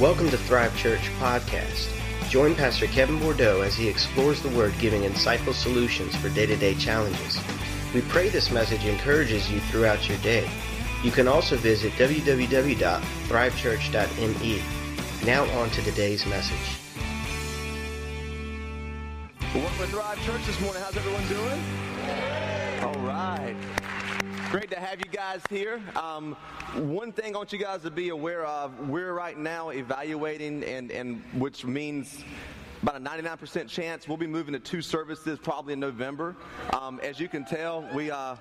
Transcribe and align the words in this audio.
Welcome 0.00 0.30
to 0.30 0.38
Thrive 0.38 0.74
Church 0.78 1.10
Podcast. 1.20 1.90
Join 2.30 2.54
Pastor 2.54 2.86
Kevin 2.86 3.18
Bordeaux 3.18 3.60
as 3.60 3.76
he 3.76 3.88
explores 3.88 4.40
the 4.40 4.48
Word, 4.48 4.72
giving 4.78 5.02
insightful 5.02 5.52
solutions 5.52 6.16
for 6.16 6.30
day 6.30 6.46
to 6.46 6.56
day 6.56 6.74
challenges. 6.74 7.38
We 7.94 8.00
pray 8.00 8.30
this 8.30 8.50
message 8.50 8.86
encourages 8.86 9.50
you 9.50 9.60
throughout 9.60 10.08
your 10.08 10.16
day. 10.18 10.48
You 11.04 11.10
can 11.10 11.28
also 11.28 11.56
visit 11.56 11.92
www.thrivechurch.me. 11.92 14.62
Now, 15.26 15.44
on 15.60 15.68
to 15.70 15.82
today's 15.82 16.24
message. 16.24 16.78
Welcome 19.54 19.76
to 19.76 19.86
Thrive 19.88 20.24
Church 20.24 20.46
this 20.46 20.58
morning. 20.62 20.82
How's 20.82 20.96
everyone 20.96 21.28
doing? 21.28 21.62
All 22.82 22.94
right. 23.06 23.54
Great 24.52 24.70
to 24.70 24.78
have 24.78 24.98
you 24.98 25.10
guys 25.10 25.40
here. 25.48 25.80
Um, 25.96 26.36
one 26.74 27.10
thing 27.10 27.34
I 27.34 27.38
want 27.38 27.54
you 27.54 27.58
guys 27.58 27.80
to 27.84 27.90
be 27.90 28.10
aware 28.10 28.44
of, 28.44 28.86
we're 28.86 29.14
right 29.14 29.38
now 29.38 29.70
evaluating, 29.70 30.62
and, 30.64 30.92
and 30.92 31.22
which 31.32 31.64
means 31.64 32.22
about 32.82 32.96
a 32.96 33.00
99% 33.00 33.68
chance 33.68 34.08
we'll 34.08 34.16
be 34.16 34.26
moving 34.26 34.52
to 34.52 34.58
two 34.58 34.82
services 34.82 35.38
probably 35.38 35.72
in 35.72 35.80
November. 35.80 36.34
Um, 36.72 36.98
as 37.00 37.20
you 37.20 37.28
can 37.28 37.44
tell, 37.44 37.88
we 37.94 38.10
uh, 38.10 38.34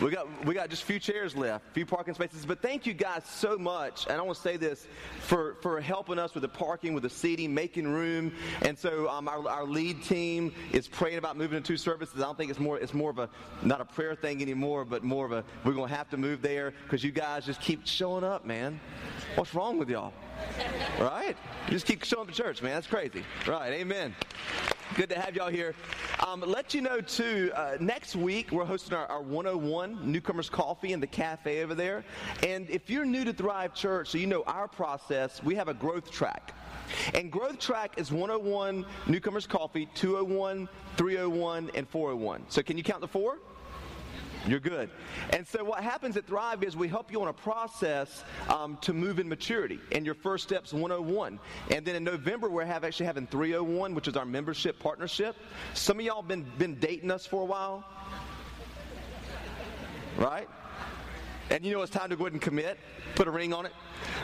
we 0.00 0.10
got 0.10 0.46
we 0.46 0.54
got 0.54 0.70
just 0.70 0.84
a 0.84 0.86
few 0.86 1.00
chairs 1.00 1.36
left, 1.36 1.64
a 1.68 1.72
few 1.72 1.84
parking 1.84 2.14
spaces. 2.14 2.46
But 2.46 2.62
thank 2.62 2.86
you 2.86 2.94
guys 2.94 3.24
so 3.26 3.58
much, 3.58 4.06
and 4.08 4.18
I 4.18 4.22
want 4.22 4.36
to 4.36 4.42
say 4.42 4.56
this 4.56 4.86
for 5.20 5.56
for 5.60 5.80
helping 5.80 6.18
us 6.18 6.34
with 6.34 6.42
the 6.42 6.48
parking, 6.48 6.94
with 6.94 7.02
the 7.02 7.10
seating, 7.10 7.52
making 7.52 7.88
room. 7.88 8.32
And 8.62 8.78
so 8.78 9.08
um, 9.08 9.28
our 9.28 9.48
our 9.48 9.64
lead 9.64 10.04
team 10.04 10.52
is 10.72 10.86
praying 10.86 11.18
about 11.18 11.36
moving 11.36 11.60
to 11.60 11.66
two 11.66 11.76
services. 11.76 12.20
I 12.20 12.22
don't 12.22 12.38
think 12.38 12.50
it's 12.50 12.60
more 12.60 12.78
it's 12.78 12.94
more 12.94 13.10
of 13.10 13.18
a 13.18 13.28
not 13.62 13.80
a 13.80 13.84
prayer 13.84 14.14
thing 14.14 14.40
anymore, 14.40 14.84
but 14.84 15.02
more 15.02 15.26
of 15.26 15.32
a 15.32 15.44
we're 15.64 15.72
going 15.72 15.88
to 15.88 15.96
have 15.96 16.08
to 16.10 16.16
move 16.16 16.42
there 16.42 16.72
because 16.84 17.02
you 17.02 17.10
guys 17.10 17.44
just 17.44 17.60
keep 17.60 17.86
showing 17.86 18.24
up, 18.24 18.44
man. 18.44 18.80
What's 19.34 19.54
wrong 19.54 19.78
with 19.78 19.90
y'all? 19.90 20.12
Right? 21.00 21.36
Just 21.68 21.86
keep 21.86 22.04
showing 22.04 22.22
up 22.22 22.28
to 22.28 22.34
church, 22.34 22.62
man. 22.62 22.74
That's 22.74 22.86
crazy. 22.86 23.24
Right? 23.46 23.72
Amen. 23.72 24.14
Good 24.94 25.08
to 25.08 25.18
have 25.18 25.34
y'all 25.34 25.48
here. 25.48 25.74
Um, 26.26 26.44
let 26.46 26.74
you 26.74 26.82
know, 26.82 27.00
too, 27.00 27.50
uh, 27.54 27.76
next 27.80 28.14
week 28.14 28.52
we're 28.52 28.64
hosting 28.64 28.94
our, 28.94 29.06
our 29.06 29.22
101 29.22 29.98
Newcomers 30.10 30.50
Coffee 30.50 30.92
in 30.92 31.00
the 31.00 31.06
cafe 31.06 31.62
over 31.62 31.74
there. 31.74 32.04
And 32.46 32.68
if 32.68 32.90
you're 32.90 33.06
new 33.06 33.24
to 33.24 33.32
Thrive 33.32 33.74
Church, 33.74 34.10
so 34.10 34.18
you 34.18 34.26
know 34.26 34.42
our 34.46 34.68
process, 34.68 35.42
we 35.42 35.54
have 35.54 35.68
a 35.68 35.74
growth 35.74 36.10
track. 36.10 36.54
And 37.14 37.32
growth 37.32 37.58
track 37.58 37.94
is 37.96 38.12
101 38.12 38.84
Newcomers 39.06 39.46
Coffee, 39.46 39.88
201, 39.94 40.68
301, 40.96 41.70
and 41.74 41.88
401. 41.88 42.44
So 42.48 42.62
can 42.62 42.76
you 42.76 42.84
count 42.84 43.00
the 43.00 43.08
four? 43.08 43.38
You're 44.46 44.60
good. 44.60 44.90
And 45.30 45.46
so 45.46 45.62
what 45.62 45.82
happens 45.82 46.16
at 46.16 46.26
Thrive 46.26 46.64
is 46.64 46.76
we 46.76 46.88
help 46.88 47.12
you 47.12 47.22
on 47.22 47.28
a 47.28 47.32
process 47.32 48.24
um, 48.48 48.76
to 48.80 48.92
move 48.92 49.18
in 49.18 49.28
maturity. 49.28 49.78
And 49.92 50.04
your 50.04 50.14
first 50.14 50.44
step's 50.44 50.72
101. 50.72 51.38
And 51.70 51.86
then 51.86 51.94
in 51.94 52.04
November 52.04 52.50
we're 52.50 52.64
have 52.64 52.84
actually 52.84 53.06
having 53.06 53.26
301, 53.28 53.94
which 53.94 54.08
is 54.08 54.16
our 54.16 54.24
membership 54.24 54.78
partnership. 54.78 55.36
Some 55.74 55.98
of 56.00 56.04
y'all 56.04 56.22
been 56.22 56.44
been 56.58 56.74
dating 56.80 57.10
us 57.10 57.26
for 57.26 57.42
a 57.42 57.44
while, 57.44 57.84
right? 60.16 60.48
And 61.50 61.64
you 61.64 61.72
know 61.72 61.82
it's 61.82 61.92
time 61.92 62.10
to 62.10 62.16
go 62.16 62.24
ahead 62.24 62.32
and 62.32 62.42
commit, 62.42 62.78
put 63.14 63.28
a 63.28 63.30
ring 63.30 63.52
on 63.52 63.66
it. 63.66 63.72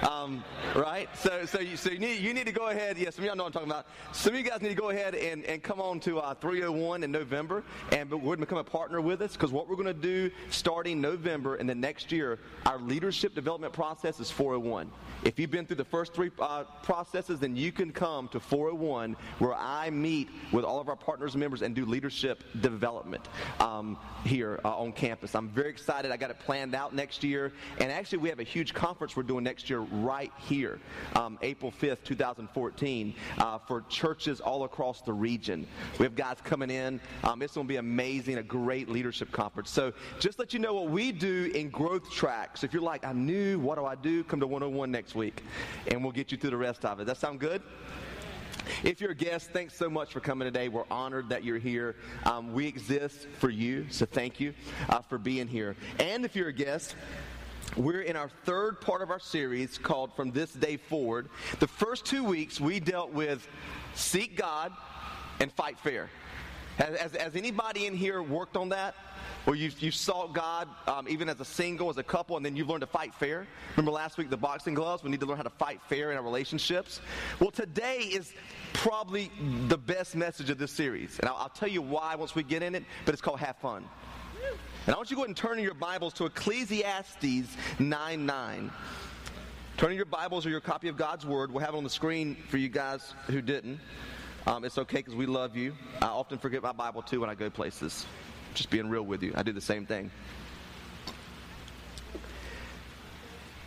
Um, 0.08 0.44
right? 0.74 1.08
So, 1.16 1.44
so, 1.46 1.60
you, 1.60 1.76
so 1.76 1.90
you, 1.90 1.98
need, 1.98 2.20
you 2.20 2.34
need 2.34 2.46
to 2.46 2.52
go 2.52 2.68
ahead. 2.68 2.98
Yeah, 2.98 3.10
some 3.10 3.24
of 3.24 3.26
y'all 3.26 3.36
know 3.36 3.44
what 3.44 3.56
I'm 3.56 3.66
talking 3.66 3.70
about. 3.70 3.86
Some 4.12 4.34
of 4.34 4.38
you 4.38 4.44
guys 4.48 4.60
need 4.62 4.70
to 4.70 4.74
go 4.74 4.90
ahead 4.90 5.14
and, 5.14 5.44
and 5.44 5.62
come 5.62 5.80
on 5.80 6.00
to 6.00 6.18
uh, 6.18 6.34
301 6.34 7.02
in 7.02 7.10
November 7.10 7.64
and 7.92 8.10
we're 8.10 8.18
going 8.18 8.36
to 8.36 8.46
become 8.46 8.58
a 8.58 8.64
partner 8.64 9.00
with 9.00 9.22
us 9.22 9.32
because 9.32 9.52
what 9.52 9.68
we're 9.68 9.76
going 9.76 9.86
to 9.86 9.94
do 9.94 10.30
starting 10.50 11.00
November 11.00 11.56
and 11.56 11.68
the 11.68 11.74
next 11.74 12.12
year, 12.12 12.38
our 12.66 12.78
leadership 12.78 13.34
development 13.34 13.72
process 13.72 14.20
is 14.20 14.30
401. 14.30 14.90
If 15.24 15.38
you've 15.38 15.50
been 15.50 15.66
through 15.66 15.76
the 15.76 15.84
first 15.84 16.14
three 16.14 16.30
uh, 16.38 16.64
processes, 16.82 17.40
then 17.40 17.56
you 17.56 17.72
can 17.72 17.92
come 17.92 18.28
to 18.28 18.40
401 18.40 19.16
where 19.38 19.54
I 19.54 19.90
meet 19.90 20.28
with 20.52 20.64
all 20.64 20.80
of 20.80 20.88
our 20.88 20.96
partners 20.96 21.34
and 21.34 21.40
members 21.40 21.62
and 21.62 21.74
do 21.74 21.84
leadership 21.84 22.44
development 22.60 23.28
um, 23.60 23.96
here 24.24 24.60
uh, 24.64 24.76
on 24.76 24.92
campus. 24.92 25.34
I'm 25.34 25.48
very 25.48 25.70
excited. 25.70 26.10
I 26.10 26.16
got 26.16 26.30
it 26.30 26.38
planned 26.38 26.74
out 26.74 26.94
next 26.94 27.24
year. 27.24 27.52
And 27.78 27.90
actually, 27.90 28.18
we 28.18 28.28
have 28.28 28.40
a 28.40 28.44
huge 28.44 28.74
conference 28.74 29.16
we're 29.16 29.22
doing 29.22 29.44
next 29.44 29.67
right 29.76 30.32
here, 30.38 30.80
um, 31.14 31.38
April 31.42 31.70
5th, 31.70 32.02
2014, 32.04 33.14
uh, 33.38 33.58
for 33.58 33.82
churches 33.88 34.40
all 34.40 34.64
across 34.64 35.02
the 35.02 35.12
region. 35.12 35.66
We 35.98 36.04
have 36.04 36.14
guys 36.14 36.38
coming 36.42 36.70
in. 36.70 37.00
Um, 37.24 37.42
it's 37.42 37.54
going 37.54 37.66
to 37.66 37.68
be 37.68 37.76
amazing, 37.76 38.38
a 38.38 38.42
great 38.42 38.88
leadership 38.88 39.30
conference. 39.32 39.70
So 39.70 39.92
just 40.18 40.38
let 40.38 40.52
you 40.52 40.58
know 40.58 40.74
what 40.74 40.90
we 40.90 41.12
do 41.12 41.50
in 41.54 41.70
growth 41.70 42.10
tracks. 42.10 42.64
If 42.64 42.72
you're 42.72 42.82
like, 42.82 43.04
I'm 43.04 43.26
new, 43.26 43.58
what 43.58 43.78
do 43.78 43.84
I 43.84 43.94
do? 43.94 44.24
Come 44.24 44.40
to 44.40 44.46
101 44.46 44.90
next 44.90 45.14
week, 45.14 45.42
and 45.86 46.02
we'll 46.02 46.12
get 46.12 46.32
you 46.32 46.38
through 46.38 46.50
the 46.50 46.56
rest 46.56 46.84
of 46.84 47.00
it. 47.00 47.06
That 47.06 47.16
sound 47.16 47.40
good? 47.40 47.62
If 48.82 49.00
you're 49.00 49.10
a 49.10 49.14
guest, 49.14 49.50
thanks 49.50 49.74
so 49.74 49.88
much 49.88 50.12
for 50.12 50.20
coming 50.20 50.46
today. 50.46 50.68
We're 50.68 50.84
honored 50.90 51.28
that 51.30 51.44
you're 51.44 51.58
here. 51.58 51.96
Um, 52.24 52.52
we 52.52 52.66
exist 52.66 53.26
for 53.38 53.50
you, 53.50 53.86
so 53.90 54.06
thank 54.06 54.40
you 54.40 54.54
uh, 54.88 55.00
for 55.00 55.18
being 55.18 55.48
here. 55.48 55.76
And 55.98 56.24
if 56.24 56.36
you're 56.36 56.48
a 56.48 56.52
guest, 56.52 56.94
we're 57.76 58.02
in 58.02 58.16
our 58.16 58.28
third 58.44 58.80
part 58.80 59.02
of 59.02 59.10
our 59.10 59.18
series 59.18 59.78
called 59.78 60.14
From 60.14 60.30
This 60.30 60.52
Day 60.52 60.76
Forward. 60.76 61.28
The 61.60 61.66
first 61.66 62.04
two 62.04 62.24
weeks 62.24 62.60
we 62.60 62.80
dealt 62.80 63.12
with 63.12 63.48
seek 63.94 64.36
God 64.36 64.72
and 65.40 65.52
fight 65.52 65.78
fair. 65.78 66.10
Has, 66.78 66.98
has, 66.98 67.16
has 67.16 67.36
anybody 67.36 67.86
in 67.86 67.94
here 67.94 68.22
worked 68.22 68.56
on 68.56 68.68
that? 68.70 68.94
Or 69.46 69.54
you, 69.54 69.70
you 69.78 69.90
sought 69.90 70.34
God 70.34 70.68
um, 70.86 71.08
even 71.08 71.28
as 71.28 71.40
a 71.40 71.44
single, 71.44 71.88
as 71.88 71.96
a 71.96 72.02
couple, 72.02 72.36
and 72.36 72.44
then 72.44 72.54
you've 72.54 72.68
learned 72.68 72.82
to 72.82 72.86
fight 72.86 73.14
fair? 73.14 73.46
Remember 73.76 73.92
last 73.92 74.18
week 74.18 74.30
the 74.30 74.36
boxing 74.36 74.74
gloves? 74.74 75.02
We 75.02 75.10
need 75.10 75.20
to 75.20 75.26
learn 75.26 75.38
how 75.38 75.42
to 75.42 75.50
fight 75.50 75.80
fair 75.88 76.10
in 76.10 76.18
our 76.18 76.22
relationships. 76.22 77.00
Well, 77.40 77.50
today 77.50 78.00
is 78.00 78.32
probably 78.74 79.30
the 79.68 79.78
best 79.78 80.14
message 80.16 80.50
of 80.50 80.58
this 80.58 80.70
series. 80.70 81.18
And 81.18 81.28
I'll, 81.28 81.36
I'll 81.36 81.48
tell 81.48 81.68
you 81.68 81.82
why 81.82 82.14
once 82.14 82.34
we 82.34 82.42
get 82.42 82.62
in 82.62 82.74
it, 82.74 82.84
but 83.04 83.12
it's 83.12 83.22
called 83.22 83.40
Have 83.40 83.56
Fun. 83.56 83.84
And 84.88 84.94
I 84.94 84.96
want 84.96 85.10
you 85.10 85.16
to 85.16 85.18
go 85.18 85.24
ahead 85.24 85.28
and 85.28 85.36
turn 85.36 85.58
in 85.58 85.64
your 85.64 85.74
Bibles 85.74 86.14
to 86.14 86.24
Ecclesiastes 86.24 87.54
9 87.78 88.24
9. 88.24 88.70
Turn 89.76 89.90
in 89.90 89.96
your 89.96 90.06
Bibles 90.06 90.46
or 90.46 90.48
your 90.48 90.62
copy 90.62 90.88
of 90.88 90.96
God's 90.96 91.26
Word. 91.26 91.52
We'll 91.52 91.62
have 91.62 91.74
it 91.74 91.76
on 91.76 91.84
the 91.84 91.90
screen 91.90 92.38
for 92.48 92.56
you 92.56 92.70
guys 92.70 93.12
who 93.26 93.42
didn't. 93.42 93.80
Um, 94.46 94.64
it's 94.64 94.78
okay 94.78 94.96
because 94.96 95.14
we 95.14 95.26
love 95.26 95.58
you. 95.58 95.74
I 96.00 96.06
often 96.06 96.38
forget 96.38 96.62
my 96.62 96.72
Bible 96.72 97.02
too 97.02 97.20
when 97.20 97.28
I 97.28 97.34
go 97.34 97.50
places. 97.50 98.06
Just 98.54 98.70
being 98.70 98.88
real 98.88 99.02
with 99.02 99.22
you. 99.22 99.34
I 99.36 99.42
do 99.42 99.52
the 99.52 99.60
same 99.60 99.84
thing. 99.84 100.10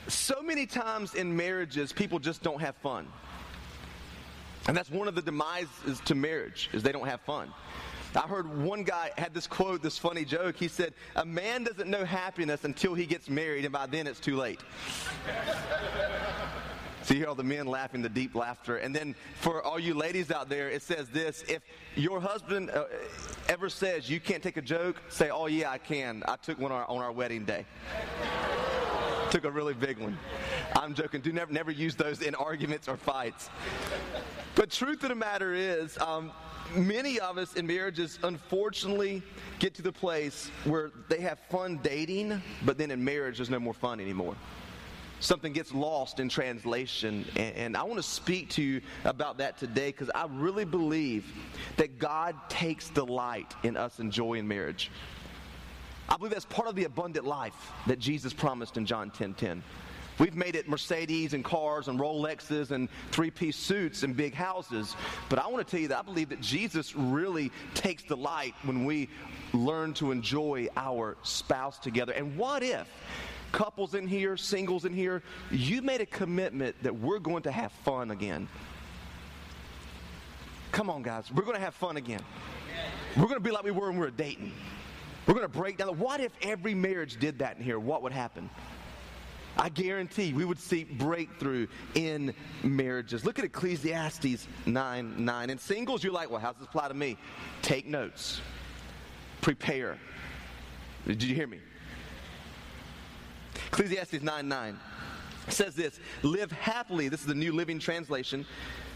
So 0.08 0.42
many 0.42 0.66
times 0.66 1.14
in 1.14 1.38
marriages, 1.38 1.94
people 1.94 2.18
just 2.18 2.42
don't 2.42 2.62
have 2.62 2.76
fun. 2.78 3.06
And 4.68 4.76
that's 4.76 4.90
one 4.90 5.08
of 5.08 5.14
the 5.14 5.22
demises 5.22 6.04
to 6.06 6.16
marriage, 6.16 6.72
is 6.74 6.82
they 6.82 6.92
don't 6.92 7.08
have 7.08 7.22
fun. 7.22 7.54
I 8.16 8.28
heard 8.28 8.62
one 8.64 8.84
guy 8.84 9.12
had 9.18 9.34
this 9.34 9.48
quote, 9.48 9.82
this 9.82 9.98
funny 9.98 10.26
joke. 10.26 10.58
He 10.58 10.68
said, 10.68 10.94
A 11.16 11.26
man 11.26 11.64
doesn't 11.64 11.90
know 11.90 12.04
happiness 12.04 12.66
until 12.66 12.94
he 12.94 13.06
gets 13.06 13.30
married, 13.30 13.64
and 13.64 13.72
by 13.72 13.86
then 13.86 14.08
it's 14.08 14.20
too 14.20 14.36
late. 14.36 14.60
So 17.04 17.16
you 17.16 17.22
hear 17.22 17.30
all 17.30 17.36
the 17.36 17.44
men 17.44 17.66
laughing, 17.66 18.04
the 18.04 18.10
deep 18.10 18.36
laughter. 18.36 18.78
And 18.78 18.96
then 18.96 19.16
for 19.40 19.64
all 19.64 19.80
you 19.80 19.96
ladies 19.96 20.30
out 20.30 20.50
there, 20.50 20.70
it 20.70 20.84
says 20.84 21.10
this 21.10 21.44
If 21.50 21.64
your 21.96 22.22
husband 22.22 22.70
uh, 22.70 22.86
ever 23.50 23.70
says 23.70 24.08
you 24.08 24.20
can't 24.20 24.44
take 24.44 24.58
a 24.58 24.62
joke, 24.62 25.02
say, 25.10 25.32
Oh, 25.32 25.48
yeah, 25.48 25.72
I 25.72 25.80
can. 25.80 26.22
I 26.28 26.36
took 26.36 26.60
one 26.60 26.72
on 26.72 26.82
our, 26.82 26.88
on 26.88 27.02
our 27.02 27.12
wedding 27.12 27.44
day. 27.44 27.66
took 29.32 29.46
a 29.46 29.52
really 29.52 29.74
big 29.74 29.98
one. 29.98 30.18
I'm 30.76 30.94
joking. 30.94 31.22
Do 31.22 31.34
never, 31.34 31.52
never 31.52 31.72
use 31.72 31.96
those 31.96 32.22
in 32.22 32.36
arguments 32.36 32.88
or 32.88 32.98
fights. 32.98 33.50
But 34.54 34.70
truth 34.70 35.02
of 35.02 35.10
the 35.10 35.16
matter 35.16 35.54
is, 35.54 35.98
um, 35.98 36.32
many 36.76 37.20
of 37.20 37.38
us 37.38 37.54
in 37.56 37.68
marriages 37.68 38.20
unfortunately 38.24 39.22
get 39.60 39.74
to 39.76 39.82
the 39.82 39.92
place 39.92 40.50
where 40.64 40.92
they 41.10 41.20
have 41.22 41.40
fun 41.50 41.80
dating, 41.84 42.42
but 42.66 42.78
then 42.78 42.92
in 42.92 43.04
marriage 43.04 43.38
there's 43.38 43.50
no 43.50 43.60
more 43.60 43.74
fun 43.74 44.00
anymore. 44.00 44.36
Something 45.20 45.54
gets 45.54 45.72
lost 45.72 46.20
in 46.20 46.30
translation, 46.30 47.26
and, 47.36 47.56
and 47.56 47.78
I 47.78 47.84
want 47.84 47.98
to 47.98 48.04
speak 48.04 48.50
to 48.52 48.64
you 48.64 48.82
about 49.06 49.38
that 49.38 49.58
today 49.58 49.90
because 49.90 50.10
I 50.16 50.26
really 50.32 50.66
believe 50.66 51.32
that 51.78 52.00
God 52.00 52.36
takes 52.50 52.90
delight 52.90 53.54
in 53.64 53.78
us 53.78 54.00
enjoying 54.00 54.48
marriage. 54.48 54.90
I 56.10 56.18
believe 56.18 56.34
that's 56.34 56.46
part 56.46 56.68
of 56.68 56.76
the 56.76 56.86
abundant 56.86 57.26
life 57.26 57.72
that 57.86 58.00
Jesus 58.00 58.34
promised 58.34 58.78
in 58.78 58.86
John 58.86 59.12
10 59.12 59.36
10. 59.36 59.64
We've 60.22 60.36
made 60.36 60.56
it 60.56 60.70
Mercedes 60.70 61.34
and 61.34 61.44
cars 61.44 61.88
and 61.88 62.00
Rolexes 62.00 62.70
and 62.70 62.90
three 63.10 63.32
piece 63.32 63.58
suits 63.58 64.04
and 64.04 64.16
big 64.16 64.36
houses. 64.36 64.96
But 65.30 65.40
I 65.40 65.48
want 65.48 65.66
to 65.66 65.72
tell 65.72 65.80
you 65.80 65.88
that 65.88 65.98
I 65.98 66.02
believe 66.04 66.30
that 66.30 66.42
Jesus 66.42 66.96
really 66.96 67.52
takes 67.74 68.04
delight 68.04 68.54
when 68.62 68.86
we 68.86 69.10
learn 69.52 69.96
to 69.96 70.12
enjoy 70.12 70.68
our 70.78 71.18
spouse 71.24 71.80
together. 71.80 72.14
And 72.14 72.38
what 72.38 72.62
if 72.62 72.88
couples 73.52 73.96
in 73.96 74.06
here, 74.06 74.38
singles 74.38 74.86
in 74.86 74.94
here, 74.94 75.24
you 75.50 75.82
made 75.82 76.02
a 76.02 76.06
commitment 76.06 76.76
that 76.84 76.96
we're 76.96 77.18
going 77.18 77.42
to 77.42 77.52
have 77.52 77.72
fun 77.72 78.12
again? 78.12 78.48
Come 80.72 80.92
on, 80.92 81.02
guys. 81.02 81.32
We're 81.34 81.46
going 81.46 81.58
to 81.58 81.64
have 81.64 81.74
fun 81.74 81.98
again. 81.98 82.22
We're 83.18 83.24
going 83.24 83.38
to 83.38 83.40
be 83.40 83.50
like 83.50 83.64
we 83.64 83.72
were 83.72 83.88
when 83.88 83.98
we 83.98 84.06
were 84.06 84.12
dating. 84.12 84.52
We're 85.26 85.34
going 85.34 85.48
to 85.48 85.58
break 85.58 85.78
down. 85.78 85.98
What 85.98 86.20
if 86.22 86.32
every 86.44 86.76
marriage 86.76 87.18
did 87.20 87.40
that 87.40 87.58
in 87.58 87.64
here? 87.64 87.80
What 87.80 88.04
would 88.04 88.12
happen? 88.12 88.52
I 89.58 89.70
guarantee 89.70 90.34
we 90.34 90.46
would 90.46 90.60
see 90.60 90.84
breakthrough 90.84 91.68
in 91.94 92.34
marriages. 92.64 93.26
Look 93.26 93.40
at 93.40 93.46
Ecclesiastes 93.46 94.48
9 94.66 95.26
9. 95.26 95.50
And 95.50 95.60
singles, 95.60 96.04
you're 96.04 96.14
like, 96.14 96.30
well, 96.30 96.40
how 96.40 96.52
does 96.52 96.60
this 96.60 96.68
apply 96.68 96.88
to 96.88 96.94
me? 96.94 97.18
Take 97.62 97.88
notes, 97.88 98.42
prepare. 99.42 99.98
Did 101.06 101.24
you 101.24 101.36
hear 101.36 101.48
me? 101.48 101.60
Ecclesiastes 103.68 104.22
9 104.22 104.48
9 104.48 104.80
says 105.48 105.76
this 105.76 106.00
Live 106.24 106.52
happily. 106.52 107.10
This 107.10 107.22
is 107.22 107.26
the 107.26 107.36
New 107.36 107.54
Living 107.54 107.80
Translation. 107.80 108.46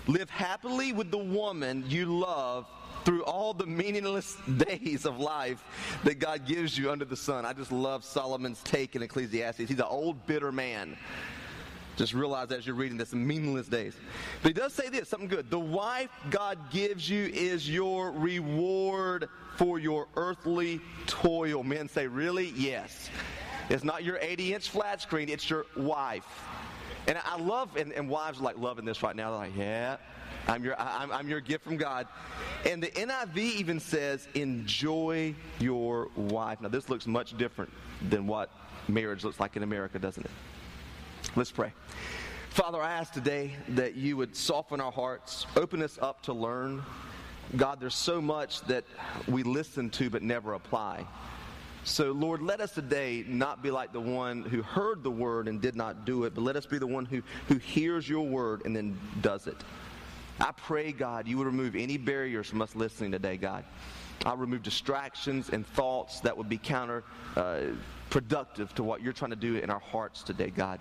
Live 0.07 0.29
happily 0.29 0.93
with 0.93 1.09
the 1.11 1.17
woman 1.17 1.83
you 1.87 2.05
love 2.05 2.67
through 3.05 3.23
all 3.23 3.53
the 3.53 3.65
meaningless 3.65 4.35
days 4.57 5.05
of 5.05 5.19
life 5.19 5.63
that 6.03 6.19
God 6.19 6.45
gives 6.45 6.77
you 6.77 6.91
under 6.91 7.05
the 7.05 7.15
sun. 7.15 7.45
I 7.45 7.53
just 7.53 7.71
love 7.71 8.03
Solomon's 8.03 8.61
take 8.63 8.95
in 8.95 9.03
Ecclesiastes. 9.03 9.69
He's 9.69 9.79
an 9.79 9.81
old, 9.81 10.25
bitter 10.27 10.51
man. 10.51 10.97
Just 11.95 12.13
realize 12.13 12.51
as 12.51 12.67
you're 12.67 12.75
reading 12.75 12.97
this, 12.97 13.13
meaningless 13.13 13.67
days. 13.67 13.95
But 14.41 14.49
he 14.49 14.53
does 14.53 14.73
say 14.73 14.89
this, 14.89 15.07
something 15.07 15.29
good. 15.29 15.49
The 15.49 15.59
wife 15.59 16.09
God 16.29 16.57
gives 16.69 17.09
you 17.09 17.27
is 17.27 17.69
your 17.69 18.11
reward 18.11 19.29
for 19.55 19.79
your 19.79 20.07
earthly 20.17 20.81
toil. 21.07 21.63
Men 21.63 21.87
say, 21.87 22.07
really? 22.07 22.49
Yes. 22.57 23.09
It's 23.69 23.85
not 23.85 24.03
your 24.03 24.17
80 24.21 24.55
inch 24.55 24.69
flat 24.69 25.01
screen, 25.01 25.29
it's 25.29 25.49
your 25.49 25.65
wife. 25.77 26.25
And 27.07 27.17
I 27.23 27.39
love, 27.39 27.75
and, 27.77 27.93
and 27.93 28.09
wives 28.09 28.39
are 28.39 28.43
like 28.43 28.57
loving 28.57 28.83
this 28.83 29.01
right 29.01 29.15
now. 29.15 29.29
They're 29.29 29.39
like, 29.39 29.57
yeah, 29.57 29.97
I'm 30.47 30.63
your, 30.63 30.79
I'm, 30.79 31.11
I'm 31.11 31.27
your 31.27 31.41
gift 31.41 31.63
from 31.63 31.77
God. 31.77 32.07
And 32.65 32.81
the 32.81 32.87
NIV 32.87 33.37
even 33.37 33.79
says, 33.79 34.27
enjoy 34.35 35.33
your 35.59 36.09
wife. 36.15 36.61
Now, 36.61 36.69
this 36.69 36.89
looks 36.89 37.07
much 37.07 37.37
different 37.37 37.71
than 38.09 38.27
what 38.27 38.51
marriage 38.87 39.23
looks 39.23 39.39
like 39.39 39.55
in 39.55 39.63
America, 39.63 39.97
doesn't 39.97 40.23
it? 40.23 40.31
Let's 41.35 41.51
pray. 41.51 41.73
Father, 42.49 42.81
I 42.81 42.93
ask 42.93 43.11
today 43.11 43.55
that 43.69 43.95
you 43.95 44.17
would 44.17 44.35
soften 44.35 44.79
our 44.79 44.91
hearts, 44.91 45.45
open 45.55 45.81
us 45.81 45.97
up 46.01 46.21
to 46.23 46.33
learn. 46.33 46.83
God, 47.57 47.79
there's 47.79 47.95
so 47.95 48.21
much 48.21 48.61
that 48.61 48.85
we 49.27 49.43
listen 49.43 49.89
to 49.91 50.09
but 50.09 50.21
never 50.21 50.53
apply. 50.53 51.05
So, 51.83 52.11
Lord, 52.13 52.41
let 52.41 52.61
us 52.61 52.71
today 52.71 53.23
not 53.27 53.61
be 53.61 53.69
like 53.69 53.93
the 53.93 53.99
one 53.99 54.41
who 54.41 54.63
heard 54.63 55.03
the 55.03 55.11
word 55.11 55.47
and 55.47 55.61
did 55.61 55.75
not 55.75 56.05
do 56.05 56.23
it, 56.23 56.33
but 56.33 56.41
let 56.41 56.55
us 56.55 56.65
be 56.65 56.79
the 56.79 56.87
one 56.87 57.05
who, 57.05 57.21
who 57.47 57.57
hears 57.57 58.09
your 58.09 58.25
word 58.25 58.63
and 58.65 58.75
then 58.75 58.97
does 59.21 59.45
it. 59.45 59.57
I 60.39 60.51
pray, 60.51 60.91
God, 60.91 61.27
you 61.27 61.37
would 61.37 61.47
remove 61.47 61.75
any 61.75 61.97
barriers 61.97 62.49
from 62.49 62.61
us 62.61 62.75
listening 62.75 63.11
today, 63.11 63.37
God. 63.37 63.63
I'll 64.25 64.37
remove 64.37 64.63
distractions 64.63 65.49
and 65.49 65.65
thoughts 65.67 66.19
that 66.21 66.35
would 66.37 66.49
be 66.49 66.57
counterproductive 66.57 67.03
uh, 67.37 68.75
to 68.75 68.83
what 68.83 69.01
you're 69.01 69.13
trying 69.13 69.31
to 69.31 69.37
do 69.37 69.55
in 69.55 69.69
our 69.69 69.79
hearts 69.79 70.23
today, 70.23 70.49
God. 70.49 70.79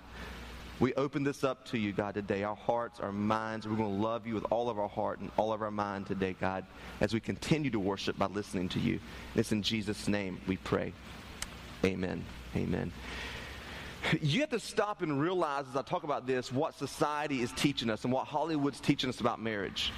We 0.81 0.93
open 0.95 1.23
this 1.23 1.45
up 1.45 1.65
to 1.67 1.79
you, 1.79 1.93
God, 1.93 2.15
today. 2.15 2.43
Our 2.43 2.57
hearts, 2.57 2.99
our 2.99 3.13
minds, 3.13 3.69
we're 3.69 3.77
going 3.77 3.97
to 3.97 4.03
love 4.03 4.27
you 4.27 4.35
with 4.35 4.45
all 4.51 4.69
of 4.69 4.79
our 4.79 4.89
heart 4.89 5.21
and 5.21 5.31
all 5.37 5.53
of 5.53 5.63
our 5.63 5.71
mind 5.71 6.07
today, 6.07 6.35
God, 6.41 6.67
as 7.01 7.15
we 7.15 7.21
continue 7.21 7.71
to 7.71 7.79
worship 7.79 8.19
by 8.19 8.27
listening 8.27 8.69
to 8.71 8.81
you. 8.81 8.99
It's 9.37 9.53
in 9.53 9.63
Jesus' 9.63 10.09
name 10.09 10.41
we 10.49 10.57
pray. 10.57 10.93
Amen. 11.85 12.25
Amen. 12.57 12.93
You 14.21 14.41
have 14.41 14.51
to 14.51 14.61
stop 14.61 15.03
and 15.03 15.21
realize, 15.21 15.65
as 15.71 15.77
I 15.77 15.83
talk 15.83 16.05
about 16.05 16.27
this, 16.27 16.53
what 16.53 16.75
society 16.75 17.41
is 17.41 17.53
teaching 17.53 17.89
us 17.89 18.05
and 18.05 18.13
what 18.13 18.27
Hollywood's 18.27 18.81
teaching 18.81 19.09
us 19.09 19.21
about 19.21 19.41
marriage. 19.41 19.93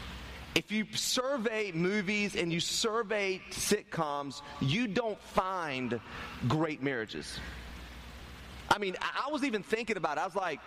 If 0.54 0.70
you 0.72 0.86
survey 0.92 1.72
movies 1.72 2.36
and 2.36 2.52
you 2.52 2.60
survey 2.60 3.42
sitcoms, 3.50 4.42
you 4.60 4.86
don't 4.86 5.20
find 5.20 6.00
great 6.48 6.82
marriages. 6.82 7.38
I 8.70 8.78
mean, 8.78 8.96
I 9.00 9.30
was 9.30 9.44
even 9.44 9.62
thinking 9.62 9.96
about 9.96 10.18
it. 10.18 10.20
I 10.20 10.24
was 10.24 10.34
like, 10.34 10.60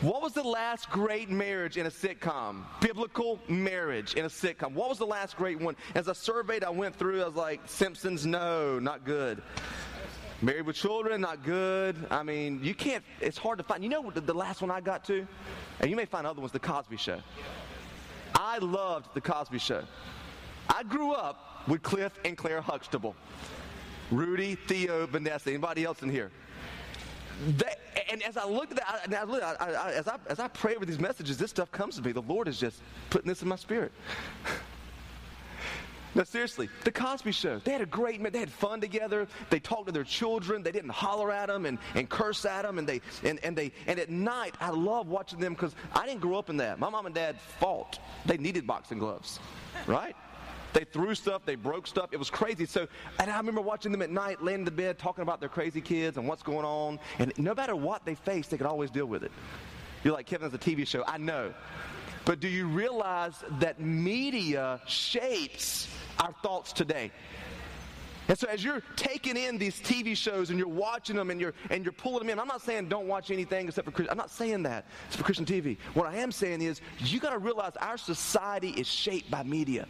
what 0.00 0.22
was 0.22 0.32
the 0.32 0.42
last 0.42 0.88
great 0.90 1.30
marriage 1.30 1.76
in 1.76 1.86
a 1.86 1.90
sitcom? 1.90 2.62
Biblical 2.80 3.38
marriage 3.48 4.14
in 4.14 4.24
a 4.24 4.28
sitcom. 4.28 4.72
What 4.72 4.88
was 4.88 4.98
the 4.98 5.06
last 5.06 5.36
great 5.36 5.60
one? 5.60 5.76
As 5.94 6.08
I 6.08 6.14
surveyed, 6.14 6.64
I 6.64 6.70
went 6.70 6.96
through, 6.96 7.22
I 7.22 7.26
was 7.26 7.34
like, 7.34 7.60
Simpsons, 7.66 8.24
no, 8.24 8.78
not 8.78 9.04
good. 9.04 9.42
Married 10.44 10.66
with 10.66 10.76
Children, 10.76 11.22
not 11.22 11.42
good. 11.42 11.96
I 12.10 12.22
mean, 12.22 12.60
you 12.62 12.74
can't, 12.74 13.02
it's 13.18 13.38
hard 13.38 13.56
to 13.56 13.64
find. 13.64 13.82
You 13.82 13.88
know 13.88 14.10
the, 14.10 14.20
the 14.20 14.34
last 14.34 14.60
one 14.60 14.70
I 14.70 14.82
got 14.82 15.02
to? 15.06 15.26
And 15.80 15.88
you 15.88 15.96
may 15.96 16.04
find 16.04 16.26
other 16.26 16.42
ones, 16.42 16.52
The 16.52 16.58
Cosby 16.58 16.98
Show. 16.98 17.18
I 18.34 18.58
loved 18.58 19.14
The 19.14 19.22
Cosby 19.22 19.58
Show. 19.58 19.84
I 20.68 20.82
grew 20.82 21.12
up 21.12 21.66
with 21.66 21.82
Cliff 21.82 22.12
and 22.26 22.36
Clair 22.36 22.60
Huxtable. 22.60 23.16
Rudy, 24.10 24.56
Theo, 24.66 25.06
Vanessa, 25.06 25.48
anybody 25.48 25.82
else 25.84 26.02
in 26.02 26.10
here? 26.10 26.30
That, 27.56 27.80
and 28.10 28.22
as 28.22 28.36
I 28.36 28.46
looked 28.46 28.78
at 28.78 29.08
that, 29.08 29.26
I, 29.26 29.64
I, 29.64 29.72
I, 29.72 29.92
as, 29.92 30.08
I, 30.08 30.18
as 30.26 30.40
I 30.40 30.48
pray 30.48 30.76
over 30.76 30.84
these 30.84 31.00
messages, 31.00 31.38
this 31.38 31.48
stuff 31.48 31.72
comes 31.72 31.96
to 31.96 32.02
me. 32.02 32.12
The 32.12 32.20
Lord 32.20 32.48
is 32.48 32.60
just 32.60 32.82
putting 33.08 33.28
this 33.28 33.40
in 33.40 33.48
my 33.48 33.56
spirit. 33.56 33.92
No, 36.14 36.22
seriously, 36.22 36.68
the 36.84 36.92
Cosby 36.92 37.32
Show. 37.32 37.58
They 37.58 37.72
had 37.72 37.80
a 37.80 37.86
great, 37.86 38.22
they 38.32 38.38
had 38.38 38.50
fun 38.50 38.80
together. 38.80 39.26
They 39.50 39.58
talked 39.58 39.86
to 39.86 39.92
their 39.92 40.04
children. 40.04 40.62
They 40.62 40.70
didn't 40.70 40.90
holler 40.90 41.32
at 41.32 41.48
them 41.48 41.66
and, 41.66 41.78
and 41.94 42.08
curse 42.08 42.44
at 42.44 42.62
them. 42.62 42.78
And 42.78 42.88
they 42.88 43.00
and, 43.24 43.40
and 43.42 43.56
they 43.56 43.72
and 43.86 43.98
at 43.98 44.10
night, 44.10 44.54
I 44.60 44.70
love 44.70 45.08
watching 45.08 45.40
them 45.40 45.54
because 45.54 45.74
I 45.92 46.06
didn't 46.06 46.20
grow 46.20 46.38
up 46.38 46.50
in 46.50 46.56
that. 46.58 46.78
My 46.78 46.88
mom 46.88 47.06
and 47.06 47.14
dad 47.14 47.40
fought. 47.58 47.98
They 48.26 48.36
needed 48.36 48.66
boxing 48.66 48.98
gloves, 48.98 49.40
right? 49.86 50.14
They 50.72 50.84
threw 50.84 51.14
stuff, 51.14 51.42
they 51.44 51.54
broke 51.54 51.86
stuff. 51.86 52.10
It 52.12 52.18
was 52.18 52.30
crazy. 52.30 52.66
So, 52.66 52.88
and 53.20 53.30
I 53.30 53.36
remember 53.36 53.60
watching 53.60 53.92
them 53.92 54.02
at 54.02 54.10
night, 54.10 54.42
laying 54.42 54.60
in 54.60 54.64
the 54.64 54.72
bed, 54.72 54.98
talking 54.98 55.22
about 55.22 55.38
their 55.38 55.48
crazy 55.48 55.80
kids 55.80 56.16
and 56.16 56.26
what's 56.26 56.42
going 56.42 56.64
on. 56.64 56.98
And 57.20 57.32
no 57.38 57.54
matter 57.54 57.76
what 57.76 58.04
they 58.04 58.16
faced, 58.16 58.50
they 58.50 58.56
could 58.56 58.66
always 58.66 58.90
deal 58.90 59.06
with 59.06 59.22
it. 59.22 59.30
You're 60.02 60.14
like, 60.14 60.26
Kevin, 60.26 60.46
it's 60.52 60.54
a 60.54 60.58
TV 60.58 60.84
show. 60.84 61.04
I 61.06 61.18
know. 61.18 61.54
But 62.24 62.40
do 62.40 62.48
you 62.48 62.66
realize 62.66 63.34
that 63.60 63.80
media 63.80 64.80
shapes 64.86 65.88
our 66.20 66.32
thoughts 66.42 66.72
today? 66.72 67.10
And 68.28 68.38
so 68.38 68.46
as 68.48 68.64
you're 68.64 68.82
taking 68.96 69.36
in 69.36 69.58
these 69.58 69.80
TV 69.80 70.16
shows 70.16 70.48
and 70.48 70.58
you're 70.58 70.66
watching 70.66 71.16
them 71.16 71.30
and 71.30 71.38
you're 71.38 71.52
and 71.68 71.84
you're 71.84 71.92
pulling 71.92 72.20
them 72.20 72.30
in, 72.30 72.38
I'm 72.38 72.48
not 72.48 72.62
saying 72.62 72.88
don't 72.88 73.06
watch 73.06 73.30
anything 73.30 73.68
except 73.68 73.84
for 73.84 73.92
Christian. 73.92 74.10
I'm 74.10 74.16
not 74.16 74.30
saying 74.30 74.62
that. 74.62 74.86
It's 75.08 75.16
for 75.16 75.24
Christian 75.24 75.44
TV. 75.44 75.76
What 75.92 76.06
I 76.06 76.16
am 76.16 76.32
saying 76.32 76.62
is 76.62 76.80
you 76.98 77.20
got 77.20 77.30
to 77.30 77.38
realize 77.38 77.72
our 77.80 77.98
society 77.98 78.70
is 78.70 78.86
shaped 78.86 79.30
by 79.30 79.42
media. 79.42 79.86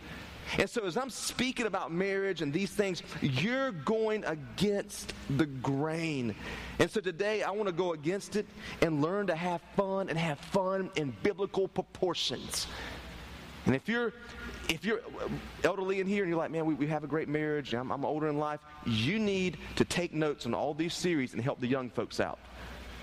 And 0.59 0.69
so, 0.69 0.85
as 0.85 0.97
I'm 0.97 1.11
speaking 1.11 1.67
about 1.67 1.91
marriage 1.93 2.43
and 2.43 2.53
these 2.53 2.71
things, 2.71 3.03
you're 3.23 3.73
going 3.73 4.25
against 4.25 5.15
the 5.38 5.47
grain. 5.47 6.35
And 6.79 6.91
so, 6.91 7.00
today 7.00 7.43
I 7.43 7.50
want 7.50 7.69
to 7.69 7.73
go 7.73 7.93
against 7.93 8.37
it 8.37 8.47
and 8.82 9.00
learn 9.00 9.26
to 9.29 9.35
have 9.35 9.62
fun 9.76 10.09
and 10.09 10.19
have 10.19 10.38
fun 10.38 10.91
in 10.97 11.17
biblical 11.23 11.66
proportions. 11.66 12.66
And 13.66 13.75
if 13.75 13.88
you're 13.88 14.12
if 14.68 14.85
you're 14.85 15.00
elderly 15.62 16.00
in 16.00 16.06
here 16.06 16.23
and 16.23 16.30
you're 16.30 16.38
like, 16.38 16.50
man, 16.50 16.64
we, 16.64 16.75
we 16.75 16.87
have 16.87 17.04
a 17.04 17.06
great 17.06 17.28
marriage, 17.28 17.75
I'm, 17.75 17.90
I'm 17.90 18.04
older 18.04 18.28
in 18.28 18.38
life, 18.38 18.61
you 18.87 19.18
need 19.18 19.59
to 19.76 19.85
take 19.85 20.14
notes 20.14 20.47
on 20.47 20.54
all 20.54 20.73
these 20.73 20.94
series 20.94 21.35
and 21.35 21.42
help 21.42 21.61
the 21.61 21.66
young 21.66 21.90
folks 21.90 22.18
out. 22.18 22.38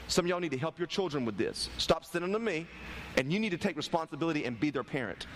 Some 0.08 0.26
of 0.26 0.30
y'all 0.30 0.40
need 0.40 0.52
to 0.52 0.58
help 0.58 0.80
your 0.80 0.88
children 0.88 1.24
with 1.24 1.38
this. 1.38 1.70
Stop 1.78 2.04
sending 2.04 2.32
them 2.32 2.42
to 2.42 2.52
me, 2.52 2.68
and 3.16 3.32
you 3.32 3.40
need 3.40 3.52
to 3.52 3.58
take 3.58 3.78
responsibility 3.78 4.46
and 4.46 4.60
be 4.60 4.72
their 4.72 4.84
parent. 4.84 5.28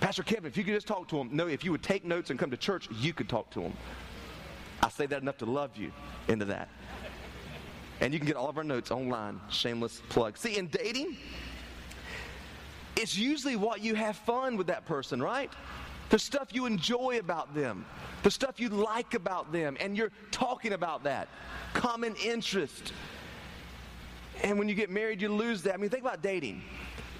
Pastor 0.00 0.22
Kevin, 0.22 0.46
if 0.46 0.56
you 0.56 0.64
could 0.64 0.74
just 0.74 0.86
talk 0.86 1.08
to 1.08 1.16
him. 1.16 1.30
No, 1.32 1.46
if 1.46 1.64
you 1.64 1.70
would 1.70 1.82
take 1.82 2.04
notes 2.04 2.30
and 2.30 2.38
come 2.38 2.50
to 2.50 2.56
church, 2.56 2.88
you 3.00 3.12
could 3.12 3.28
talk 3.28 3.50
to 3.52 3.60
them. 3.60 3.72
I 4.82 4.90
say 4.90 5.06
that 5.06 5.22
enough 5.22 5.38
to 5.38 5.46
love 5.46 5.76
you 5.76 5.92
into 6.28 6.44
that. 6.46 6.68
And 8.00 8.12
you 8.12 8.18
can 8.18 8.26
get 8.26 8.36
all 8.36 8.48
of 8.48 8.58
our 8.58 8.64
notes 8.64 8.90
online. 8.90 9.40
Shameless 9.48 10.02
plug. 10.10 10.36
See, 10.36 10.58
in 10.58 10.66
dating, 10.66 11.16
it's 12.96 13.16
usually 13.16 13.56
what 13.56 13.82
you 13.82 13.94
have 13.94 14.16
fun 14.16 14.56
with 14.56 14.68
that 14.68 14.86
person, 14.86 15.22
right? 15.22 15.52
The 16.10 16.18
stuff 16.18 16.48
you 16.52 16.66
enjoy 16.66 17.18
about 17.18 17.54
them, 17.54 17.86
the 18.22 18.30
stuff 18.30 18.60
you 18.60 18.68
like 18.68 19.14
about 19.14 19.52
them, 19.52 19.76
and 19.80 19.96
you're 19.96 20.12
talking 20.30 20.72
about 20.72 21.04
that. 21.04 21.28
Common 21.72 22.14
interest. 22.16 22.92
And 24.42 24.58
when 24.58 24.68
you 24.68 24.74
get 24.74 24.90
married, 24.90 25.22
you 25.22 25.28
lose 25.28 25.62
that. 25.62 25.74
I 25.74 25.76
mean, 25.76 25.90
think 25.90 26.02
about 26.02 26.22
dating. 26.22 26.62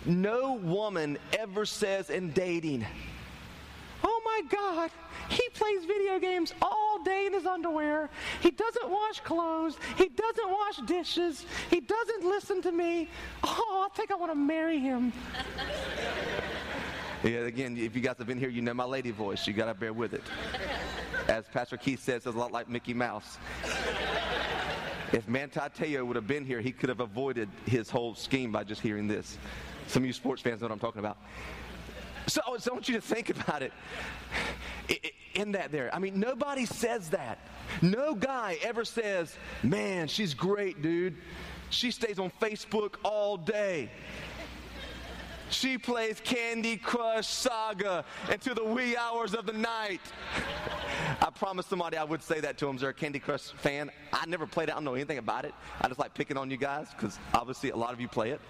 No 0.05 0.55
woman 0.55 1.19
ever 1.33 1.65
says 1.65 2.11
in 2.11 2.31
dating, 2.33 2.85
my 4.35 4.43
God, 4.49 4.91
he 5.29 5.43
plays 5.55 5.85
video 5.85 6.19
games 6.19 6.53
all 6.61 7.03
day 7.05 7.27
in 7.27 7.33
his 7.33 7.47
underwear. 7.47 8.11
He 8.41 8.51
doesn't 8.51 8.91
wash 8.91 9.21
clothes. 9.21 9.77
He 9.97 10.09
doesn't 10.09 10.51
wash 10.51 10.77
dishes. 10.87 11.47
He 11.71 11.81
doesn't 11.81 12.25
listen 12.25 12.61
to 12.63 12.73
me. 12.73 13.09
Oh, 13.43 13.89
I 13.91 13.97
think 13.97 14.11
I 14.11 14.15
want 14.15 14.33
to 14.33 14.37
marry 14.37 14.79
him. 14.79 15.13
yeah, 17.25 17.41
again, 17.41 17.77
if 17.77 17.95
you 17.95 18.03
guys 18.03 18.17
have 18.19 18.27
been 18.27 18.39
here, 18.39 18.49
you 18.49 18.63
know 18.63 18.75
my 18.75 18.85
lady 18.85 19.11
voice. 19.11 19.47
You 19.47 19.53
got 19.53 19.67
to 19.67 19.75
bear 19.75 19.93
with 19.93 20.15
it. 20.15 20.23
As 21.29 21.47
Pastor 21.47 21.77
Keith 21.77 22.03
says, 22.03 22.27
it's 22.27 22.35
a 22.35 22.39
lot 22.39 22.53
like 22.53 22.69
Mickey 22.69 22.95
Mouse. 22.95 23.39
If 25.13 25.29
Manti 25.29 25.61
Te'o 25.61 26.05
would 26.05 26.17
have 26.17 26.27
been 26.27 26.45
here, 26.45 26.61
he 26.61 26.73
could 26.73 26.89
have 26.89 27.01
avoided 27.01 27.49
his 27.67 27.89
whole 27.89 28.15
scheme 28.15 28.51
by 28.51 28.65
just 28.65 28.81
hearing 28.81 29.07
this. 29.07 29.39
Some 29.87 30.03
of 30.03 30.07
you 30.07 30.13
sports 30.13 30.43
fans 30.43 30.61
know 30.61 30.67
what 30.67 30.73
I'm 30.73 30.81
talking 30.81 30.99
about. 30.99 31.19
So, 32.27 32.41
so 32.59 32.71
I 32.71 32.75
want 32.75 32.89
you 32.89 32.95
to 32.95 33.01
think 33.01 33.31
about 33.31 33.63
it. 33.63 33.73
in 35.35 35.53
that 35.53 35.73
there. 35.73 35.95
I 35.95 35.99
mean, 35.99 36.19
nobody 36.19 36.65
says 36.65 37.11
that. 37.11 37.39
No 37.83 38.15
guy 38.15 38.59
ever 38.63 38.85
says, 38.85 39.37
man, 39.63 40.09
she's 40.09 40.35
great, 40.35 40.81
dude. 40.81 41.17
She 41.71 41.91
stays 41.91 42.19
on 42.19 42.31
Facebook 42.41 42.97
all 43.03 43.37
day. 43.37 43.91
She 45.51 45.79
plays 45.79 46.21
Candy 46.21 46.77
Crush 46.77 47.29
Saga 47.29 48.05
until 48.31 48.55
the 48.55 48.65
wee 48.65 48.97
hours 48.97 49.35
of 49.35 49.47
the 49.47 49.53
night. 49.53 50.01
I 51.21 51.31
promised 51.31 51.69
somebody 51.69 51.97
I 51.97 52.05
would 52.05 52.23
say 52.23 52.41
that 52.41 52.59
to 52.59 52.67
them. 52.67 52.77
They're 52.77 52.91
a 52.91 52.95
Candy 52.95 53.19
Crush 53.19 53.53
fan. 53.53 53.91
I 54.13 54.27
never 54.27 54.47
played 54.47 54.69
it. 54.69 54.73
I 54.73 54.75
don't 54.75 54.85
know 54.85 54.95
anything 54.95 55.19
about 55.19 55.45
it. 55.45 55.55
I 55.81 55.89
just 55.89 56.01
like 56.01 56.15
picking 56.15 56.37
on 56.37 56.51
you 56.51 56.57
guys 56.57 56.89
because 56.91 57.19
obviously 57.35 57.71
a 57.71 57.77
lot 57.77 57.93
of 57.93 58.01
you 58.01 58.09
play 58.09 58.31
it. 58.31 58.41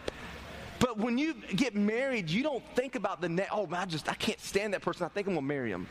But 0.84 0.98
when 0.98 1.16
you 1.16 1.32
get 1.56 1.74
married, 1.74 2.28
you 2.28 2.42
don't 2.42 2.62
think 2.74 2.94
about 2.94 3.22
the 3.22 3.28
next. 3.30 3.52
Oh 3.54 3.66
man, 3.66 3.80
I 3.80 3.86
just 3.86 4.06
I 4.06 4.12
can't 4.12 4.38
stand 4.38 4.74
that 4.74 4.82
person. 4.82 5.06
I 5.06 5.08
think 5.08 5.26
I'm 5.26 5.32
gonna 5.32 5.46
marry 5.46 5.70
him. 5.70 5.86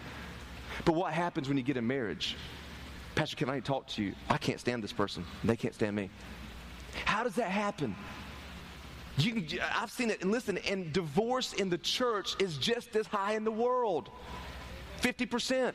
But 0.85 0.93
what 0.93 1.11
happens 1.11 1.47
when 1.47 1.57
you 1.57 1.63
get 1.63 1.77
in 1.77 1.87
marriage? 1.87 2.37
Pastor, 3.15 3.35
can 3.35 3.49
I 3.49 3.59
talk 3.59 3.87
to 3.87 4.03
you? 4.03 4.13
I 4.29 4.37
can't 4.37 4.59
stand 4.59 4.83
this 4.83 4.93
person. 4.93 5.25
They 5.43 5.55
can't 5.55 5.73
stand 5.73 5.95
me. 5.95 6.11
How 7.05 7.23
does 7.23 7.33
that 7.35 7.49
happen? 7.49 7.95
You 9.17 9.41
can, 9.41 9.59
I've 9.75 9.89
seen 9.89 10.11
it. 10.11 10.21
And 10.21 10.31
listen, 10.31 10.59
and 10.59 10.93
divorce 10.93 11.53
in 11.53 11.71
the 11.71 11.79
church 11.79 12.35
is 12.37 12.57
just 12.57 12.95
as 12.95 13.07
high 13.07 13.33
in 13.33 13.43
the 13.43 13.51
world 13.51 14.11
50%. 15.01 15.73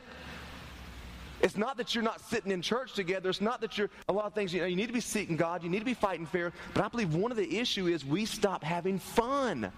It's 1.41 1.57
not 1.57 1.77
that 1.77 1.95
you're 1.95 2.03
not 2.03 2.21
sitting 2.21 2.51
in 2.51 2.61
church 2.61 2.93
together. 2.93 3.29
It's 3.29 3.41
not 3.41 3.61
that 3.61 3.77
you're 3.77 3.89
a 4.09 4.13
lot 4.13 4.25
of 4.25 4.33
things. 4.33 4.53
You 4.53 4.61
know, 4.61 4.67
you 4.67 4.75
need 4.75 4.87
to 4.87 4.93
be 4.93 4.99
seeking 4.99 5.37
God. 5.37 5.63
You 5.63 5.69
need 5.69 5.79
to 5.79 5.85
be 5.85 5.93
fighting 5.93 6.25
fair. 6.25 6.51
But 6.73 6.83
I 6.83 6.87
believe 6.89 7.15
one 7.15 7.31
of 7.31 7.37
the 7.37 7.57
issue 7.59 7.87
is 7.87 8.05
we 8.05 8.25
stop 8.25 8.63
having 8.63 8.99
fun. 8.99 9.71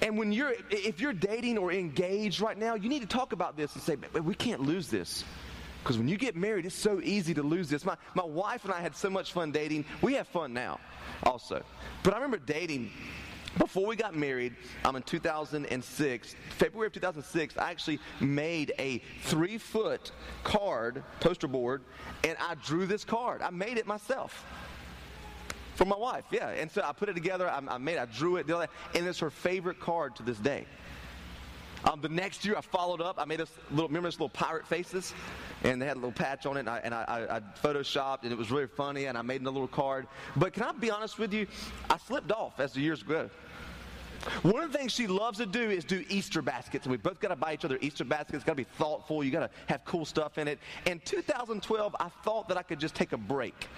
And 0.00 0.18
when 0.18 0.32
you're, 0.32 0.54
if 0.70 1.00
you're 1.00 1.12
dating 1.12 1.58
or 1.58 1.72
engaged 1.72 2.40
right 2.40 2.58
now, 2.58 2.74
you 2.74 2.88
need 2.88 3.02
to 3.02 3.08
talk 3.08 3.32
about 3.32 3.56
this 3.56 3.74
and 3.74 3.82
say, 3.82 3.96
we 4.20 4.34
can't 4.34 4.60
lose 4.60 4.88
this. 4.88 5.24
Because 5.82 5.98
when 5.98 6.08
you 6.08 6.16
get 6.16 6.36
married, 6.36 6.64
it's 6.64 6.76
so 6.76 7.00
easy 7.02 7.34
to 7.34 7.42
lose 7.42 7.68
this. 7.68 7.84
My, 7.84 7.96
my 8.14 8.24
wife 8.24 8.64
and 8.64 8.72
I 8.72 8.80
had 8.80 8.94
so 8.94 9.10
much 9.10 9.32
fun 9.32 9.50
dating. 9.50 9.84
We 10.00 10.14
have 10.14 10.28
fun 10.28 10.52
now 10.52 10.78
also. 11.24 11.62
But 12.04 12.14
I 12.14 12.16
remember 12.16 12.38
dating 12.38 12.90
before 13.58 13.86
we 13.86 13.96
got 13.96 14.14
married, 14.14 14.54
I'm 14.84 14.96
in 14.96 15.02
2006, 15.02 16.36
February 16.50 16.86
of 16.86 16.92
2006, 16.92 17.58
I 17.58 17.70
actually 17.70 18.00
made 18.20 18.72
a 18.78 19.02
three 19.22 19.58
foot 19.58 20.12
card, 20.44 21.02
poster 21.20 21.48
board, 21.48 21.82
and 22.24 22.36
I 22.40 22.54
drew 22.54 22.86
this 22.86 23.04
card. 23.04 23.42
I 23.42 23.50
made 23.50 23.78
it 23.78 23.86
myself. 23.86 24.44
For 25.74 25.86
my 25.86 25.96
wife, 25.96 26.24
yeah. 26.30 26.50
And 26.50 26.70
so 26.70 26.82
I 26.84 26.92
put 26.92 27.08
it 27.08 27.14
together, 27.14 27.48
I, 27.48 27.60
I 27.66 27.78
made 27.78 27.98
I 27.98 28.04
drew 28.04 28.36
it, 28.36 28.46
and 28.48 29.06
it's 29.06 29.18
her 29.20 29.30
favorite 29.30 29.80
card 29.80 30.16
to 30.16 30.22
this 30.22 30.38
day. 30.38 30.66
Um, 31.84 32.00
the 32.00 32.08
next 32.08 32.44
year, 32.44 32.54
I 32.56 32.60
followed 32.60 33.00
up. 33.00 33.16
I 33.18 33.24
made 33.24 33.40
us 33.40 33.50
little, 33.70 33.88
remember 33.88 34.08
this 34.08 34.14
little 34.14 34.28
pirate 34.28 34.66
faces, 34.66 35.14
and 35.64 35.82
they 35.82 35.86
had 35.86 35.96
a 35.96 36.00
little 36.00 36.12
patch 36.12 36.46
on 36.46 36.56
it, 36.56 36.60
and 36.60 36.70
I, 36.70 36.78
and 36.78 36.94
I, 36.94 37.04
I, 37.08 37.36
I 37.36 37.40
photoshopped, 37.62 38.22
and 38.22 38.32
it 38.32 38.38
was 38.38 38.50
really 38.50 38.68
funny, 38.68 39.06
and 39.06 39.18
I 39.18 39.22
made 39.22 39.42
a 39.42 39.50
little 39.50 39.68
card. 39.68 40.06
But 40.36 40.52
can 40.52 40.62
I 40.62 40.72
be 40.72 40.90
honest 40.90 41.18
with 41.18 41.32
you? 41.32 41.46
I 41.90 41.98
slipped 41.98 42.30
off 42.30 42.60
as 42.60 42.72
the 42.72 42.80
years 42.80 43.02
go. 43.02 43.28
One 44.42 44.62
of 44.62 44.70
the 44.70 44.78
things 44.78 44.92
she 44.92 45.08
loves 45.08 45.38
to 45.38 45.46
do 45.46 45.70
is 45.70 45.84
do 45.84 46.04
Easter 46.08 46.42
baskets, 46.42 46.86
and 46.86 46.92
we 46.92 46.96
both 46.96 47.18
got 47.18 47.28
to 47.28 47.36
buy 47.36 47.54
each 47.54 47.64
other 47.64 47.78
Easter 47.80 48.04
baskets. 48.04 48.34
It's 48.34 48.44
got 48.44 48.52
to 48.52 48.56
be 48.56 48.64
thoughtful. 48.64 49.24
You 49.24 49.32
got 49.32 49.40
to 49.40 49.50
have 49.66 49.84
cool 49.84 50.04
stuff 50.04 50.38
in 50.38 50.46
it. 50.46 50.60
In 50.86 51.00
2012, 51.04 51.96
I 51.98 52.08
thought 52.22 52.48
that 52.48 52.56
I 52.56 52.62
could 52.62 52.78
just 52.78 52.94
take 52.94 53.12
a 53.12 53.16
break. 53.16 53.68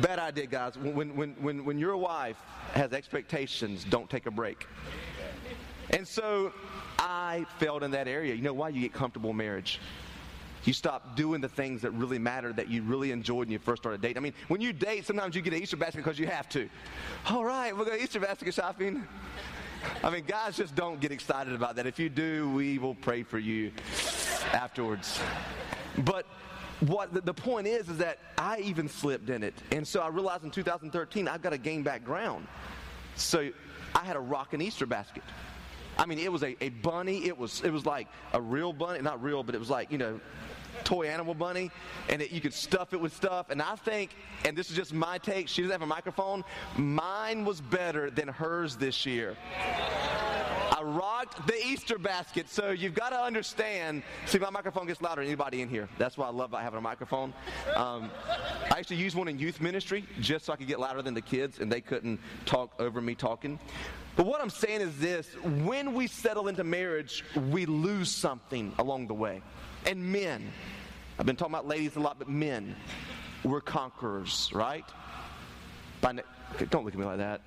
Bad 0.00 0.18
idea, 0.18 0.46
guys. 0.46 0.78
When, 0.78 1.14
when, 1.14 1.30
when, 1.40 1.64
when 1.64 1.78
your 1.78 1.96
wife 1.98 2.38
has 2.72 2.94
expectations, 2.94 3.84
don't 3.84 4.08
take 4.08 4.24
a 4.24 4.30
break. 4.30 4.66
And 5.90 6.06
so 6.06 6.52
I 6.98 7.46
failed 7.58 7.82
in 7.82 7.92
that 7.92 8.08
area. 8.08 8.34
You 8.34 8.42
know 8.42 8.54
why? 8.54 8.70
You 8.70 8.80
get 8.80 8.92
comfortable 8.92 9.30
in 9.30 9.36
marriage. 9.36 9.80
You 10.64 10.72
stop 10.72 11.16
doing 11.16 11.40
the 11.40 11.48
things 11.48 11.82
that 11.82 11.92
really 11.92 12.18
matter 12.18 12.52
that 12.52 12.68
you 12.68 12.82
really 12.82 13.12
enjoyed 13.12 13.46
when 13.46 13.50
you 13.50 13.58
first 13.60 13.82
started 13.82 14.00
dating. 14.00 14.16
I 14.16 14.20
mean, 14.20 14.34
when 14.48 14.60
you 14.60 14.72
date, 14.72 15.06
sometimes 15.06 15.36
you 15.36 15.42
get 15.42 15.52
an 15.52 15.62
Easter 15.62 15.76
basket 15.76 15.98
because 15.98 16.18
you 16.18 16.26
have 16.26 16.48
to. 16.50 16.68
All 17.30 17.44
right, 17.44 17.76
we're 17.76 17.84
going 17.84 18.00
Easter 18.02 18.18
basket 18.18 18.52
shopping. 18.52 19.06
I 20.02 20.10
mean, 20.10 20.24
guys 20.24 20.56
just 20.56 20.74
don't 20.74 20.98
get 20.98 21.12
excited 21.12 21.52
about 21.52 21.76
that. 21.76 21.86
If 21.86 22.00
you 22.00 22.08
do, 22.08 22.50
we 22.50 22.78
will 22.78 22.96
pray 22.96 23.22
for 23.22 23.38
you 23.38 23.70
afterwards. 24.52 25.20
But 25.98 26.26
what 26.80 27.24
the, 27.24 27.34
point 27.34 27.66
is, 27.66 27.88
is 27.88 27.98
that 27.98 28.18
I 28.36 28.58
even 28.58 28.88
slipped 28.88 29.30
in 29.30 29.42
it. 29.42 29.54
And 29.70 29.86
so 29.86 30.00
I 30.00 30.08
realized 30.08 30.44
in 30.44 30.50
2013, 30.50 31.28
I've 31.28 31.42
got 31.42 31.50
to 31.50 31.58
gain 31.58 31.82
back 31.82 32.04
ground. 32.04 32.46
So 33.14 33.50
I 33.94 34.04
had 34.04 34.16
a 34.16 34.20
rockin' 34.20 34.60
Easter 34.60 34.84
basket. 34.84 35.22
I 35.98 36.06
mean, 36.06 36.18
it 36.18 36.30
was 36.30 36.42
a, 36.42 36.62
a 36.62 36.68
bunny. 36.68 37.26
It 37.26 37.36
was, 37.36 37.62
it 37.62 37.72
was 37.72 37.86
like 37.86 38.08
a 38.32 38.40
real 38.40 38.72
bunny. 38.72 39.00
Not 39.00 39.22
real, 39.22 39.42
but 39.42 39.54
it 39.54 39.58
was 39.58 39.70
like, 39.70 39.90
you 39.90 39.98
know, 39.98 40.20
toy 40.84 41.08
animal 41.08 41.34
bunny. 41.34 41.70
And 42.08 42.22
it, 42.22 42.30
you 42.30 42.40
could 42.40 42.54
stuff 42.54 42.92
it 42.92 43.00
with 43.00 43.14
stuff. 43.14 43.50
And 43.50 43.62
I 43.62 43.76
think, 43.76 44.10
and 44.44 44.56
this 44.56 44.70
is 44.70 44.76
just 44.76 44.92
my 44.92 45.18
take, 45.18 45.48
she 45.48 45.62
doesn't 45.62 45.72
have 45.72 45.82
a 45.82 45.86
microphone. 45.86 46.44
Mine 46.76 47.44
was 47.44 47.60
better 47.60 48.10
than 48.10 48.28
hers 48.28 48.76
this 48.76 49.06
year. 49.06 49.36
I 50.76 50.82
rocked 50.82 51.46
the 51.46 51.56
Easter 51.66 51.98
basket. 51.98 52.50
So 52.50 52.70
you've 52.70 52.94
got 52.94 53.10
to 53.10 53.20
understand. 53.20 54.02
See, 54.26 54.38
my 54.38 54.50
microphone 54.50 54.86
gets 54.86 55.00
louder 55.00 55.22
than 55.22 55.28
anybody 55.28 55.62
in 55.62 55.68
here. 55.68 55.88
That's 55.98 56.18
why 56.18 56.26
I 56.26 56.30
love 56.30 56.50
about 56.50 56.62
having 56.62 56.78
a 56.78 56.82
microphone. 56.82 57.32
Um, 57.74 58.10
I 58.70 58.78
actually 58.78 58.96
used 58.96 59.16
one 59.16 59.28
in 59.28 59.38
youth 59.38 59.60
ministry 59.60 60.04
just 60.20 60.44
so 60.44 60.52
I 60.52 60.56
could 60.56 60.68
get 60.68 60.78
louder 60.78 61.02
than 61.02 61.14
the 61.14 61.22
kids 61.22 61.58
and 61.60 61.72
they 61.72 61.80
couldn't 61.80 62.20
talk 62.44 62.72
over 62.78 63.00
me 63.00 63.14
talking. 63.14 63.58
But 64.16 64.24
what 64.24 64.40
I'm 64.40 64.50
saying 64.50 64.80
is 64.80 64.98
this 64.98 65.26
when 65.44 65.92
we 65.92 66.06
settle 66.06 66.48
into 66.48 66.64
marriage, 66.64 67.22
we 67.50 67.66
lose 67.66 68.10
something 68.10 68.72
along 68.78 69.08
the 69.08 69.14
way. 69.14 69.42
And 69.84 70.02
men, 70.02 70.50
I've 71.18 71.26
been 71.26 71.36
talking 71.36 71.54
about 71.54 71.68
ladies 71.68 71.96
a 71.96 72.00
lot, 72.00 72.18
but 72.18 72.28
men, 72.28 72.74
we're 73.44 73.60
conquerors, 73.60 74.50
right? 74.54 74.84
Ne- 76.02 76.22
don't 76.70 76.84
look 76.84 76.94
at 76.94 77.00
me 77.00 77.04
like 77.04 77.18
that. 77.18 77.42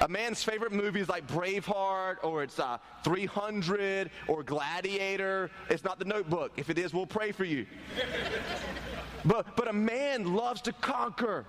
A 0.00 0.08
man's 0.08 0.42
favorite 0.42 0.72
movie 0.72 1.00
is 1.00 1.08
like 1.08 1.26
Braveheart 1.26 2.16
or 2.22 2.42
it's 2.42 2.58
uh, 2.58 2.76
300 3.02 4.10
or 4.28 4.42
Gladiator. 4.42 5.50
It's 5.70 5.84
not 5.84 5.98
the 5.98 6.04
notebook. 6.04 6.52
If 6.56 6.68
it 6.68 6.78
is, 6.78 6.92
we'll 6.92 7.06
pray 7.06 7.32
for 7.32 7.44
you. 7.44 7.66
but, 9.24 9.56
but 9.56 9.68
a 9.68 9.72
man 9.72 10.34
loves 10.34 10.60
to 10.62 10.72
conquer. 10.72 11.46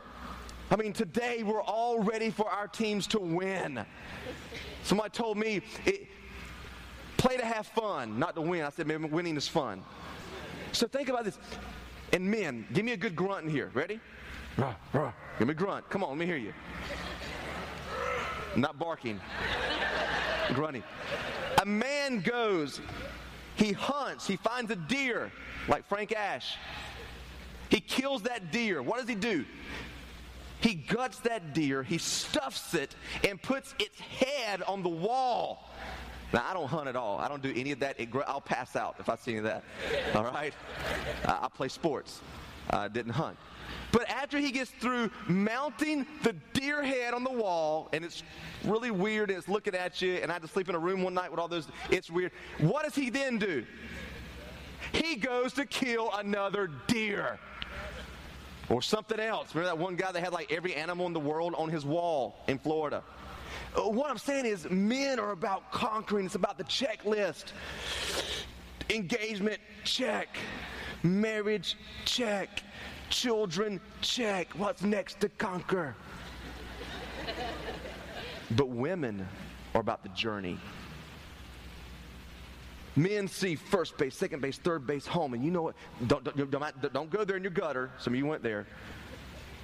I 0.70 0.76
mean, 0.76 0.92
today 0.92 1.44
we're 1.44 1.62
all 1.62 2.00
ready 2.00 2.30
for 2.30 2.50
our 2.50 2.68
teams 2.68 3.08
to 3.08 3.20
win. 3.20 3.86
Somebody 4.84 5.10
told 5.12 5.38
me, 5.38 5.62
it, 5.86 6.08
play 7.16 7.38
to 7.38 7.46
have 7.46 7.68
fun, 7.68 8.20
not 8.20 8.36
to 8.36 8.42
win. 8.42 8.64
I 8.64 8.70
said, 8.70 8.86
man, 8.86 9.10
winning 9.10 9.38
is 9.38 9.48
fun. 9.48 9.82
So 10.74 10.88
think 10.88 11.08
about 11.08 11.24
this. 11.24 11.40
And 12.12 12.30
men, 12.30 12.68
give 12.74 12.84
me 12.84 12.92
a 12.92 12.98
good 12.98 13.16
grunt 13.16 13.46
in 13.46 13.50
here. 13.50 13.72
Ready? 13.74 14.00
Give 14.58 15.48
me 15.48 15.52
a 15.52 15.56
grunt. 15.56 15.90
Come 15.90 16.04
on, 16.04 16.10
let 16.10 16.18
me 16.18 16.26
hear 16.26 16.38
you. 16.38 16.54
Not 18.58 18.78
barking, 18.78 19.22
grunting. 20.54 20.84
A 21.62 21.66
man 21.66 22.22
goes, 22.22 22.82
he 23.56 23.72
hunts, 23.72 24.28
he 24.28 24.36
finds 24.36 24.72
a 24.72 24.76
deer, 24.76 25.32
like 25.68 25.88
Frank 25.88 26.12
Ash. 26.12 26.58
He 27.70 27.80
kills 27.80 28.24
that 28.24 28.52
deer. 28.52 28.82
What 28.82 29.00
does 29.00 29.08
he 29.08 29.16
do? 29.16 29.46
He 30.60 30.74
guts 30.74 31.20
that 31.20 31.54
deer, 31.54 31.84
he 31.84 31.98
stuffs 31.98 32.74
it, 32.74 32.96
and 33.28 33.42
puts 33.42 33.76
its 33.80 34.00
head 34.00 34.64
on 34.64 34.84
the 34.84 34.90
wall. 34.90 35.70
Now, 36.34 36.44
I 36.50 36.54
don't 36.54 36.68
hunt 36.68 36.88
at 36.90 36.96
all. 36.96 37.20
I 37.20 37.28
don't 37.28 37.42
do 37.42 37.54
any 37.56 37.72
of 37.72 37.80
that. 37.80 38.00
It, 38.00 38.10
I'll 38.28 38.42
pass 38.42 38.76
out 38.76 38.96
if 39.00 39.08
I 39.08 39.16
see 39.16 39.32
any 39.32 39.40
of 39.40 39.44
that. 39.46 39.64
All 40.14 40.24
right? 40.24 40.54
I, 41.26 41.40
I 41.44 41.48
play 41.48 41.70
sports. 41.70 42.22
I 42.70 42.88
didn't 42.90 43.14
hunt. 43.14 43.38
But 43.92 44.10
after 44.10 44.38
he 44.38 44.52
gets 44.52 44.72
through 44.72 45.10
mounting 45.28 46.06
the 46.24 46.34
deer 46.54 46.84
head 46.84 47.14
on 47.14 47.24
the 47.24 47.32
wall, 47.32 47.88
and 47.94 48.04
it's 48.04 48.24
really 48.66 48.92
weird, 48.92 49.30
and 49.30 49.38
it's 49.38 49.48
looking 49.48 49.76
at 49.76 50.02
you, 50.02 50.16
and 50.16 50.30
I 50.30 50.34
had 50.34 50.42
to 50.42 50.48
sleep 50.48 50.68
in 50.68 50.76
a 50.76 50.80
room 50.80 51.02
one 51.02 51.14
night 51.14 51.32
with 51.32 51.40
all 51.40 51.48
those, 51.48 51.68
it's 51.90 52.12
weird. 52.12 52.32
What 52.60 52.84
does 52.84 52.96
he 52.96 53.10
then 53.10 53.38
do? 53.38 53.66
He 54.92 55.16
goes 55.16 55.54
to 55.54 55.66
kill 55.66 56.12
another 56.14 56.70
deer. 56.88 57.40
Or 58.70 58.82
something 58.82 59.20
else. 59.20 59.56
Remember 59.56 59.76
that 59.76 59.82
one 59.82 59.96
guy 59.96 60.12
that 60.12 60.22
had 60.22 60.34
like 60.34 60.52
every 60.52 60.76
animal 60.76 61.06
in 61.08 61.14
the 61.14 61.20
world 61.20 61.56
on 61.58 61.70
his 61.70 61.86
wall 61.86 62.44
in 62.48 62.60
Florida? 62.60 63.04
Uh, 63.76 63.90
what 63.90 64.10
I'm 64.10 64.18
saying 64.18 64.46
is, 64.46 64.70
men 64.70 65.20
are 65.20 65.32
about 65.32 65.72
conquering, 65.72 66.26
it's 66.26 66.36
about 66.36 66.58
the 66.58 66.64
checklist. 66.66 67.52
Engagement, 68.90 69.60
check. 69.84 70.38
Marriage, 71.04 71.78
check. 72.06 72.64
Children, 73.10 73.80
check. 74.02 74.52
What's 74.58 74.82
next 74.82 75.20
to 75.22 75.30
conquer? 75.30 75.96
But 78.52 78.70
women 78.70 79.28
are 79.76 79.82
about 79.82 80.04
the 80.04 80.10
journey. 80.10 80.58
Men 82.98 83.28
see 83.28 83.54
first 83.54 83.96
base, 83.96 84.16
second 84.16 84.42
base, 84.42 84.58
third 84.58 84.88
base, 84.88 85.06
home, 85.06 85.36
and 85.36 85.46
you 85.46 85.52
know 85.52 85.62
what? 85.62 85.76
Don't, 86.08 86.24
don't, 86.24 86.50
don't, 86.94 87.10
go 87.12 87.24
there 87.24 87.38
in 87.38 87.44
your 87.44 87.52
gutter. 87.52 87.92
Some 88.00 88.14
of 88.14 88.18
you 88.18 88.26
went 88.26 88.42
there. 88.42 88.66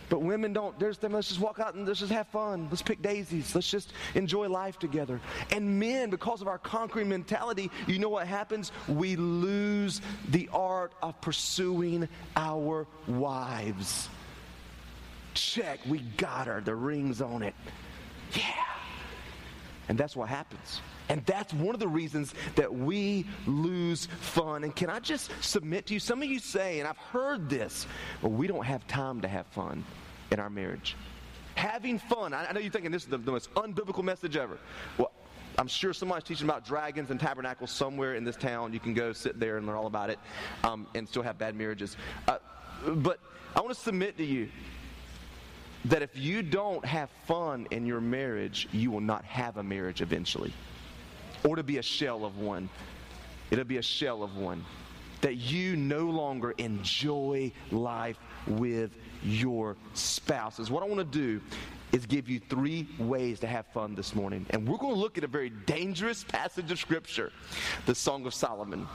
But 0.07 0.21
women 0.21 0.53
don't. 0.53 0.77
There's 0.77 0.99
them. 0.99 1.13
Let's 1.13 1.29
just 1.29 1.39
walk 1.39 1.57
out 1.59 1.73
and 1.73 1.87
let's 1.87 1.99
just 1.99 2.11
have 2.11 2.27
fun. 2.27 2.67
Let's 2.69 2.83
pick 2.83 3.01
daisies. 3.01 3.55
Let's 3.55 3.67
just 3.67 3.93
enjoy 4.13 4.47
life 4.49 4.77
together. 4.77 5.19
And 5.51 5.79
men, 5.79 6.11
because 6.11 6.43
of 6.43 6.47
our 6.47 6.59
conquering 6.59 7.09
mentality, 7.09 7.71
you 7.87 7.97
know 7.97 8.09
what 8.09 8.27
happens? 8.27 8.71
We 8.87 9.15
lose 9.15 10.01
the 10.29 10.47
art 10.53 10.93
of 11.01 11.19
pursuing 11.19 12.07
our 12.35 12.85
wives. 13.07 14.09
Check. 15.33 15.79
We 15.87 15.99
got 16.17 16.45
her. 16.45 16.61
The 16.61 16.75
ring's 16.75 17.19
on 17.19 17.41
it. 17.41 17.55
Yeah. 18.35 18.43
And 19.89 19.97
that's 19.97 20.15
what 20.15 20.29
happens. 20.29 20.81
And 21.09 21.25
that's 21.25 21.53
one 21.53 21.75
of 21.75 21.79
the 21.79 21.87
reasons 21.87 22.33
that 22.55 22.73
we 22.73 23.25
lose 23.45 24.05
fun. 24.21 24.63
And 24.63 24.75
can 24.75 24.89
I 24.89 24.99
just 24.99 25.31
submit 25.41 25.87
to 25.87 25.93
you? 25.93 25.99
Some 25.99 26.21
of 26.21 26.29
you 26.29 26.39
say, 26.39 26.79
and 26.79 26.87
I've 26.87 26.97
heard 26.97 27.49
this, 27.49 27.87
well, 28.21 28.31
we 28.31 28.47
don't 28.47 28.65
have 28.65 28.85
time 28.87 29.21
to 29.21 29.27
have 29.27 29.45
fun 29.47 29.83
in 30.31 30.39
our 30.39 30.49
marriage. 30.49 30.95
Having 31.55 31.99
fun, 31.99 32.33
I, 32.33 32.51
know 32.51 32.59
you're 32.59 32.71
thinking 32.71 32.91
this 32.91 33.03
is 33.03 33.09
the, 33.09 33.17
the 33.17 33.31
most 33.31 33.53
unbiblical 33.53 34.03
message 34.03 34.37
ever. 34.37 34.57
Well, 34.97 35.11
I'm 35.57 35.67
sure 35.67 35.93
somebody's 35.93 36.23
teaching 36.23 36.49
about 36.49 36.65
dragons 36.65 37.11
and 37.11 37.19
tabernacles 37.19 37.69
somewhere 37.69 38.15
in 38.15 38.23
this 38.23 38.35
town. 38.35 38.73
You 38.73 38.79
can 38.79 38.95
go 38.95 39.13
sit 39.13 39.39
there 39.39 39.57
and 39.57 39.67
learn 39.67 39.75
all 39.75 39.85
about 39.85 40.09
it 40.09 40.17
um, 40.63 40.87
and 40.95 41.07
still 41.07 41.21
have 41.21 41.37
bad 41.37 41.55
marriages. 41.55 41.95
Uh, 42.27 42.37
but 42.95 43.19
I 43.55 43.61
want 43.61 43.71
to 43.71 43.79
submit 43.79 44.17
to 44.17 44.25
you 44.25 44.49
that 45.85 46.01
if 46.01 46.17
you 46.17 46.41
don't 46.41 46.83
have 46.85 47.09
fun 47.27 47.67
in 47.69 47.85
your 47.85 48.01
marriage, 48.01 48.67
you 48.71 48.89
will 48.89 49.01
not 49.01 49.23
have 49.25 49.57
a 49.57 49.63
marriage 49.63 50.01
eventually 50.01 50.53
or 51.43 51.55
to 51.55 51.63
be 51.63 51.77
a 51.77 51.81
shell 51.81 52.25
of 52.25 52.37
one. 52.37 52.69
It'll 53.51 53.65
be 53.65 53.77
a 53.77 53.83
shell 53.83 54.23
of 54.23 54.35
one. 54.35 54.63
That 55.21 55.35
you 55.35 55.75
no 55.75 56.05
longer 56.09 56.53
enjoy 56.57 57.51
life 57.71 58.17
with 58.45 58.91
your 59.23 59.77
spouses. 59.93 60.69
What 60.69 60.83
I 60.83 60.85
want 60.85 60.99
to 60.99 61.17
do 61.17 61.41
is 61.93 62.05
give 62.05 62.27
you 62.27 62.41
three 62.49 62.87
ways 62.97 63.39
to 63.39 63.47
have 63.47 63.65
fun 63.67 63.95
this 63.95 64.15
morning. 64.15 64.45
And 64.49 64.67
we're 64.67 64.77
going 64.77 64.95
to 64.95 64.99
look 64.99 65.17
at 65.17 65.23
a 65.23 65.27
very 65.27 65.49
dangerous 65.49 66.23
passage 66.23 66.71
of 66.71 66.79
Scripture, 66.79 67.31
the 67.85 67.95
Song 67.95 68.25
of 68.25 68.33
Solomon 68.33 68.87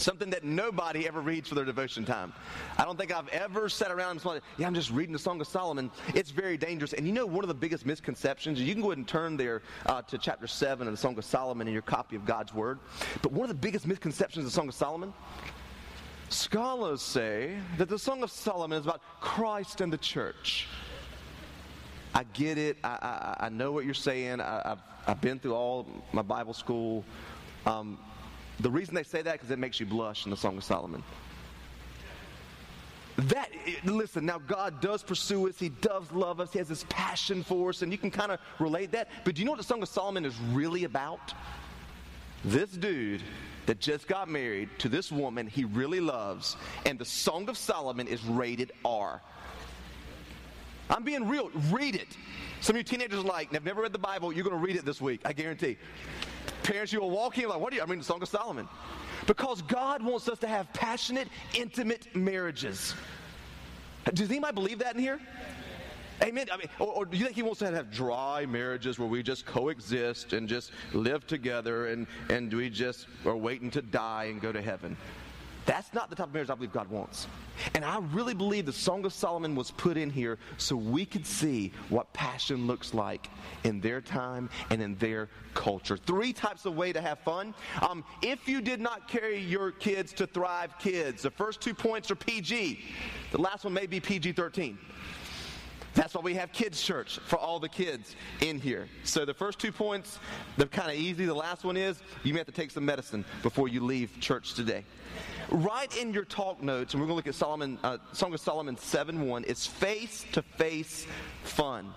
something 0.00 0.30
that 0.30 0.44
nobody 0.44 1.06
ever 1.06 1.20
reads 1.20 1.48
for 1.48 1.54
their 1.54 1.64
devotion 1.64 2.04
time. 2.04 2.32
I 2.78 2.84
don't 2.84 2.98
think 2.98 3.14
I've 3.14 3.28
ever 3.28 3.68
sat 3.68 3.90
around 3.90 4.12
and 4.12 4.20
thought, 4.20 4.42
yeah, 4.56 4.66
I'm 4.66 4.74
just 4.74 4.90
reading 4.90 5.12
the 5.12 5.18
Song 5.18 5.40
of 5.40 5.46
Solomon. 5.46 5.90
It's 6.14 6.30
very 6.30 6.56
dangerous. 6.56 6.92
And 6.92 7.06
you 7.06 7.12
know, 7.12 7.26
one 7.26 7.44
of 7.44 7.48
the 7.48 7.54
biggest 7.54 7.86
misconceptions, 7.86 8.60
you 8.60 8.72
can 8.72 8.82
go 8.82 8.88
ahead 8.88 8.98
and 8.98 9.08
turn 9.08 9.36
there 9.36 9.62
uh, 9.86 10.02
to 10.02 10.18
chapter 10.18 10.46
7 10.46 10.86
of 10.86 10.92
the 10.92 10.96
Song 10.96 11.16
of 11.18 11.24
Solomon 11.24 11.66
in 11.66 11.72
your 11.72 11.82
copy 11.82 12.16
of 12.16 12.24
God's 12.24 12.54
Word. 12.54 12.78
But 13.22 13.32
one 13.32 13.44
of 13.44 13.48
the 13.48 13.60
biggest 13.60 13.86
misconceptions 13.86 14.44
of 14.44 14.50
the 14.50 14.54
Song 14.54 14.68
of 14.68 14.74
Solomon, 14.74 15.12
scholars 16.28 17.02
say 17.02 17.56
that 17.76 17.88
the 17.88 17.98
Song 17.98 18.22
of 18.22 18.30
Solomon 18.30 18.78
is 18.78 18.86
about 18.86 19.02
Christ 19.20 19.80
and 19.80 19.92
the 19.92 19.98
church. 19.98 20.66
I 22.14 22.24
get 22.32 22.58
it. 22.58 22.76
I, 22.82 22.88
I, 23.40 23.46
I 23.46 23.48
know 23.50 23.70
what 23.70 23.84
you're 23.84 23.94
saying. 23.94 24.40
I, 24.40 24.62
have 24.64 24.82
I've 25.06 25.20
been 25.20 25.38
through 25.38 25.54
all 25.54 25.86
my 26.12 26.22
Bible 26.22 26.54
school. 26.54 27.04
Um, 27.66 27.98
the 28.60 28.70
reason 28.70 28.94
they 28.94 29.02
say 29.02 29.22
that 29.22 29.32
because 29.32 29.50
it 29.50 29.58
makes 29.58 29.80
you 29.80 29.86
blush 29.86 30.24
in 30.24 30.30
the 30.30 30.36
Song 30.36 30.56
of 30.56 30.64
Solomon. 30.64 31.02
That, 33.16 33.50
listen, 33.84 34.24
now 34.24 34.38
God 34.38 34.80
does 34.80 35.02
pursue 35.02 35.48
us. 35.48 35.58
He 35.58 35.68
does 35.68 36.10
love 36.12 36.40
us. 36.40 36.52
He 36.52 36.58
has 36.58 36.68
this 36.68 36.86
passion 36.88 37.42
for 37.42 37.68
us, 37.68 37.82
and 37.82 37.92
you 37.92 37.98
can 37.98 38.10
kind 38.10 38.32
of 38.32 38.40
relate 38.58 38.92
that. 38.92 39.08
But 39.24 39.34
do 39.34 39.40
you 39.40 39.44
know 39.44 39.52
what 39.52 39.58
the 39.58 39.64
Song 39.64 39.82
of 39.82 39.88
Solomon 39.88 40.24
is 40.24 40.38
really 40.52 40.84
about? 40.84 41.34
This 42.44 42.70
dude 42.70 43.22
that 43.66 43.78
just 43.78 44.08
got 44.08 44.28
married 44.28 44.70
to 44.78 44.88
this 44.88 45.12
woman 45.12 45.46
he 45.46 45.64
really 45.64 46.00
loves, 46.00 46.56
and 46.86 46.98
the 46.98 47.04
Song 47.04 47.48
of 47.50 47.58
Solomon 47.58 48.06
is 48.06 48.24
rated 48.24 48.72
R. 48.84 49.20
I'm 50.88 51.04
being 51.04 51.28
real. 51.28 51.50
Read 51.70 51.94
it. 51.94 52.08
Some 52.62 52.76
of 52.76 52.78
you 52.78 52.84
teenagers 52.84 53.24
like, 53.24 53.48
and 53.48 53.54
have 53.54 53.64
never 53.64 53.82
read 53.82 53.92
the 53.92 53.98
Bible, 53.98 54.32
you're 54.32 54.44
going 54.44 54.56
to 54.56 54.62
read 54.62 54.76
it 54.76 54.84
this 54.84 55.00
week, 55.00 55.20
I 55.24 55.32
guarantee. 55.32 55.76
Parents, 56.62 56.92
you 56.92 57.00
will 57.00 57.10
walk 57.10 57.38
in 57.38 57.48
like, 57.48 57.60
what 57.60 57.70
do 57.70 57.76
you, 57.76 57.82
I 57.82 57.86
mean, 57.86 57.98
the 57.98 58.04
Song 58.04 58.22
of 58.22 58.28
Solomon. 58.28 58.68
Because 59.26 59.62
God 59.62 60.02
wants 60.02 60.28
us 60.28 60.38
to 60.40 60.48
have 60.48 60.72
passionate, 60.72 61.28
intimate 61.54 62.14
marriages. 62.14 62.94
Does 64.12 64.30
anybody 64.30 64.54
believe 64.54 64.78
that 64.78 64.96
in 64.96 65.00
here? 65.00 65.20
Amen. 66.22 66.48
I 66.52 66.58
mean, 66.58 66.68
or, 66.78 66.88
or, 66.88 67.04
do 67.06 67.16
you 67.16 67.24
think 67.24 67.36
he 67.36 67.42
wants 67.42 67.62
us 67.62 67.70
to 67.70 67.76
have 67.76 67.90
dry 67.90 68.44
marriages 68.44 68.98
where 68.98 69.08
we 69.08 69.22
just 69.22 69.46
coexist 69.46 70.34
and 70.34 70.46
just 70.46 70.72
live 70.92 71.26
together 71.26 71.86
and, 71.86 72.06
and 72.28 72.52
we 72.52 72.68
just 72.68 73.06
are 73.24 73.36
waiting 73.36 73.70
to 73.70 73.80
die 73.80 74.24
and 74.24 74.40
go 74.40 74.52
to 74.52 74.60
heaven? 74.60 74.96
That's 75.66 75.92
not 75.92 76.10
the 76.10 76.16
type 76.16 76.28
of 76.28 76.32
marriage 76.32 76.50
I 76.50 76.54
believe 76.54 76.72
God 76.72 76.88
wants. 76.88 77.26
And 77.74 77.84
I 77.84 77.98
really 78.12 78.34
believe 78.34 78.66
the 78.66 78.72
Song 78.72 79.04
of 79.04 79.12
Solomon 79.12 79.54
was 79.54 79.70
put 79.70 79.96
in 79.96 80.10
here 80.10 80.38
so 80.56 80.74
we 80.74 81.04
could 81.04 81.26
see 81.26 81.72
what 81.88 82.12
passion 82.12 82.66
looks 82.66 82.94
like 82.94 83.28
in 83.64 83.80
their 83.80 84.00
time 84.00 84.48
and 84.70 84.80
in 84.80 84.96
their 84.96 85.28
culture. 85.54 85.96
Three 85.96 86.32
types 86.32 86.64
of 86.64 86.76
way 86.76 86.92
to 86.92 87.00
have 87.00 87.18
fun. 87.20 87.54
Um, 87.82 88.04
if 88.22 88.48
you 88.48 88.60
did 88.60 88.80
not 88.80 89.08
carry 89.08 89.38
your 89.38 89.72
kids 89.72 90.12
to 90.14 90.26
Thrive 90.26 90.78
Kids, 90.78 91.22
the 91.22 91.30
first 91.30 91.60
two 91.60 91.74
points 91.74 92.10
are 92.10 92.16
PG. 92.16 92.80
The 93.32 93.38
last 93.38 93.64
one 93.64 93.74
may 93.74 93.86
be 93.86 94.00
PG 94.00 94.32
13. 94.32 94.78
That's 95.94 96.14
why 96.14 96.20
we 96.20 96.34
have 96.34 96.52
kids' 96.52 96.80
church 96.80 97.18
for 97.18 97.36
all 97.36 97.58
the 97.58 97.68
kids 97.68 98.14
in 98.40 98.60
here. 98.60 98.88
So 99.04 99.24
the 99.24 99.34
first 99.34 99.58
two 99.58 99.72
points, 99.72 100.18
they're 100.56 100.68
kind 100.68 100.90
of 100.90 100.96
easy. 100.96 101.26
The 101.26 101.34
last 101.34 101.64
one 101.64 101.76
is 101.76 102.00
you 102.22 102.32
may 102.32 102.38
have 102.38 102.46
to 102.46 102.52
take 102.52 102.70
some 102.70 102.84
medicine 102.84 103.24
before 103.42 103.68
you 103.68 103.80
leave 103.80 104.18
church 104.20 104.54
today. 104.54 104.84
Write 105.50 105.96
in 105.96 106.14
your 106.14 106.24
talk 106.24 106.62
notes, 106.62 106.94
and 106.94 107.00
we're 107.00 107.08
going 107.08 107.14
to 107.14 107.16
look 107.16 107.26
at 107.26 107.34
Solomon, 107.34 107.78
uh, 107.82 107.98
Song 108.12 108.32
of 108.32 108.40
Solomon 108.40 108.76
7 108.76 109.26
1. 109.26 109.44
It's 109.48 109.66
face 109.66 110.24
to 110.32 110.42
face 110.42 111.06
fun. 111.42 111.92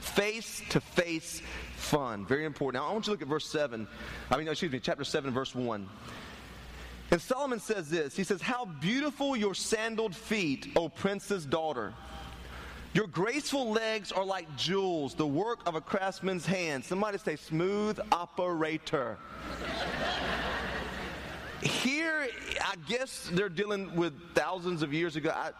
Face 0.00 0.62
to 0.70 0.80
face 0.80 1.40
fun. 1.76 2.26
Very 2.26 2.44
important. 2.44 2.82
Now, 2.82 2.90
I 2.90 2.92
want 2.92 3.06
you 3.06 3.10
to 3.10 3.10
look 3.12 3.22
at 3.22 3.28
verse 3.28 3.46
7. 3.46 3.86
I 4.30 4.36
mean, 4.36 4.46
excuse 4.46 4.72
me, 4.72 4.80
chapter 4.80 5.04
7, 5.04 5.30
verse 5.30 5.54
1. 5.54 5.88
And 7.10 7.20
Solomon 7.20 7.60
says 7.60 7.88
this 7.88 8.14
He 8.14 8.24
says, 8.24 8.42
How 8.42 8.66
beautiful 8.66 9.36
your 9.36 9.54
sandaled 9.54 10.14
feet, 10.14 10.68
O 10.76 10.88
princess 10.88 11.44
daughter. 11.44 11.94
Your 12.92 13.06
graceful 13.06 13.70
legs 13.70 14.10
are 14.10 14.24
like 14.24 14.56
jewels, 14.56 15.14
the 15.14 15.26
work 15.26 15.60
of 15.66 15.76
a 15.76 15.80
craftsman's 15.80 16.44
hand. 16.44 16.84
Somebody 16.84 17.18
say, 17.18 17.36
smooth 17.36 18.00
operator. 18.10 19.16
Here, 21.62 22.26
I 22.60 22.74
guess 22.88 23.30
they're 23.32 23.48
dealing 23.48 23.94
with 23.94 24.14
thousands 24.34 24.82
of 24.82 24.92
years 24.92 25.14
ago. 25.14 25.30
I, 25.30 25.50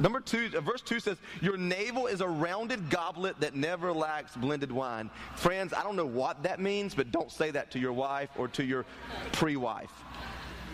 number 0.00 0.18
two, 0.18 0.50
uh, 0.56 0.60
verse 0.62 0.80
two 0.80 0.98
says, 0.98 1.18
Your 1.40 1.56
navel 1.56 2.08
is 2.08 2.22
a 2.22 2.26
rounded 2.26 2.90
goblet 2.90 3.38
that 3.38 3.54
never 3.54 3.92
lacks 3.92 4.36
blended 4.36 4.72
wine. 4.72 5.10
Friends, 5.36 5.72
I 5.72 5.84
don't 5.84 5.96
know 5.96 6.06
what 6.06 6.42
that 6.42 6.60
means, 6.60 6.94
but 6.94 7.12
don't 7.12 7.30
say 7.30 7.52
that 7.52 7.70
to 7.72 7.78
your 7.78 7.92
wife 7.92 8.30
or 8.36 8.48
to 8.48 8.64
your 8.64 8.84
pre 9.32 9.54
wife. 9.56 9.92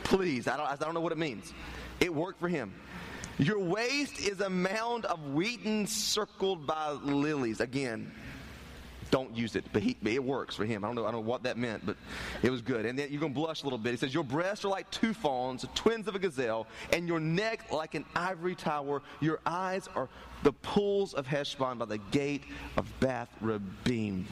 Please, 0.04 0.48
I 0.48 0.56
don't, 0.56 0.66
I 0.66 0.76
don't 0.76 0.94
know 0.94 1.00
what 1.00 1.12
it 1.12 1.18
means. 1.18 1.52
It 2.00 2.14
worked 2.14 2.40
for 2.40 2.48
him. 2.48 2.72
Your 3.38 3.58
waist 3.58 4.18
is 4.18 4.40
a 4.40 4.48
mound 4.48 5.04
of 5.04 5.32
wheat 5.34 5.88
circled 5.88 6.66
by 6.66 6.92
lilies. 6.92 7.60
Again, 7.60 8.10
don't 9.10 9.36
use 9.36 9.56
it. 9.56 9.64
But, 9.72 9.82
he, 9.82 9.96
it 10.04 10.24
works 10.24 10.56
for 10.56 10.64
him. 10.64 10.84
I 10.84 10.88
don't 10.88 10.96
know. 10.96 11.06
I 11.06 11.12
don't 11.12 11.22
know 11.22 11.28
what 11.28 11.42
that 11.42 11.58
meant, 11.58 11.84
but 11.84 11.96
it 12.42 12.50
was 12.50 12.62
good. 12.62 12.86
And 12.86 12.98
then 12.98 13.08
you're 13.10 13.20
gonna 13.20 13.34
blush 13.34 13.62
a 13.62 13.64
little 13.64 13.78
bit. 13.78 13.90
He 13.92 13.96
says, 13.98 14.14
"Your 14.14 14.24
breasts 14.24 14.64
are 14.64 14.68
like 14.68 14.90
two 14.90 15.12
fawns, 15.12 15.66
twins 15.74 16.08
of 16.08 16.14
a 16.14 16.18
gazelle, 16.18 16.66
and 16.92 17.06
your 17.06 17.20
neck 17.20 17.70
like 17.70 17.94
an 17.94 18.04
ivory 18.14 18.54
tower. 18.54 19.02
Your 19.20 19.40
eyes 19.44 19.88
are 19.94 20.08
the 20.42 20.52
pools 20.52 21.14
of 21.14 21.26
Heshbon 21.26 21.78
by 21.78 21.84
the 21.84 21.98
gate 21.98 22.42
of 22.76 22.90
Bath 23.00 23.28
Rabbim." 23.42 24.24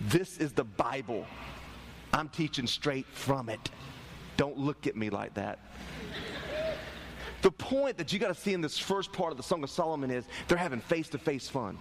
This 0.00 0.38
is 0.38 0.52
the 0.52 0.64
Bible. 0.64 1.26
I'm 2.12 2.28
teaching 2.28 2.66
straight 2.66 3.06
from 3.06 3.48
it. 3.48 3.70
Don't 4.36 4.58
look 4.58 4.86
at 4.86 4.96
me 4.96 5.10
like 5.10 5.34
that. 5.34 5.58
The 7.42 7.50
point 7.50 7.96
that 7.98 8.12
you 8.12 8.18
got 8.18 8.28
to 8.28 8.34
see 8.34 8.52
in 8.52 8.60
this 8.60 8.78
first 8.78 9.12
part 9.12 9.30
of 9.30 9.36
the 9.36 9.42
Song 9.42 9.62
of 9.62 9.70
Solomon 9.70 10.10
is 10.10 10.24
they're 10.48 10.58
having 10.58 10.80
face 10.80 11.08
to 11.10 11.18
face 11.18 11.48
fun. 11.48 11.78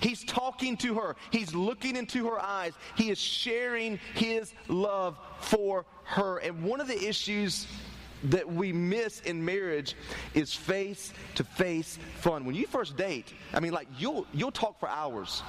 He's 0.00 0.24
talking 0.24 0.76
to 0.78 0.94
her. 0.94 1.16
He's 1.30 1.54
looking 1.54 1.96
into 1.96 2.26
her 2.28 2.40
eyes. 2.40 2.72
He 2.96 3.10
is 3.10 3.18
sharing 3.18 3.98
his 4.14 4.52
love 4.68 5.16
for 5.40 5.86
her. 6.04 6.38
And 6.38 6.62
one 6.64 6.80
of 6.80 6.88
the 6.88 7.08
issues 7.08 7.66
that 8.24 8.50
we 8.50 8.72
miss 8.72 9.20
in 9.20 9.44
marriage 9.44 9.94
is 10.34 10.52
face 10.52 11.12
to 11.36 11.44
face 11.44 11.98
fun. 12.18 12.44
When 12.44 12.54
you 12.54 12.66
first 12.66 12.96
date, 12.96 13.32
I 13.52 13.60
mean, 13.60 13.72
like 13.72 13.88
you'll 13.98 14.26
you'll 14.32 14.50
talk 14.50 14.80
for 14.80 14.88
hours, 14.88 15.42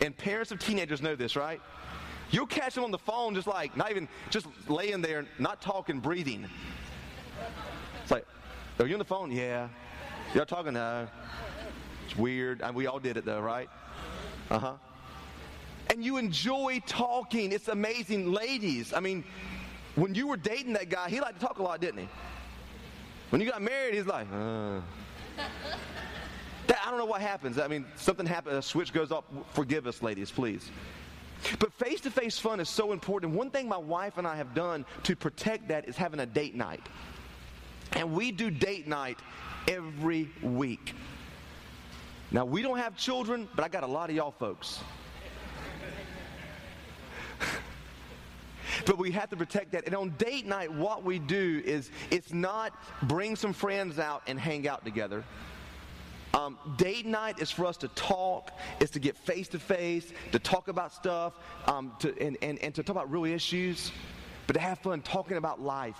and 0.00 0.16
parents 0.16 0.52
of 0.52 0.58
teenagers 0.58 1.02
know 1.02 1.16
this, 1.16 1.34
right? 1.34 1.60
You'll 2.30 2.46
catch 2.46 2.74
them 2.74 2.84
on 2.84 2.90
the 2.90 2.98
phone, 2.98 3.34
just 3.34 3.46
like 3.46 3.76
not 3.76 3.90
even 3.90 4.08
just 4.30 4.46
laying 4.68 5.00
there, 5.02 5.26
not 5.38 5.60
talking, 5.60 6.00
breathing. 6.00 6.46
It's 8.02 8.10
like, 8.10 8.26
are 8.78 8.86
you 8.86 8.94
on 8.94 8.98
the 8.98 9.04
phone? 9.04 9.30
Yeah. 9.30 9.68
Y'all 10.34 10.44
talking? 10.44 10.76
Uh, 10.76 11.06
it's 12.06 12.16
weird. 12.16 12.60
And 12.62 12.74
we 12.74 12.86
all 12.86 12.98
did 12.98 13.16
it 13.16 13.24
though, 13.24 13.40
right? 13.40 13.68
Uh 14.50 14.58
huh. 14.58 14.72
And 15.90 16.04
you 16.04 16.16
enjoy 16.16 16.80
talking. 16.86 17.52
It's 17.52 17.68
amazing. 17.68 18.32
Ladies, 18.32 18.92
I 18.92 19.00
mean, 19.00 19.24
when 19.94 20.14
you 20.14 20.26
were 20.26 20.36
dating 20.36 20.72
that 20.74 20.88
guy, 20.88 21.08
he 21.08 21.20
liked 21.20 21.38
to 21.40 21.46
talk 21.46 21.58
a 21.58 21.62
lot, 21.62 21.80
didn't 21.80 22.00
he? 22.00 22.08
When 23.30 23.40
you 23.40 23.50
got 23.50 23.62
married, 23.62 23.94
he's 23.94 24.06
like, 24.06 24.26
uh, 24.32 24.80
That, 26.66 26.78
I 26.84 26.90
don't 26.90 26.98
know 26.98 27.04
what 27.04 27.20
happens. 27.20 27.58
I 27.58 27.68
mean, 27.68 27.84
something 27.96 28.24
happens, 28.24 28.56
a 28.56 28.62
switch 28.62 28.92
goes 28.92 29.12
off. 29.12 29.24
Forgive 29.52 29.86
us, 29.86 30.02
ladies, 30.02 30.30
please. 30.30 30.70
But 31.58 31.72
face 31.74 32.00
to 32.02 32.10
face 32.10 32.38
fun 32.38 32.58
is 32.58 32.70
so 32.70 32.92
important. 32.92 33.34
One 33.34 33.50
thing 33.50 33.68
my 33.68 33.76
wife 33.76 34.16
and 34.16 34.26
I 34.26 34.36
have 34.36 34.54
done 34.54 34.86
to 35.02 35.14
protect 35.14 35.68
that 35.68 35.86
is 35.86 35.96
having 35.96 36.20
a 36.20 36.26
date 36.26 36.54
night. 36.54 36.80
And 37.94 38.12
we 38.12 38.32
do 38.32 38.50
date 38.50 38.88
night 38.88 39.18
every 39.68 40.28
week. 40.42 40.94
Now, 42.30 42.44
we 42.44 42.62
don't 42.62 42.78
have 42.78 42.96
children, 42.96 43.48
but 43.54 43.64
I 43.64 43.68
got 43.68 43.84
a 43.84 43.86
lot 43.86 44.10
of 44.10 44.16
y'all 44.16 44.32
folks. 44.32 44.80
but 48.86 48.98
we 48.98 49.12
have 49.12 49.30
to 49.30 49.36
protect 49.36 49.72
that. 49.72 49.86
And 49.86 49.94
on 49.94 50.10
date 50.18 50.46
night, 50.46 50.72
what 50.72 51.04
we 51.04 51.18
do 51.20 51.62
is 51.64 51.90
it's 52.10 52.32
not 52.32 52.76
bring 53.02 53.36
some 53.36 53.52
friends 53.52 53.98
out 53.98 54.22
and 54.26 54.38
hang 54.40 54.66
out 54.66 54.84
together. 54.84 55.22
Um, 56.34 56.58
date 56.76 57.06
night 57.06 57.38
is 57.38 57.52
for 57.52 57.64
us 57.64 57.76
to 57.76 57.88
talk, 57.88 58.50
is 58.80 58.90
to 58.90 58.98
get 58.98 59.16
face 59.16 59.46
to 59.48 59.60
face, 59.60 60.12
to 60.32 60.40
talk 60.40 60.66
about 60.66 60.92
stuff, 60.92 61.34
um, 61.66 61.92
to, 62.00 62.12
and, 62.20 62.36
and, 62.42 62.58
and 62.58 62.74
to 62.74 62.82
talk 62.82 62.96
about 62.96 63.12
real 63.12 63.24
issues, 63.24 63.92
but 64.48 64.54
to 64.54 64.60
have 64.60 64.80
fun 64.80 65.00
talking 65.02 65.36
about 65.36 65.60
life. 65.60 65.96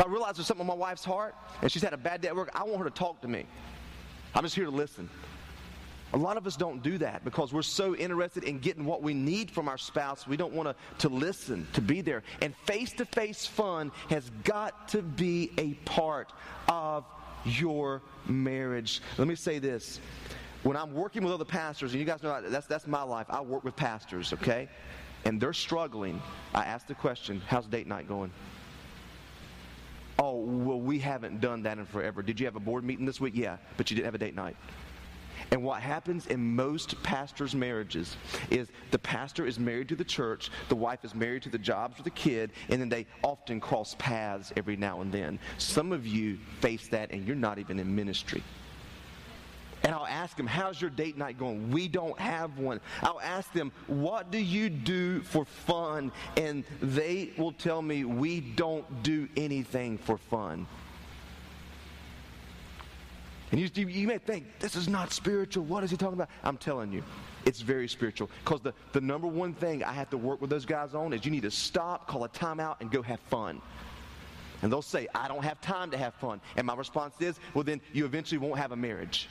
If 0.00 0.06
I 0.06 0.08
realize 0.08 0.36
there's 0.36 0.46
something 0.46 0.62
on 0.62 0.66
my 0.66 0.72
wife's 0.72 1.04
heart 1.04 1.34
and 1.60 1.70
she's 1.70 1.82
had 1.82 1.92
a 1.92 1.98
bad 1.98 2.22
day 2.22 2.28
at 2.28 2.34
work, 2.34 2.48
I 2.54 2.64
want 2.64 2.78
her 2.78 2.84
to 2.84 2.90
talk 2.90 3.20
to 3.20 3.28
me. 3.28 3.44
I'm 4.34 4.42
just 4.42 4.54
here 4.54 4.64
to 4.64 4.70
listen. 4.70 5.10
A 6.14 6.16
lot 6.16 6.38
of 6.38 6.46
us 6.46 6.56
don't 6.56 6.82
do 6.82 6.96
that 6.98 7.22
because 7.22 7.52
we're 7.52 7.60
so 7.60 7.94
interested 7.94 8.44
in 8.44 8.60
getting 8.60 8.86
what 8.86 9.02
we 9.02 9.12
need 9.12 9.50
from 9.50 9.68
our 9.68 9.76
spouse. 9.76 10.26
We 10.26 10.38
don't 10.38 10.54
want 10.54 10.70
to, 10.70 11.06
to 11.06 11.14
listen, 11.14 11.66
to 11.74 11.82
be 11.82 12.00
there. 12.00 12.22
And 12.40 12.56
face 12.64 12.92
to 12.94 13.04
face 13.04 13.44
fun 13.44 13.92
has 14.08 14.30
got 14.42 14.88
to 14.88 15.02
be 15.02 15.52
a 15.58 15.74
part 15.84 16.32
of 16.66 17.04
your 17.44 18.00
marriage. 18.26 19.02
Let 19.18 19.28
me 19.28 19.34
say 19.34 19.58
this. 19.58 20.00
When 20.62 20.78
I'm 20.78 20.94
working 20.94 21.22
with 21.24 21.34
other 21.34 21.44
pastors, 21.44 21.92
and 21.92 22.00
you 22.00 22.06
guys 22.06 22.22
know 22.22 22.40
that's, 22.40 22.66
that's 22.66 22.86
my 22.86 23.02
life, 23.02 23.26
I 23.28 23.42
work 23.42 23.64
with 23.64 23.76
pastors, 23.76 24.32
okay? 24.32 24.66
And 25.26 25.38
they're 25.38 25.52
struggling. 25.52 26.22
I 26.54 26.64
ask 26.64 26.86
the 26.86 26.94
question, 26.94 27.42
how's 27.46 27.66
date 27.66 27.86
night 27.86 28.08
going? 28.08 28.32
Oh, 30.22 30.34
well, 30.34 30.78
we 30.78 30.98
haven't 30.98 31.40
done 31.40 31.62
that 31.62 31.78
in 31.78 31.86
forever. 31.86 32.20
Did 32.20 32.38
you 32.38 32.44
have 32.44 32.54
a 32.54 32.60
board 32.60 32.84
meeting 32.84 33.06
this 33.06 33.22
week? 33.22 33.32
Yeah, 33.34 33.56
but 33.78 33.90
you 33.90 33.96
didn't 33.96 34.04
have 34.04 34.14
a 34.14 34.18
date 34.18 34.34
night. 34.34 34.54
And 35.50 35.62
what 35.62 35.80
happens 35.80 36.26
in 36.26 36.54
most 36.54 37.02
pastors' 37.02 37.54
marriages 37.54 38.18
is 38.50 38.68
the 38.90 38.98
pastor 38.98 39.46
is 39.46 39.58
married 39.58 39.88
to 39.88 39.96
the 39.96 40.04
church, 40.04 40.50
the 40.68 40.76
wife 40.76 41.06
is 41.06 41.14
married 41.14 41.42
to 41.44 41.48
the 41.48 41.58
jobs 41.58 41.98
or 41.98 42.02
the 42.02 42.10
kid, 42.10 42.52
and 42.68 42.78
then 42.78 42.90
they 42.90 43.06
often 43.24 43.60
cross 43.60 43.96
paths 43.98 44.52
every 44.58 44.76
now 44.76 45.00
and 45.00 45.10
then. 45.10 45.38
Some 45.56 45.90
of 45.90 46.06
you 46.06 46.38
face 46.60 46.86
that 46.88 47.10
and 47.12 47.26
you're 47.26 47.34
not 47.34 47.58
even 47.58 47.78
in 47.78 47.96
ministry. 47.96 48.42
And 49.82 49.94
I'll 49.94 50.06
ask 50.06 50.36
them, 50.36 50.46
How's 50.46 50.80
your 50.80 50.90
date 50.90 51.16
night 51.16 51.38
going? 51.38 51.70
We 51.70 51.88
don't 51.88 52.18
have 52.18 52.58
one. 52.58 52.80
I'll 53.02 53.20
ask 53.20 53.52
them, 53.52 53.72
What 53.86 54.30
do 54.30 54.38
you 54.38 54.68
do 54.68 55.22
for 55.22 55.44
fun? 55.44 56.12
And 56.36 56.64
they 56.80 57.30
will 57.38 57.52
tell 57.52 57.80
me, 57.80 58.04
We 58.04 58.40
don't 58.40 59.02
do 59.02 59.28
anything 59.36 59.98
for 59.98 60.18
fun. 60.18 60.66
And 63.52 63.60
you, 63.60 63.86
you 63.86 64.06
may 64.06 64.18
think, 64.18 64.46
this 64.60 64.76
is 64.76 64.88
not 64.88 65.12
spiritual. 65.12 65.64
What 65.64 65.82
is 65.82 65.90
he 65.90 65.96
talking 65.96 66.14
about? 66.14 66.28
I'm 66.44 66.56
telling 66.56 66.92
you, 66.92 67.02
it's 67.44 67.60
very 67.60 67.88
spiritual. 67.88 68.30
Because 68.44 68.60
the, 68.60 68.72
the 68.92 69.00
number 69.00 69.26
one 69.26 69.54
thing 69.54 69.82
I 69.82 69.92
have 69.92 70.08
to 70.10 70.16
work 70.16 70.40
with 70.40 70.50
those 70.50 70.64
guys 70.64 70.94
on 70.94 71.12
is 71.12 71.24
you 71.24 71.32
need 71.32 71.42
to 71.42 71.50
stop, 71.50 72.06
call 72.06 72.22
a 72.24 72.28
timeout, 72.28 72.76
and 72.80 72.92
go 72.92 73.02
have 73.02 73.18
fun. 73.20 73.60
And 74.62 74.70
they'll 74.70 74.82
say, 74.82 75.08
I 75.14 75.26
don't 75.26 75.42
have 75.42 75.60
time 75.60 75.90
to 75.90 75.96
have 75.96 76.14
fun. 76.14 76.40
And 76.56 76.66
my 76.66 76.74
response 76.76 77.14
is, 77.20 77.40
well, 77.54 77.64
then 77.64 77.80
you 77.92 78.04
eventually 78.04 78.38
won't 78.38 78.58
have 78.58 78.70
a 78.70 78.76
marriage. 78.76 79.28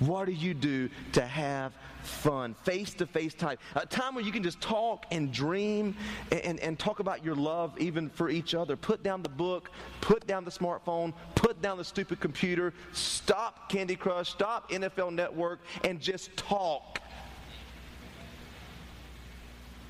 What 0.00 0.26
do 0.26 0.32
you 0.32 0.54
do 0.54 0.88
to 1.12 1.22
have 1.22 1.72
fun? 2.02 2.54
Face 2.62 2.94
to 2.94 3.06
face 3.06 3.34
time. 3.34 3.58
A 3.74 3.84
time 3.84 4.14
where 4.14 4.24
you 4.24 4.30
can 4.30 4.42
just 4.42 4.60
talk 4.60 5.06
and 5.10 5.32
dream 5.32 5.96
and, 6.30 6.40
and, 6.40 6.60
and, 6.60 6.78
talk 6.78 7.00
about 7.00 7.24
your 7.24 7.34
love 7.34 7.74
even 7.78 8.08
for 8.08 8.30
each 8.30 8.54
other. 8.54 8.76
Put 8.76 9.02
down 9.02 9.22
the 9.22 9.28
book, 9.28 9.70
put 10.00 10.26
down 10.26 10.44
the 10.44 10.50
smartphone, 10.50 11.12
put 11.34 11.60
down 11.60 11.78
the 11.78 11.84
stupid 11.84 12.20
computer, 12.20 12.72
stop 12.92 13.68
Candy 13.68 13.96
Crush, 13.96 14.30
stop 14.30 14.70
NFL 14.70 15.12
Network, 15.12 15.60
and 15.82 16.00
just 16.00 16.36
talk. 16.36 17.00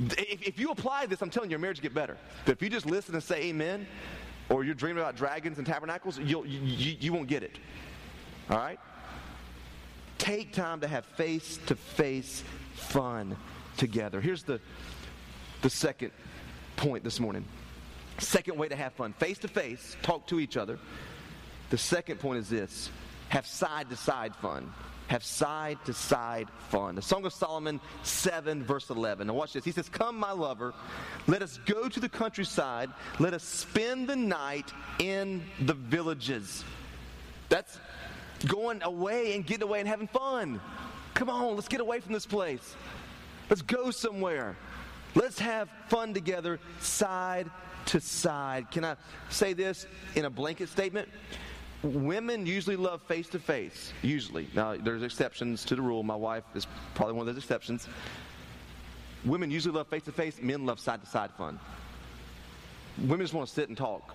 If, 0.01 0.43
if 0.43 0.59
you 0.59 0.71
apply 0.71 1.07
this, 1.07 1.21
I'm 1.21 1.31
telling 1.31 1.51
you, 1.51 1.55
your 1.55 1.61
marriage 1.61 1.83
get 1.83 1.93
better. 1.93 2.17
But 2.47 2.53
if 2.53 2.63
you 2.63 2.71
just 2.71 2.87
listen 2.87 3.15
and 3.15 3.23
say 3.23 3.43
amen, 3.45 3.87
or 4.49 4.65
you're 4.65 4.75
dreaming 4.75 5.03
about 5.03 5.17
dragons 5.17 5.59
and 5.59 5.67
tabernacles, 5.67 6.19
you'll, 6.19 6.47
you, 6.47 6.61
you, 6.61 6.97
you 6.99 7.13
won't 7.13 7.29
get 7.29 7.43
it. 7.43 7.59
All 8.49 8.57
right? 8.57 8.79
Take 10.19 10.53
time 10.53 10.81
to 10.81 10.89
have 10.89 11.05
face 11.05 11.59
to 11.67 11.77
face 11.77 12.43
fun 12.75 13.37
together. 13.77 14.21
Here's 14.21 14.43
the, 14.43 14.61
the 15.63 15.71
second 15.71 16.11
point 16.77 17.05
this 17.05 17.21
morning. 17.21 17.45
Second 18.19 18.59
way 18.59 18.69
to 18.69 18.77
have 18.77 18.93
fun 18.95 19.13
face 19.15 19.39
to 19.39 19.49
face, 19.49 19.97
talk 20.03 20.27
to 20.27 20.41
each 20.41 20.57
other. 20.57 20.79
The 21.71 21.79
second 21.79 22.19
point 22.19 22.39
is 22.39 22.49
this 22.49 22.91
have 23.29 23.47
side 23.47 23.91
to 23.91 23.97
side 23.97 24.35
fun. 24.37 24.73
Have 25.09 25.25
side 25.25 25.79
to 25.87 25.95
side 25.95 26.49
fun. 26.69 26.95
The 26.95 27.03
Song 27.03 27.25
of 27.25 27.33
Solomon 27.33 27.81
7, 28.03 28.63
verse 28.63 28.91
11. 28.91 29.27
Now, 29.27 29.33
watch 29.33 29.55
this. 29.55 29.65
He 29.65 29.73
says, 29.73 29.89
Come, 29.89 30.19
my 30.19 30.33
lover, 30.33 30.75
let 31.27 31.41
us 31.41 31.59
go 31.65 31.89
to 31.89 31.99
the 31.99 32.11
countryside. 32.11 32.91
Let 33.19 33.33
us 33.33 33.43
spend 33.43 34.07
the 34.07 34.17
night 34.17 34.71
in 34.99 35.43
the 35.61 35.73
villages. 35.73 36.63
That's 37.49 37.79
going 38.47 38.83
away 38.83 39.35
and 39.35 39.47
getting 39.47 39.65
away 39.65 39.81
and 39.81 39.89
having 39.89 40.09
fun. 40.09 40.61
Come 41.15 41.31
on, 41.31 41.55
let's 41.55 41.69
get 41.69 41.81
away 41.81 42.01
from 42.01 42.13
this 42.13 42.27
place. 42.27 42.77
Let's 43.51 43.63
go 43.63 43.91
somewhere. 43.91 44.57
Let's 45.15 45.39
have 45.39 45.69
fun 45.89 46.15
together, 46.15 46.61
side 46.81 47.51
to 47.87 48.01
side. 48.01 48.71
Can 48.71 48.85
I 48.85 48.97
say 49.31 49.53
this 49.53 49.87
in 50.15 50.27
a 50.27 50.31
blanket 50.31 50.69
statement? 50.69 51.09
Women 51.83 52.45
usually 52.45 52.77
love 52.77 53.03
face 53.03 53.29
to 53.29 53.39
face, 53.39 53.93
usually. 54.03 54.49
Now, 54.55 54.77
there's 54.77 55.03
exceptions 55.03 55.65
to 55.67 55.77
the 55.77 55.83
rule. 55.83 56.03
My 56.03 56.17
wife 56.17 56.45
is 56.55 56.67
probably 56.95 57.15
one 57.15 57.29
of 57.29 57.35
those 57.35 57.43
exceptions. 57.43 57.89
Women 59.25 59.51
usually 59.51 59.75
love 59.75 59.89
face 59.89 60.03
to 60.05 60.13
face, 60.13 60.41
men 60.41 60.67
love 60.67 60.79
side 60.79 61.01
to 61.01 61.07
side 61.09 61.31
fun. 61.39 61.59
Women 62.99 63.21
just 63.21 63.33
want 63.33 63.49
to 63.49 63.55
sit 63.55 63.69
and 63.69 63.79
talk, 63.79 64.15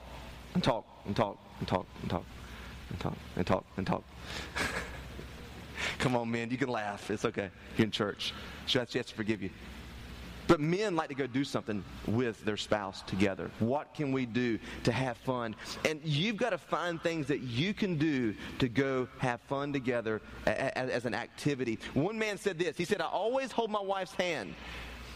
and 0.53 0.63
talk, 0.63 0.85
and 1.05 1.15
talk, 1.15 1.37
and 1.59 1.67
talk, 1.67 1.85
and 2.01 2.09
talk 2.09 2.25
and 2.93 3.01
talk 3.01 3.17
and 3.35 3.45
talk 3.45 3.65
and 3.77 3.85
talk. 3.85 4.03
Come 5.99 6.15
on, 6.15 6.31
men, 6.31 6.49
you 6.49 6.57
can 6.57 6.69
laugh. 6.69 7.11
It's 7.11 7.25
okay. 7.25 7.49
You're 7.77 7.85
in 7.85 7.91
church. 7.91 8.33
She 8.65 8.77
has, 8.77 8.89
to 8.89 9.03
forgive 9.03 9.41
you. 9.41 9.49
But 10.47 10.59
men 10.59 10.95
like 10.95 11.09
to 11.09 11.15
go 11.15 11.25
do 11.25 11.43
something 11.43 11.83
with 12.05 12.43
their 12.43 12.57
spouse 12.57 13.01
together. 13.03 13.49
What 13.59 13.93
can 13.93 14.11
we 14.11 14.25
do 14.25 14.59
to 14.83 14.91
have 14.91 15.17
fun? 15.17 15.55
And 15.85 16.01
you've 16.03 16.37
got 16.37 16.49
to 16.49 16.57
find 16.57 17.01
things 17.01 17.27
that 17.27 17.39
you 17.41 17.73
can 17.73 17.97
do 17.97 18.35
to 18.59 18.67
go 18.67 19.07
have 19.19 19.39
fun 19.41 19.71
together 19.71 20.21
as, 20.45 21.05
an 21.05 21.13
activity. 21.13 21.79
One 21.93 22.19
man 22.19 22.37
said 22.37 22.59
this 22.59 22.77
He 22.77 22.85
said, 22.85 23.01
I 23.01 23.05
always 23.05 23.51
hold 23.51 23.71
my 23.71 23.81
wife's 23.81 24.13
hand 24.13 24.53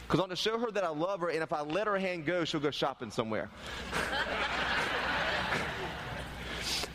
because 0.08 0.20
I 0.20 0.24
want 0.24 0.32
to 0.32 0.38
show 0.38 0.58
her 0.58 0.72
that 0.72 0.86
I 0.86 0.90
love 0.90 1.20
her, 1.20 1.28
and 1.28 1.44
if 1.44 1.52
I 1.52 1.62
let 1.62 1.86
her 1.86 1.98
hand 1.98 2.26
go, 2.26 2.46
she'll 2.46 2.62
go 2.62 2.72
shopping 2.72 3.12
somewhere. 3.12 3.50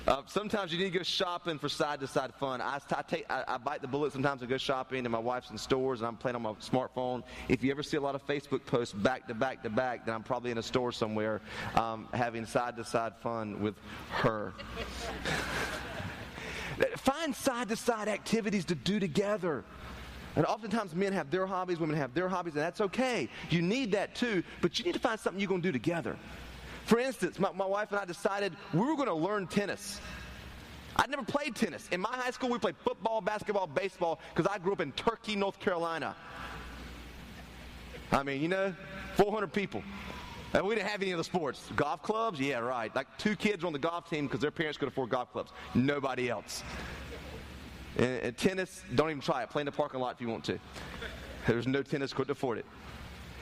Uh, 0.06 0.20
sometimes 0.26 0.72
you 0.72 0.78
need 0.78 0.92
to 0.92 0.98
go 0.98 1.04
shopping 1.04 1.58
for 1.58 1.68
side 1.68 2.00
to 2.00 2.08
side 2.08 2.34
fun. 2.34 2.60
I, 2.60 2.80
I, 2.90 3.02
take, 3.02 3.24
I, 3.30 3.44
I, 3.46 3.56
bite 3.58 3.82
the 3.82 3.88
bullet 3.88 4.12
sometimes 4.12 4.40
and 4.40 4.50
go 4.50 4.56
shopping, 4.56 5.00
and 5.00 5.10
my 5.12 5.18
wife's 5.18 5.50
in 5.50 5.58
stores, 5.58 6.00
and 6.00 6.08
I'm 6.08 6.16
playing 6.16 6.34
on 6.34 6.42
my 6.42 6.52
smartphone. 6.54 7.22
If 7.48 7.62
you 7.62 7.70
ever 7.70 7.84
see 7.84 7.96
a 7.96 8.00
lot 8.00 8.16
of 8.16 8.26
Facebook 8.26 8.66
posts 8.66 8.92
back 8.92 9.28
to 9.28 9.34
back 9.34 9.62
to 9.62 9.70
back, 9.70 10.04
then 10.04 10.14
I'm 10.16 10.24
probably 10.24 10.50
in 10.50 10.58
a 10.58 10.62
store 10.62 10.90
somewhere 10.90 11.40
um, 11.76 12.08
having 12.12 12.44
side 12.46 12.76
to 12.78 12.84
side 12.84 13.12
fun 13.22 13.60
with 13.60 13.76
her. 14.10 14.52
Find 16.96 17.34
side 17.34 17.68
to 17.68 17.76
side 17.76 18.08
activities 18.08 18.64
to 18.66 18.74
do 18.74 18.98
together. 18.98 19.62
And 20.34 20.46
oftentimes 20.46 20.94
men 20.94 21.12
have 21.12 21.30
their 21.30 21.46
hobbies, 21.46 21.78
women 21.78 21.96
have 21.96 22.14
their 22.14 22.28
hobbies, 22.28 22.54
and 22.54 22.62
that's 22.62 22.80
okay. 22.80 23.28
You 23.50 23.62
need 23.62 23.92
that 23.92 24.14
too, 24.14 24.42
but 24.62 24.78
you 24.78 24.84
need 24.84 24.94
to 24.94 25.00
find 25.00 25.20
something 25.20 25.38
you're 25.38 25.48
going 25.48 25.62
to 25.62 25.68
do 25.68 25.72
together. 25.72 26.16
For 26.84 26.98
instance, 26.98 27.38
my, 27.38 27.52
my 27.52 27.66
wife 27.66 27.90
and 27.90 28.00
I 28.00 28.04
decided 28.04 28.54
we 28.72 28.80
were 28.80 28.96
going 28.96 29.08
to 29.08 29.14
learn 29.14 29.46
tennis. 29.46 30.00
I'd 30.96 31.10
never 31.10 31.22
played 31.22 31.54
tennis. 31.54 31.88
In 31.90 32.00
my 32.00 32.10
high 32.10 32.30
school, 32.30 32.50
we 32.50 32.58
played 32.58 32.76
football, 32.84 33.20
basketball, 33.20 33.66
baseball, 33.66 34.20
because 34.34 34.50
I 34.52 34.58
grew 34.58 34.72
up 34.72 34.80
in 34.80 34.92
Turkey, 34.92 35.36
North 35.36 35.58
Carolina. 35.58 36.14
I 38.10 38.22
mean, 38.22 38.42
you 38.42 38.48
know, 38.48 38.74
400 39.16 39.52
people. 39.52 39.82
And 40.52 40.66
we 40.66 40.74
didn't 40.74 40.88
have 40.88 41.00
any 41.00 41.12
of 41.12 41.18
the 41.18 41.24
sports. 41.24 41.66
Golf 41.76 42.02
clubs? 42.02 42.38
Yeah, 42.38 42.58
right. 42.58 42.94
Like 42.94 43.06
two 43.16 43.36
kids 43.36 43.64
on 43.64 43.72
the 43.72 43.78
golf 43.78 44.10
team 44.10 44.26
because 44.26 44.40
their 44.40 44.50
parents 44.50 44.76
could 44.76 44.88
afford 44.88 45.08
golf 45.08 45.32
clubs. 45.32 45.50
Nobody 45.74 46.28
else. 46.28 46.62
And, 47.96 48.20
and 48.20 48.36
tennis, 48.36 48.82
don't 48.94 49.08
even 49.08 49.22
try 49.22 49.42
it. 49.42 49.50
Play 49.50 49.62
in 49.62 49.66
the 49.66 49.72
parking 49.72 50.00
lot 50.00 50.14
if 50.16 50.20
you 50.20 50.28
want 50.28 50.44
to. 50.44 50.58
There's 51.46 51.66
no 51.66 51.82
tennis, 51.82 52.12
couldn't 52.12 52.30
afford 52.30 52.58
it. 52.58 52.66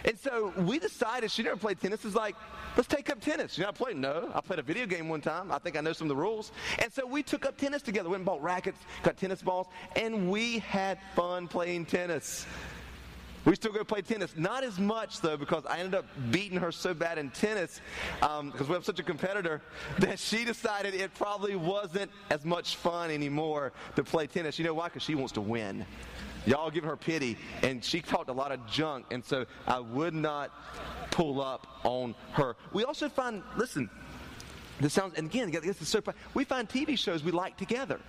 And 0.04 0.18
so 0.18 0.52
we 0.56 0.78
decided 0.78 1.30
she 1.30 1.42
never 1.42 1.56
played 1.56 1.80
tennis. 1.80 2.04
Is 2.04 2.14
like, 2.14 2.36
let's 2.76 2.88
take 2.88 3.10
up 3.10 3.20
tennis. 3.20 3.58
You 3.58 3.64
know, 3.64 3.70
I 3.70 3.72
played 3.72 3.96
no. 3.96 4.30
I 4.34 4.40
played 4.40 4.58
a 4.58 4.62
video 4.62 4.86
game 4.86 5.08
one 5.08 5.20
time. 5.20 5.52
I 5.52 5.58
think 5.58 5.76
I 5.76 5.80
know 5.80 5.92
some 5.92 6.06
of 6.06 6.16
the 6.16 6.20
rules. 6.20 6.52
And 6.82 6.92
so 6.92 7.06
we 7.06 7.22
took 7.22 7.46
up 7.46 7.56
tennis 7.56 7.82
together. 7.82 8.08
Went 8.08 8.20
and 8.20 8.26
bought 8.26 8.42
rackets, 8.42 8.78
got 9.02 9.16
tennis 9.16 9.42
balls, 9.42 9.66
and 9.96 10.30
we 10.30 10.58
had 10.60 10.98
fun 11.14 11.48
playing 11.48 11.86
tennis. 11.86 12.46
We 13.44 13.54
still 13.54 13.72
go 13.72 13.84
play 13.84 14.02
tennis. 14.02 14.34
Not 14.36 14.64
as 14.64 14.78
much, 14.78 15.20
though, 15.22 15.36
because 15.36 15.64
I 15.64 15.78
ended 15.78 15.94
up 15.94 16.04
beating 16.30 16.58
her 16.58 16.70
so 16.70 16.92
bad 16.92 17.16
in 17.16 17.30
tennis 17.30 17.80
because 18.20 18.60
um, 18.60 18.68
we 18.68 18.74
have 18.74 18.84
such 18.84 18.98
a 18.98 19.02
competitor 19.02 19.62
that 19.98 20.18
she 20.18 20.44
decided 20.44 20.94
it 20.94 21.14
probably 21.14 21.56
wasn't 21.56 22.10
as 22.28 22.44
much 22.44 22.76
fun 22.76 23.10
anymore 23.10 23.72
to 23.96 24.04
play 24.04 24.26
tennis. 24.26 24.58
You 24.58 24.66
know 24.66 24.74
why? 24.74 24.88
Because 24.88 25.02
she 25.02 25.14
wants 25.14 25.32
to 25.32 25.40
win. 25.40 25.86
Y'all 26.46 26.70
give 26.70 26.84
her 26.84 26.96
pity. 26.96 27.36
And 27.62 27.84
she 27.84 28.00
talked 28.00 28.28
a 28.28 28.32
lot 28.32 28.52
of 28.52 28.66
junk, 28.66 29.06
and 29.10 29.24
so 29.24 29.46
I 29.66 29.78
would 29.80 30.14
not 30.14 30.50
pull 31.10 31.40
up 31.40 31.66
on 31.84 32.14
her. 32.32 32.56
We 32.72 32.84
also 32.84 33.08
find, 33.08 33.42
listen, 33.56 33.90
this 34.80 34.92
sounds, 34.92 35.14
and 35.16 35.26
again, 35.26 35.50
this 35.50 35.82
is 35.82 35.88
so, 35.88 36.02
we 36.34 36.44
find 36.44 36.68
TV 36.68 36.98
shows 36.98 37.22
we 37.22 37.32
like 37.32 37.56
together 37.56 38.00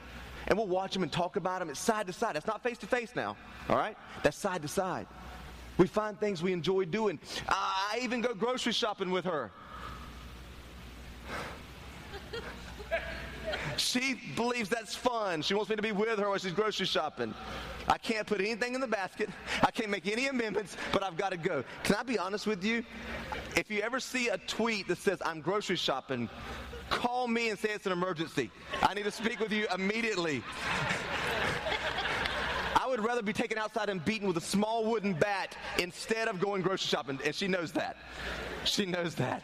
and 0.47 0.57
we'll 0.57 0.67
watch 0.67 0.93
them 0.93 1.03
and 1.03 1.11
talk 1.11 1.35
about 1.35 1.59
them. 1.59 1.69
It's 1.69 1.79
side 1.79 2.07
to 2.07 2.13
side. 2.13 2.35
That's 2.35 2.47
not 2.47 2.63
face 2.63 2.77
to 2.79 2.87
face 2.87 3.11
now, 3.15 3.35
all 3.69 3.77
right? 3.77 3.97
That's 4.23 4.37
side 4.37 4.61
to 4.61 4.67
side. 4.67 5.07
We 5.77 5.87
find 5.87 6.19
things 6.19 6.43
we 6.43 6.53
enjoy 6.53 6.85
doing. 6.85 7.19
I 7.47 7.99
even 8.01 8.21
go 8.21 8.33
grocery 8.33 8.73
shopping 8.73 9.11
with 9.11 9.25
her. 9.25 9.51
She 13.91 14.17
believes 14.37 14.69
that's 14.69 14.95
fun. 14.95 15.41
She 15.41 15.53
wants 15.53 15.69
me 15.69 15.75
to 15.75 15.81
be 15.81 15.91
with 15.91 16.17
her 16.17 16.29
while 16.29 16.37
she's 16.37 16.53
grocery 16.53 16.85
shopping. 16.85 17.33
I 17.89 17.97
can't 17.97 18.25
put 18.25 18.39
anything 18.39 18.73
in 18.73 18.79
the 18.79 18.87
basket. 18.87 19.29
I 19.61 19.69
can't 19.69 19.89
make 19.89 20.07
any 20.07 20.27
amendments, 20.27 20.77
but 20.93 21.03
I've 21.03 21.17
got 21.17 21.31
to 21.31 21.37
go. 21.37 21.65
Can 21.83 21.95
I 21.95 22.03
be 22.03 22.17
honest 22.17 22.47
with 22.47 22.63
you? 22.63 22.85
If 23.57 23.69
you 23.69 23.81
ever 23.81 23.99
see 23.99 24.29
a 24.29 24.37
tweet 24.37 24.87
that 24.87 24.97
says, 24.97 25.21
I'm 25.25 25.41
grocery 25.41 25.75
shopping, 25.75 26.29
call 26.89 27.27
me 27.27 27.49
and 27.49 27.59
say 27.59 27.71
it's 27.71 27.85
an 27.85 27.91
emergency. 27.91 28.49
I 28.81 28.93
need 28.93 29.03
to 29.03 29.11
speak 29.11 29.41
with 29.41 29.51
you 29.51 29.67
immediately. 29.75 30.41
I 32.81 32.87
would 32.87 33.03
rather 33.03 33.21
be 33.21 33.33
taken 33.33 33.57
outside 33.57 33.89
and 33.89 34.03
beaten 34.05 34.25
with 34.25 34.37
a 34.37 34.41
small 34.41 34.85
wooden 34.85 35.15
bat 35.15 35.57
instead 35.79 36.29
of 36.29 36.39
going 36.39 36.61
grocery 36.61 36.87
shopping, 36.87 37.19
and 37.25 37.35
she 37.35 37.49
knows 37.49 37.73
that. 37.73 37.97
She 38.63 38.85
knows 38.85 39.15
that. 39.15 39.43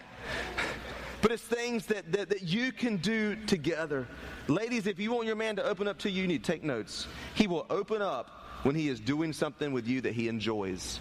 But 1.21 1.31
it's 1.31 1.43
things 1.43 1.85
that, 1.87 2.11
that, 2.11 2.29
that, 2.29 2.43
you 2.43 2.71
can 2.71 2.97
do 2.97 3.35
together. 3.45 4.07
Ladies, 4.47 4.85
if 4.85 4.99
you 4.99 5.11
want 5.11 5.25
your 5.25 5.35
man 5.35 5.55
to 5.55 5.63
open 5.63 5.87
up 5.87 5.97
to 5.99 6.11
you, 6.11 6.21
you 6.21 6.27
need 6.27 6.43
to 6.43 6.51
take 6.51 6.63
notes. 6.63 7.07
He 7.33 7.47
will 7.47 7.65
open 7.69 8.01
up 8.01 8.45
when 8.63 8.75
he 8.75 8.87
is 8.87 8.99
doing 8.99 9.33
something 9.33 9.71
with 9.71 9.87
you 9.87 10.01
that 10.01 10.13
he 10.13 10.27
enjoys. 10.27 10.99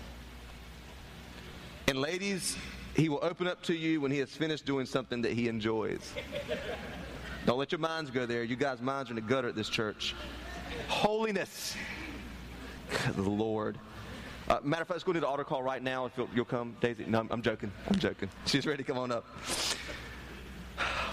And 1.89 1.99
ladies, 1.99 2.57
he 2.95 3.09
will 3.09 3.21
open 3.23 3.47
up 3.47 3.63
to 3.65 3.75
you 3.75 4.01
when 4.01 4.11
he 4.11 4.19
has 4.19 4.31
finished 4.31 4.65
doing 4.65 4.87
something 4.87 5.23
that 5.23 5.33
he 5.33 5.49
enjoys. 5.49 6.13
Don't 7.45 7.59
let 7.59 7.71
your 7.71 7.79
minds 7.79 8.11
go 8.11 8.27
there. 8.27 8.43
You 8.43 8.57
guys' 8.57 8.81
minds 8.81 9.11
are 9.11 9.13
in 9.13 9.17
the 9.17 9.21
gutter 9.21 9.49
at 9.49 9.55
this 9.55 9.69
church. 9.69 10.15
Holiness. 10.89 11.77
the 13.15 13.23
Lord. 13.23 13.79
Uh, 14.49 14.59
matter 14.63 14.83
of 14.83 14.89
fact, 14.89 14.97
let's 14.97 15.05
go 15.05 15.13
to 15.13 15.21
the 15.21 15.27
altar 15.27 15.45
call 15.45 15.63
right 15.63 15.83
now 15.83 16.07
if 16.07 16.13
you'll, 16.17 16.29
you'll 16.35 16.45
come. 16.45 16.77
Daisy, 16.81 17.05
no, 17.07 17.21
I'm, 17.21 17.29
I'm, 17.31 17.43
joking. 17.43 17.71
I'm 17.89 17.99
joking. 17.99 18.29
She's 18.47 18.67
ready 18.67 18.83
come 18.85 18.99
on 18.99 19.13
up. 19.13 19.27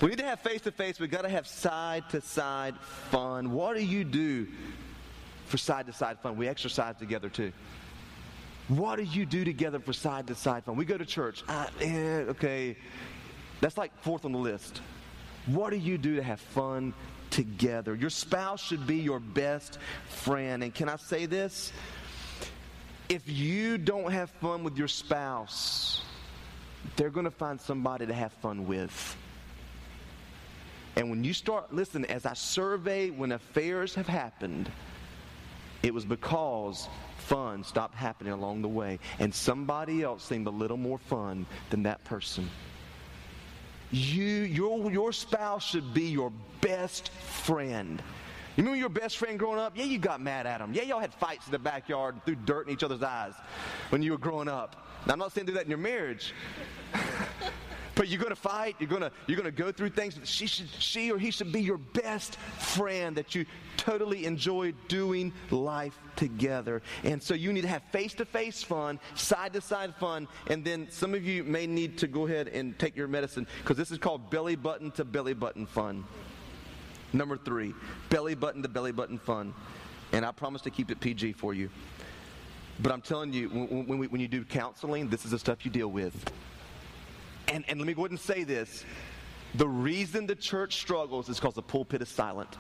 We 0.04 0.10
need 0.10 0.18
to 0.18 0.26
have 0.26 0.42
face 0.42 0.60
to 0.63 0.72
face. 0.72 1.00
We've 1.00 1.10
got 1.10 1.22
to 1.22 1.30
have 1.30 1.48
side 1.48 2.10
to 2.10 2.20
side 2.20 2.76
fun. 3.10 3.54
What 3.54 3.78
do 3.78 3.82
you 3.82 4.04
do 4.04 4.48
for 5.46 5.56
side 5.56 5.86
to 5.86 5.94
side 5.94 6.20
fun? 6.20 6.36
We 6.36 6.50
exercise 6.50 6.98
together 6.98 7.30
too. 7.30 7.54
What 8.68 8.98
do 8.98 9.04
you 9.04 9.26
do 9.26 9.46
together 9.46 9.80
for 9.80 9.94
side 9.94 10.28
to 10.28 10.36
side 10.36 10.66
fun? 10.66 10.76
We 10.76 10.84
go 10.84 10.98
to 10.98 11.06
church. 11.06 11.42
Eh, 11.80 12.26
okay. 12.28 12.76
That's 13.62 13.78
like 13.78 13.98
fourth 14.02 14.26
on 14.26 14.34
the 14.34 14.39
list. 14.39 14.82
What 15.46 15.70
do 15.70 15.78
you 15.78 15.98
do 15.98 16.18
to 16.18 16.24
have 16.24 16.42
fun 16.42 16.94
together? 17.30 17.96
Your 17.96 18.10
spouse 18.10 18.62
should 18.62 18.86
be 18.86 18.98
your 18.98 19.22
best 19.22 19.80
friend. 20.10 20.66
And 20.66 20.76
can 20.76 20.89
I 20.89 20.98
say 20.98 21.28
this? 21.28 21.72
If 23.08 23.30
you 23.30 23.78
don't 23.78 24.12
have 24.12 24.32
fun 24.42 24.66
with 24.66 24.78
your 24.78 24.89
spouse, 24.89 26.04
they're 26.98 27.10
going 27.10 27.24
to 27.24 27.32
find 27.32 27.62
somebody 27.62 28.06
to 28.06 28.13
have 28.13 28.34
fun 28.34 28.68
with. 28.68 29.16
And 30.96 31.10
when 31.10 31.24
you 31.24 31.34
start, 31.34 31.74
listen, 31.74 32.06
as 32.06 32.26
I 32.26 32.34
survey 32.34 33.10
when 33.10 33.32
affairs 33.32 33.96
have 33.96 34.08
happened, 34.08 34.72
it 35.82 35.94
was 35.94 36.06
because 36.06 36.88
fun 37.18 37.64
stopped 37.64 37.96
happening 37.96 38.34
along 38.34 38.62
the 38.62 38.68
way. 38.68 39.00
And 39.20 39.34
somebody 39.34 40.04
else 40.04 40.24
seemed 40.24 40.48
a 40.48 40.52
little 40.52 40.78
more 40.78 40.98
fun 40.98 41.46
than 41.70 41.84
that 41.84 42.04
person. 42.04 42.50
You, 43.92 44.24
your, 44.24 44.92
your 44.92 45.12
spouse 45.12 45.64
should 45.64 45.94
be 45.94 46.06
your 46.06 46.32
best 46.62 47.10
friend. 47.10 48.02
You 48.56 48.64
remember 48.64 48.80
your 48.80 48.90
best 48.90 49.18
friend 49.18 49.40
growing 49.40 49.60
up? 49.60 49.76
Yeah, 49.76 49.86
you 49.86 49.98
got 49.98 50.22
mad 50.22 50.46
at 50.46 50.62
him. 50.62 50.74
Yeah, 50.74 50.84
y'all 50.84 51.00
had 51.00 51.14
fights 51.14 51.48
in 51.48 51.52
the 51.52 51.60
backyard 51.60 52.16
and 52.16 52.24
threw 52.24 52.36
dirt 52.36 52.68
in 52.68 52.74
each 52.74 52.84
other's 52.84 53.02
eyes 53.02 53.34
when 53.90 54.04
you 54.04 54.12
were 54.12 54.18
growing 54.18 54.48
up. 54.48 54.88
Now, 55.06 55.14
I'm 55.14 55.20
not 55.20 55.34
saying 55.34 55.48
do 55.48 55.54
that 55.54 55.64
in 55.64 55.70
your 55.70 55.80
marriage. 55.80 56.34
But 57.96 58.08
you're 58.08 58.20
going 58.20 58.32
to 58.32 58.36
fight. 58.36 58.76
You're 58.80 58.90
going 58.90 59.04
to 59.04 59.12
you're 59.28 59.38
going 59.38 59.54
to 59.54 59.64
go 59.64 59.72
through 59.72 59.90
things. 59.90 60.18
She 60.24 60.48
should 60.48 60.68
she 60.80 61.12
or 61.12 61.18
he 61.18 61.32
should 61.32 61.52
be 61.52 61.62
your 61.62 61.78
best 61.78 62.38
friend 62.58 63.16
that 63.18 63.36
you 63.36 63.46
totally 63.78 64.26
enjoy 64.26 64.74
doing 64.88 65.32
life 65.52 65.98
together. 66.16 66.82
And 67.04 67.22
so 67.22 67.34
you 67.34 67.54
need 67.54 67.62
to 67.62 67.68
have 67.68 67.84
face-to-face 67.92 68.64
fun, 68.64 69.00
side-to-side 69.16 69.96
fun, 69.96 70.28
and 70.48 70.64
then 70.64 70.88
some 70.90 71.14
of 71.14 71.24
you 71.24 71.44
may 71.44 71.68
need 71.68 71.98
to 72.00 72.08
go 72.08 72.26
ahead 72.26 72.48
and 72.48 72.78
take 72.80 72.96
your 72.96 73.08
medicine 73.08 73.46
because 73.62 73.78
this 73.78 73.92
is 73.92 73.98
called 73.98 74.30
belly 74.30 74.56
button 74.56 74.92
to 74.92 75.06
belly 75.06 75.34
button 75.34 75.66
fun. 75.66 76.04
Number 77.12 77.38
3, 77.38 77.74
belly 78.10 78.34
button 78.34 78.64
to 78.64 78.70
belly 78.70 78.92
button 78.92 79.20
fun. 79.20 79.54
And 80.14 80.26
I 80.26 80.32
promise 80.32 80.62
to 80.64 80.70
keep 80.70 80.90
it 80.92 81.00
PG 81.00 81.34
for 81.34 81.54
you. 81.54 81.70
But 82.80 82.92
I'm 82.92 83.02
telling 83.02 83.34
you, 83.34 83.50
when, 83.50 83.88
when, 83.88 84.00
we, 84.00 84.08
when 84.08 84.22
you 84.22 84.28
do 84.28 84.44
counseling, 84.44 85.10
this 85.10 85.26
is 85.26 85.32
the 85.32 85.40
stuff 85.40 85.64
you 85.64 85.72
deal 85.72 85.90
with 85.90 86.32
and, 87.54 87.63
and 87.68 87.80
let 87.80 87.88
me 87.88 87.94
go 87.94 88.02
ahead 88.02 88.12
and 88.12 88.20
say 88.20 88.44
this. 88.44 88.84
The 89.56 89.68
reason 89.68 90.26
the 90.26 90.36
church 90.36 90.78
struggles 90.78 91.30
is 91.30 91.39
because 91.39 91.54
the 91.54 91.62
pulpit 91.62 92.02
is 92.02 92.10
silent. 92.10 92.58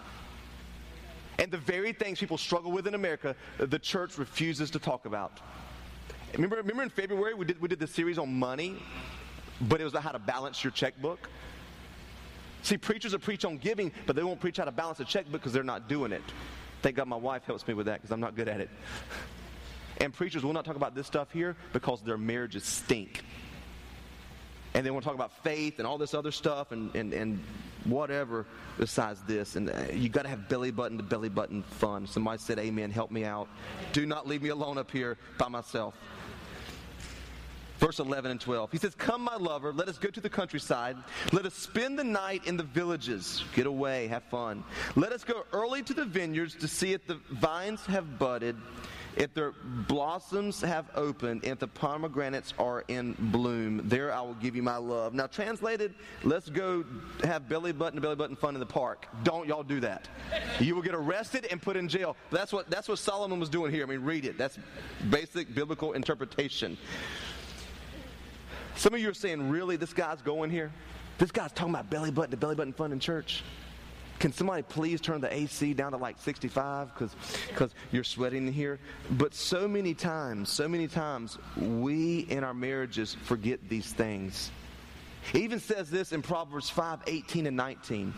And 1.39 1.51
the 1.51 1.57
very 1.57 1.93
things 1.93 2.19
people 2.19 2.37
struggle 2.37 2.71
with 2.71 2.85
in 2.85 2.93
America, 2.93 3.35
the 3.57 3.79
church 3.79 4.19
refuses 4.19 4.69
to 4.69 4.79
talk 4.79 5.07
about. 5.07 5.41
Remember, 6.33 6.57
remember 6.57 6.83
in 6.83 6.89
February 6.89 7.33
we 7.33 7.45
did, 7.45 7.59
we 7.59 7.67
did 7.67 7.79
the 7.79 7.87
series 7.87 8.19
on 8.19 8.31
money, 8.31 8.75
but 9.61 9.81
it 9.81 9.83
was 9.83 9.93
about 9.93 10.03
how 10.03 10.11
to 10.11 10.19
balance 10.19 10.63
your 10.63 10.71
checkbook? 10.71 11.27
See, 12.61 12.77
preachers 12.77 13.13
will 13.13 13.19
preach 13.19 13.43
on 13.45 13.57
giving, 13.57 13.91
but 14.05 14.15
they 14.15 14.23
won't 14.23 14.39
preach 14.39 14.57
how 14.57 14.65
to 14.65 14.71
balance 14.71 14.99
a 14.99 15.05
checkbook 15.05 15.41
because 15.41 15.53
they're 15.53 15.63
not 15.63 15.89
doing 15.89 16.11
it. 16.11 16.23
Thank 16.83 16.97
God 16.97 17.07
my 17.07 17.15
wife 17.15 17.43
helps 17.45 17.67
me 17.67 17.73
with 17.73 17.87
that 17.87 18.01
because 18.01 18.11
I'm 18.11 18.19
not 18.19 18.35
good 18.35 18.47
at 18.47 18.61
it. 18.61 18.69
And 19.97 20.11
preachers 20.11 20.43
will 20.43 20.53
not 20.53 20.65
talk 20.65 20.75
about 20.75 20.95
this 20.95 21.05
stuff 21.05 21.31
here 21.31 21.55
because 21.71 22.01
their 22.01 22.17
marriages 22.17 22.65
stink 22.65 23.23
and 24.73 24.85
they 24.85 24.91
want 24.91 25.03
to 25.03 25.07
talk 25.07 25.15
about 25.15 25.31
faith 25.43 25.79
and 25.79 25.87
all 25.87 25.97
this 25.97 26.13
other 26.13 26.31
stuff 26.31 26.71
and, 26.71 26.93
and, 26.95 27.13
and 27.13 27.39
whatever 27.85 28.45
besides 28.77 29.21
this. 29.27 29.55
And 29.55 29.69
uh, 29.69 29.83
you 29.93 30.09
got 30.09 30.23
to 30.23 30.29
have 30.29 30.49
belly 30.49 30.71
button 30.71 30.97
to 30.97 31.03
belly 31.03 31.29
button 31.29 31.63
fun. 31.63 32.07
Somebody 32.07 32.39
said, 32.39 32.59
Amen, 32.59 32.91
help 32.91 33.11
me 33.11 33.23
out. 33.23 33.47
Do 33.91 34.05
not 34.05 34.27
leave 34.27 34.41
me 34.41 34.49
alone 34.49 34.77
up 34.77 34.89
here 34.89 35.17
by 35.37 35.47
myself. 35.47 35.95
Verse 37.77 37.99
11 37.99 38.31
and 38.31 38.39
12. 38.39 38.71
He 38.71 38.77
says, 38.77 38.95
Come, 38.95 39.23
my 39.23 39.35
lover, 39.35 39.73
let 39.73 39.89
us 39.89 39.97
go 39.97 40.09
to 40.09 40.21
the 40.21 40.29
countryside. 40.29 40.95
Let 41.33 41.45
us 41.45 41.53
spend 41.53 41.99
the 41.99 42.03
night 42.03 42.45
in 42.45 42.55
the 42.55 42.63
villages. 42.63 43.43
Get 43.55 43.67
away, 43.67 44.07
have 44.07 44.23
fun. 44.23 44.63
Let 44.95 45.11
us 45.11 45.23
go 45.23 45.43
early 45.51 45.83
to 45.83 45.93
the 45.93 46.05
vineyards 46.05 46.55
to 46.55 46.67
see 46.67 46.93
if 46.93 47.05
the 47.05 47.15
vines 47.29 47.85
have 47.87 48.17
budded 48.17 48.55
if 49.15 49.33
their 49.33 49.53
blossoms 49.87 50.61
have 50.61 50.89
opened, 50.95 51.43
if 51.43 51.59
the 51.59 51.67
pomegranates 51.67 52.53
are 52.57 52.83
in 52.87 53.15
bloom, 53.19 53.81
there 53.85 54.13
I 54.13 54.21
will 54.21 54.33
give 54.35 54.55
you 54.55 54.63
my 54.63 54.77
love. 54.77 55.13
Now, 55.13 55.27
translated, 55.27 55.93
let's 56.23 56.49
go 56.49 56.83
have 57.23 57.47
belly 57.47 57.71
button 57.71 57.95
to 57.95 58.01
belly 58.01 58.15
button 58.15 58.35
fun 58.35 58.55
in 58.55 58.59
the 58.59 58.65
park. 58.65 59.07
Don't 59.23 59.47
y'all 59.47 59.63
do 59.63 59.79
that. 59.81 60.07
You 60.59 60.75
will 60.75 60.81
get 60.81 60.95
arrested 60.95 61.47
and 61.51 61.61
put 61.61 61.77
in 61.77 61.87
jail. 61.87 62.15
That's 62.31 62.51
what, 62.51 62.69
that's 62.69 62.87
what 62.87 62.99
Solomon 62.99 63.39
was 63.39 63.49
doing 63.49 63.71
here. 63.71 63.83
I 63.83 63.87
mean, 63.87 64.03
read 64.03 64.25
it. 64.25 64.37
That's 64.37 64.57
basic 65.09 65.53
biblical 65.53 65.93
interpretation. 65.93 66.77
Some 68.75 68.93
of 68.93 68.99
you 68.99 69.09
are 69.09 69.13
saying, 69.13 69.49
really, 69.49 69.75
this 69.75 69.93
guy's 69.93 70.21
going 70.21 70.49
here? 70.49 70.71
This 71.19 71.31
guy's 71.31 71.51
talking 71.51 71.73
about 71.73 71.89
belly 71.89 72.11
button 72.11 72.31
to 72.31 72.37
belly 72.37 72.55
button 72.55 72.73
fun 72.73 72.91
in 72.91 72.99
church? 72.99 73.43
Can 74.23 74.31
somebody 74.31 74.61
please 74.61 75.01
turn 75.01 75.19
the 75.19 75.33
AC 75.35 75.73
down 75.73 75.91
to 75.91 75.97
like 75.97 76.17
65 76.17 76.93
because 76.95 77.71
you're 77.91 78.05
sweating 78.05 78.49
here? 78.49 78.79
But 79.11 79.33
so 79.33 79.67
many 79.67 79.93
times, 79.93 80.49
so 80.49 80.65
many 80.65 80.87
times, 80.87 81.37
we 81.57 82.19
in 82.29 82.45
our 82.45 82.53
marriages 82.53 83.17
forget 83.25 83.59
these 83.67 83.91
things. 83.91 84.49
It 85.33 85.41
even 85.41 85.59
says 85.59 85.89
this 85.89 86.13
in 86.13 86.21
Proverbs 86.21 86.69
5 86.69 86.99
18 87.05 87.47
and 87.47 87.57
19. 87.57 88.13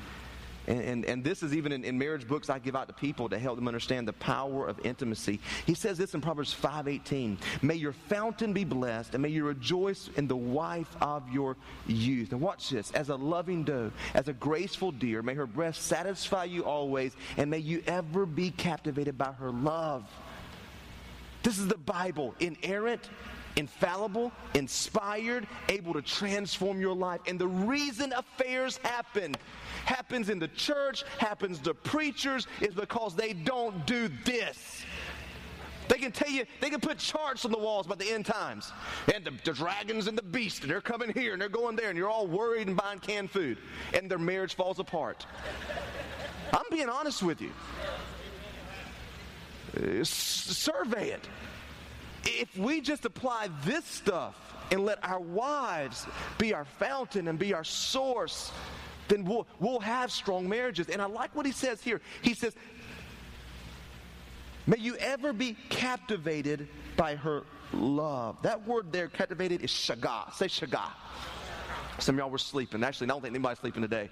And, 0.68 0.82
and, 0.82 1.06
and, 1.06 1.24
this 1.24 1.44
is 1.44 1.54
even 1.54 1.72
in, 1.72 1.84
in, 1.84 1.98
marriage 1.98 2.28
books 2.28 2.50
I 2.50 2.60
give 2.60 2.76
out 2.76 2.88
to 2.88 2.94
people 2.94 3.30
to 3.30 3.38
help 3.38 3.56
them 3.56 3.68
understand 3.68 4.08
the 4.08 4.14
power 4.14 4.68
of 4.68 4.84
intimacy. 4.86 5.40
He 5.66 5.74
says 5.74 5.98
this 5.98 6.14
in 6.14 6.22
Proverbs 6.22 6.56
5.18, 6.60 7.38
May 7.62 7.76
your 7.76 7.94
fountain 7.94 8.54
be 8.54 8.64
blessed, 8.64 9.14
and 9.14 9.22
may 9.22 9.30
you 9.30 9.46
rejoice 9.46 10.10
in 10.16 10.28
the 10.28 10.36
wife 10.36 10.96
of 11.02 11.30
your 11.30 11.56
youth. 11.86 12.32
And 12.32 12.42
watch 12.42 12.70
this. 12.70 12.92
As 12.92 13.10
a 13.10 13.16
loving 13.16 13.64
doe, 13.64 13.92
as 14.14 14.28
a 14.28 14.34
graceful 14.34 14.92
deer, 14.92 15.22
may 15.22 15.36
her 15.36 15.48
breast 15.48 15.84
satisfy 15.84 16.46
you 16.46 16.66
always, 16.66 17.16
and 17.38 17.52
may 17.52 17.60
you 17.60 17.84
ever 17.86 18.26
be 18.26 18.52
captivated 18.52 19.18
by 19.18 19.34
her 19.34 19.52
love. 19.52 20.04
This 21.44 21.60
is 21.60 21.68
the 21.68 21.78
Bible, 21.78 22.34
inerrant, 22.40 23.08
infallible, 23.56 24.32
inspired, 24.54 25.48
able 25.70 25.94
to 25.94 26.02
transform 26.02 26.80
your 26.80 26.96
life. 26.96 27.22
And 27.28 27.40
the 27.40 27.48
reason 27.48 28.14
affairs 28.14 28.78
happen, 28.84 29.36
happens 29.86 30.30
in 30.30 30.40
the 30.40 30.48
church, 30.50 31.04
happens 31.18 31.60
to 31.60 31.74
preachers, 31.74 32.48
is 32.62 32.74
because 32.74 33.16
they 33.16 33.34
don't 33.34 33.86
do 33.86 34.10
this. 34.26 34.84
They 35.88 35.98
can 35.98 36.12
tell 36.12 36.30
you, 36.30 36.46
they 36.62 36.72
can 36.72 36.80
put 36.80 36.98
charts 36.98 37.46
on 37.46 37.52
the 37.52 37.60
walls 37.60 37.86
about 37.86 38.00
the 38.00 38.10
end 38.10 38.26
times. 38.26 38.72
And 39.14 39.24
the, 39.24 39.32
the, 39.44 39.54
dragons 39.54 40.08
and 40.08 40.18
the 40.18 40.24
beast, 40.24 40.64
and 40.64 40.72
they're 40.72 40.82
coming 40.82 41.12
here 41.14 41.34
and 41.34 41.42
they're 41.42 41.48
going 41.48 41.76
there, 41.76 41.90
and 41.90 41.98
you're 41.98 42.10
all 42.10 42.28
worried 42.28 42.68
and 42.68 42.76
buying 42.76 43.00
canned 43.00 43.30
food. 43.30 43.60
And 43.94 44.10
their 44.10 44.18
marriage 44.18 44.56
falls 44.56 44.80
apart. 44.80 45.26
I'm 46.52 46.66
being 46.72 46.90
honest 46.90 47.22
with 47.22 47.40
you. 47.40 47.52
Uh, 49.78 50.04
survey 50.04 51.10
it 51.10 51.28
if 52.26 52.58
we 52.58 52.82
just 52.82 53.06
apply 53.06 53.50
this 53.64 53.86
stuff 53.86 54.36
and 54.72 54.84
let 54.86 55.04
our 55.04 55.20
wives 55.20 56.06
be 56.38 56.54
our 56.54 56.66
fountain 56.66 57.28
and 57.28 57.38
be 57.38 57.54
our 57.54 57.64
source, 57.64 58.52
then 59.08 59.24
we'll, 59.24 59.48
we'll 59.60 59.80
have 59.80 60.12
strong 60.12 60.50
marriages. 60.50 60.90
And 60.90 61.02
I 61.02 61.06
like 61.06 61.36
what 61.36 61.46
he 61.46 61.52
says 61.52 61.82
here. 61.82 62.02
He 62.22 62.34
says, 62.34 62.56
May 64.68 64.78
you 64.78 64.96
ever 64.96 65.32
be 65.32 65.56
captivated 65.70 66.68
by 66.98 67.16
her 67.16 67.44
love. 67.72 68.38
That 68.42 68.66
word 68.68 68.92
there, 68.92 69.08
captivated, 69.08 69.62
is 69.62 69.70
shagah. 69.70 70.34
Say 70.34 70.48
shagah. 70.48 70.90
Some 72.00 72.16
of 72.16 72.20
y'all 72.20 72.30
were 72.30 72.38
sleeping. 72.38 72.84
Actually, 72.84 73.06
I 73.06 73.10
don't 73.10 73.22
think 73.22 73.34
anybody's 73.36 73.60
sleeping 73.60 73.82
today. 73.82 74.10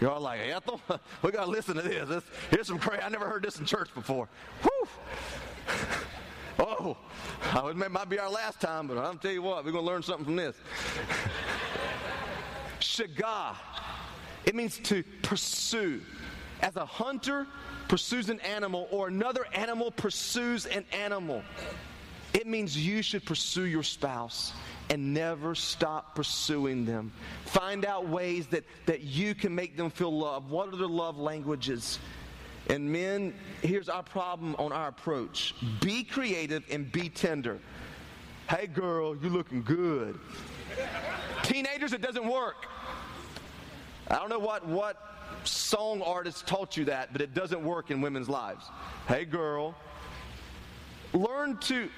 You're 0.00 0.10
all 0.10 0.20
like, 0.20 0.40
Ethel, 0.40 0.80
we 1.22 1.32
got 1.32 1.44
to 1.44 1.50
listen 1.50 1.74
to 1.76 1.82
this. 1.82 2.08
this. 2.08 2.24
Here's 2.50 2.68
some 2.68 2.78
crazy. 2.78 3.02
I 3.02 3.08
never 3.08 3.26
heard 3.26 3.42
this 3.42 3.58
in 3.58 3.66
church 3.66 3.92
before. 3.94 4.28
Whew. 4.62 4.88
Oh, 6.58 6.96
it 7.68 7.76
might 7.76 8.08
be 8.08 8.18
our 8.18 8.30
last 8.30 8.60
time, 8.60 8.86
but 8.86 8.98
I'll 8.98 9.16
tell 9.16 9.32
you 9.32 9.42
what, 9.42 9.64
we're 9.64 9.72
going 9.72 9.84
to 9.84 9.90
learn 9.90 10.02
something 10.02 10.24
from 10.24 10.36
this. 10.36 10.56
Shagah. 12.80 13.56
It 14.44 14.54
means 14.54 14.78
to 14.84 15.02
pursue. 15.22 16.00
As 16.62 16.76
a 16.76 16.86
hunter 16.86 17.46
pursues 17.88 18.30
an 18.30 18.40
animal 18.40 18.88
or 18.90 19.08
another 19.08 19.44
animal 19.52 19.90
pursues 19.90 20.66
an 20.66 20.84
animal, 20.92 21.42
it 22.32 22.46
means 22.46 22.76
you 22.76 23.02
should 23.02 23.24
pursue 23.24 23.64
your 23.64 23.82
spouse 23.82 24.52
and 24.88 25.12
never 25.12 25.54
stop 25.54 26.14
pursuing 26.14 26.84
them. 26.84 27.12
Find 27.44 27.84
out 27.84 28.08
ways 28.08 28.46
that, 28.48 28.64
that 28.86 29.02
you 29.02 29.34
can 29.34 29.54
make 29.54 29.76
them 29.76 29.90
feel 29.90 30.16
loved. 30.16 30.48
What 30.48 30.72
are 30.72 30.76
their 30.76 30.86
love 30.86 31.18
languages? 31.18 31.98
And 32.68 32.90
men, 32.90 33.34
here's 33.62 33.88
our 33.88 34.02
problem 34.02 34.56
on 34.58 34.72
our 34.72 34.88
approach 34.88 35.54
be 35.80 36.02
creative 36.02 36.64
and 36.70 36.90
be 36.90 37.08
tender. 37.08 37.58
Hey, 38.48 38.66
girl, 38.66 39.16
you're 39.16 39.30
looking 39.30 39.62
good. 39.62 40.18
Teenagers, 41.42 41.92
it 41.92 42.02
doesn't 42.02 42.26
work. 42.26 42.66
I 44.08 44.16
don't 44.16 44.28
know 44.28 44.38
what, 44.38 44.66
what 44.66 44.96
song 45.44 46.02
artist 46.02 46.46
taught 46.46 46.76
you 46.76 46.84
that, 46.86 47.12
but 47.12 47.20
it 47.20 47.34
doesn't 47.34 47.62
work 47.62 47.90
in 47.90 48.00
women's 48.00 48.28
lives. 48.28 48.64
Hey, 49.08 49.24
girl, 49.24 49.74
learn 51.12 51.56
to 51.58 51.88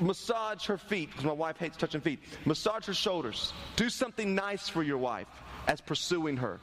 massage 0.00 0.66
her 0.66 0.78
feet, 0.78 1.10
because 1.10 1.24
my 1.24 1.32
wife 1.32 1.56
hates 1.56 1.76
touching 1.76 2.00
feet. 2.00 2.20
Massage 2.44 2.86
her 2.86 2.94
shoulders. 2.94 3.52
Do 3.76 3.88
something 3.90 4.34
nice 4.34 4.68
for 4.68 4.82
your 4.82 4.98
wife 4.98 5.28
as 5.66 5.80
pursuing 5.80 6.36
her. 6.36 6.60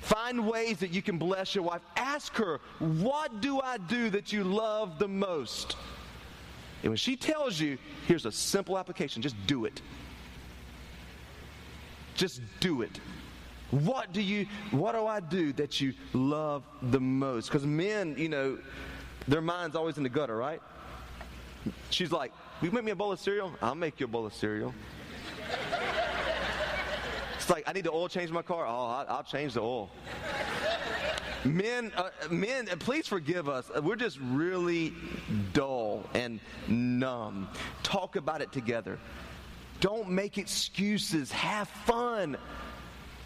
Find 0.00 0.48
ways 0.48 0.78
that 0.78 0.90
you 0.90 1.02
can 1.02 1.18
bless 1.18 1.54
your 1.54 1.64
wife. 1.64 1.82
Ask 1.96 2.34
her, 2.36 2.60
What 2.78 3.40
do 3.40 3.60
I 3.60 3.76
do 3.76 4.10
that 4.10 4.32
you 4.32 4.44
love 4.44 4.98
the 4.98 5.08
most? 5.08 5.76
And 6.82 6.90
when 6.90 6.96
she 6.96 7.16
tells 7.16 7.60
you, 7.60 7.76
here's 8.06 8.24
a 8.24 8.32
simple 8.32 8.78
application 8.78 9.20
just 9.20 9.36
do 9.46 9.66
it. 9.66 9.82
Just 12.14 12.40
do 12.60 12.82
it. 12.82 13.00
What 13.70 14.12
do 14.12 14.20
you, 14.20 14.46
what 14.72 14.92
do 14.92 15.06
I 15.06 15.20
do 15.20 15.52
that 15.54 15.80
you 15.80 15.92
love 16.12 16.64
the 16.82 16.98
most? 16.98 17.46
Because 17.46 17.64
men, 17.64 18.16
you 18.18 18.28
know, 18.28 18.58
their 19.28 19.42
mind's 19.42 19.76
always 19.76 19.96
in 19.96 20.02
the 20.02 20.08
gutter, 20.08 20.36
right? 20.36 20.60
She's 21.90 22.10
like, 22.10 22.32
Will 22.60 22.68
you 22.68 22.72
make 22.72 22.84
me 22.84 22.90
a 22.90 22.96
bowl 22.96 23.12
of 23.12 23.20
cereal? 23.20 23.52
I'll 23.62 23.74
make 23.74 24.00
you 24.00 24.04
a 24.04 24.08
bowl 24.08 24.26
of 24.26 24.34
cereal 24.34 24.74
like, 27.50 27.64
I 27.66 27.72
need 27.72 27.84
to 27.84 27.90
oil 27.92 28.08
change 28.08 28.30
my 28.30 28.42
car. 28.42 28.66
Oh, 28.66 29.04
I'll, 29.08 29.22
change 29.22 29.54
the 29.54 29.60
oil. 29.60 29.90
men, 31.44 31.92
uh, 31.96 32.10
men, 32.30 32.66
please 32.78 33.06
forgive 33.06 33.48
us. 33.48 33.70
We're 33.82 33.96
just 33.96 34.18
really 34.20 34.94
dull 35.52 36.08
and 36.14 36.40
numb. 36.68 37.48
Talk 37.82 38.16
about 38.16 38.40
it 38.40 38.52
together. 38.52 38.98
Don't 39.80 40.10
make 40.10 40.38
excuses. 40.38 41.32
Have 41.32 41.68
fun. 41.68 42.36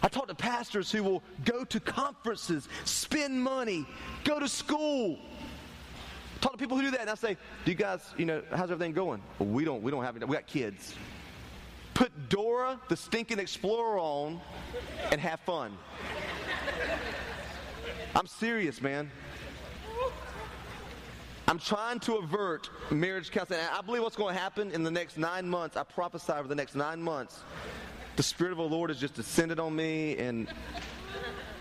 I 0.01 0.07
talk 0.07 0.27
to 0.27 0.35
pastors 0.35 0.91
who 0.91 1.03
will 1.03 1.23
go 1.45 1.63
to 1.63 1.79
conferences, 1.79 2.69
spend 2.83 3.41
money, 3.41 3.85
go 4.23 4.39
to 4.39 4.47
school. 4.47 5.17
Talk 6.41 6.51
to 6.51 6.57
people 6.57 6.77
who 6.77 6.83
do 6.83 6.91
that, 6.91 7.01
and 7.01 7.09
I 7.09 7.15
say, 7.15 7.37
"Do 7.63 7.71
you 7.71 7.77
guys, 7.77 8.13
you 8.17 8.25
know, 8.25 8.43
how's 8.51 8.69
everything 8.69 8.93
going?" 8.93 9.21
We 9.39 9.65
don't. 9.65 9.81
We 9.81 9.89
don't 9.89 10.03
have 10.03 10.15
it. 10.15 10.27
We 10.27 10.35
got 10.35 10.45
kids. 10.45 10.93
Put 11.95 12.29
Dora 12.29 12.79
the 12.89 12.95
Stinking 12.95 13.39
Explorer 13.39 13.97
on 13.97 14.39
and 15.11 15.19
have 15.19 15.39
fun. 15.39 15.75
I'm 18.13 18.27
serious, 18.27 18.81
man. 18.81 19.09
I'm 21.47 21.59
trying 21.59 21.99
to 22.01 22.15
avert 22.15 22.69
marriage 22.91 23.31
counseling. 23.31 23.61
I 23.71 23.81
believe 23.81 24.01
what's 24.01 24.15
going 24.15 24.35
to 24.35 24.39
happen 24.39 24.71
in 24.71 24.83
the 24.83 24.91
next 24.91 25.17
nine 25.17 25.47
months, 25.47 25.77
I 25.77 25.83
prophesy 25.83 26.33
over 26.33 26.47
the 26.47 26.55
next 26.55 26.75
nine 26.75 27.01
months, 27.01 27.41
the 28.15 28.23
Spirit 28.23 28.51
of 28.51 28.57
the 28.57 28.63
Lord 28.63 28.89
has 28.89 28.99
just 28.99 29.13
descended 29.13 29.59
on 29.59 29.75
me, 29.75 30.17
and 30.17 30.47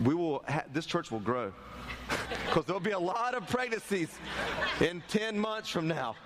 we 0.02 0.14
will. 0.14 0.42
Ha- 0.48 0.64
this 0.72 0.86
church 0.86 1.10
will 1.12 1.20
grow 1.20 1.52
because 2.46 2.64
there'll 2.64 2.80
be 2.80 2.92
a 2.92 2.98
lot 2.98 3.34
of 3.34 3.46
pregnancies 3.48 4.08
in 4.80 5.02
10 5.08 5.38
months 5.38 5.68
from 5.68 5.86
now. 5.86 6.16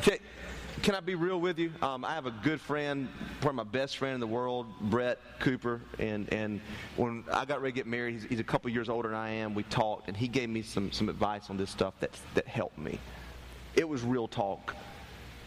Okay, 0.00 0.18
can 0.88 0.94
I 0.94 1.00
be 1.00 1.16
real 1.16 1.38
with 1.38 1.58
you? 1.58 1.70
Um, 1.82 2.02
I 2.02 2.14
have 2.14 2.24
a 2.24 2.30
good 2.30 2.62
friend, 2.62 3.10
probably 3.42 3.58
my 3.58 3.64
best 3.64 3.98
friend 3.98 4.14
in 4.14 4.20
the 4.20 4.26
world, 4.26 4.64
Brett 4.80 5.18
Cooper. 5.38 5.82
And, 5.98 6.32
and 6.32 6.62
when 6.96 7.24
I 7.30 7.44
got 7.44 7.60
ready 7.60 7.72
to 7.72 7.76
get 7.76 7.86
married, 7.86 8.14
he's, 8.14 8.24
he's 8.24 8.40
a 8.40 8.44
couple 8.44 8.70
years 8.70 8.88
older 8.88 9.10
than 9.10 9.18
I 9.18 9.28
am. 9.32 9.54
We 9.54 9.64
talked, 9.64 10.08
and 10.08 10.16
he 10.16 10.28
gave 10.28 10.48
me 10.48 10.62
some, 10.62 10.90
some 10.90 11.10
advice 11.10 11.50
on 11.50 11.58
this 11.58 11.68
stuff 11.68 11.92
that, 12.00 12.18
that 12.32 12.46
helped 12.46 12.78
me. 12.78 12.98
It 13.74 13.86
was 13.86 14.02
real 14.02 14.26
talk. 14.28 14.74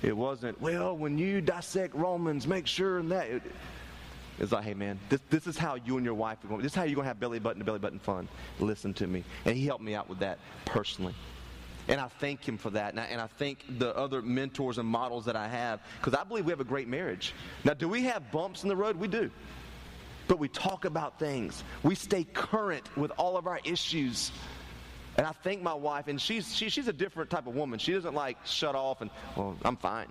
It 0.03 0.15
wasn't, 0.15 0.61
well, 0.61 0.95
when 0.95 1.17
you 1.17 1.41
dissect 1.41 1.95
Romans, 1.95 2.45
make 2.45 2.67
sure 2.67 2.99
and 2.99 3.09
that. 3.09 3.25
It, 3.25 3.41
it's 4.37 4.51
like, 4.51 4.63
hey, 4.63 4.75
man, 4.75 4.99
this, 5.09 5.21
this 5.31 5.47
is 5.47 5.57
how 5.57 5.73
you 5.73 5.97
and 5.97 6.05
your 6.05 6.13
wife 6.13 6.37
are 6.43 6.49
going. 6.49 6.61
This 6.61 6.73
is 6.73 6.75
how 6.75 6.83
you're 6.83 6.93
going 6.93 7.05
to 7.05 7.09
have 7.09 7.19
belly 7.19 7.39
button 7.39 7.57
to 7.57 7.65
belly 7.65 7.79
button 7.79 7.97
fun. 7.97 8.27
Listen 8.59 8.93
to 8.93 9.07
me. 9.07 9.23
And 9.45 9.57
he 9.57 9.65
helped 9.65 9.83
me 9.83 9.95
out 9.95 10.07
with 10.07 10.19
that 10.19 10.37
personally. 10.65 11.15
And 11.87 11.99
I 11.99 12.07
thank 12.07 12.47
him 12.47 12.57
for 12.57 12.69
that. 12.71 12.91
And 12.91 12.99
I, 12.99 13.05
and 13.05 13.19
I 13.19 13.27
thank 13.27 13.65
the 13.79 13.95
other 13.95 14.21
mentors 14.21 14.77
and 14.77 14.87
models 14.87 15.25
that 15.25 15.35
I 15.35 15.47
have 15.47 15.81
because 15.99 16.17
I 16.17 16.23
believe 16.23 16.45
we 16.45 16.51
have 16.51 16.59
a 16.59 16.65
great 16.65 16.87
marriage. 16.87 17.33
Now, 17.63 17.73
do 17.73 17.89
we 17.89 18.03
have 18.03 18.31
bumps 18.31 18.63
in 18.63 18.69
the 18.69 18.75
road? 18.75 18.95
We 18.95 19.07
do. 19.07 19.31
But 20.27 20.39
we 20.39 20.47
talk 20.47 20.85
about 20.85 21.19
things, 21.19 21.63
we 21.83 21.95
stay 21.95 22.23
current 22.23 22.95
with 22.95 23.11
all 23.17 23.35
of 23.35 23.47
our 23.47 23.59
issues. 23.65 24.31
And 25.17 25.27
I 25.27 25.31
thank 25.31 25.61
my 25.61 25.73
wife, 25.73 26.07
and 26.07 26.21
she's, 26.21 26.55
she, 26.55 26.69
she's 26.69 26.87
a 26.87 26.93
different 26.93 27.29
type 27.29 27.45
of 27.45 27.53
woman. 27.53 27.79
She 27.79 27.91
doesn't 27.91 28.13
like 28.13 28.37
shut 28.45 28.75
off 28.75 29.01
and, 29.01 29.09
well, 29.35 29.57
I'm 29.63 29.75
fine. 29.75 30.07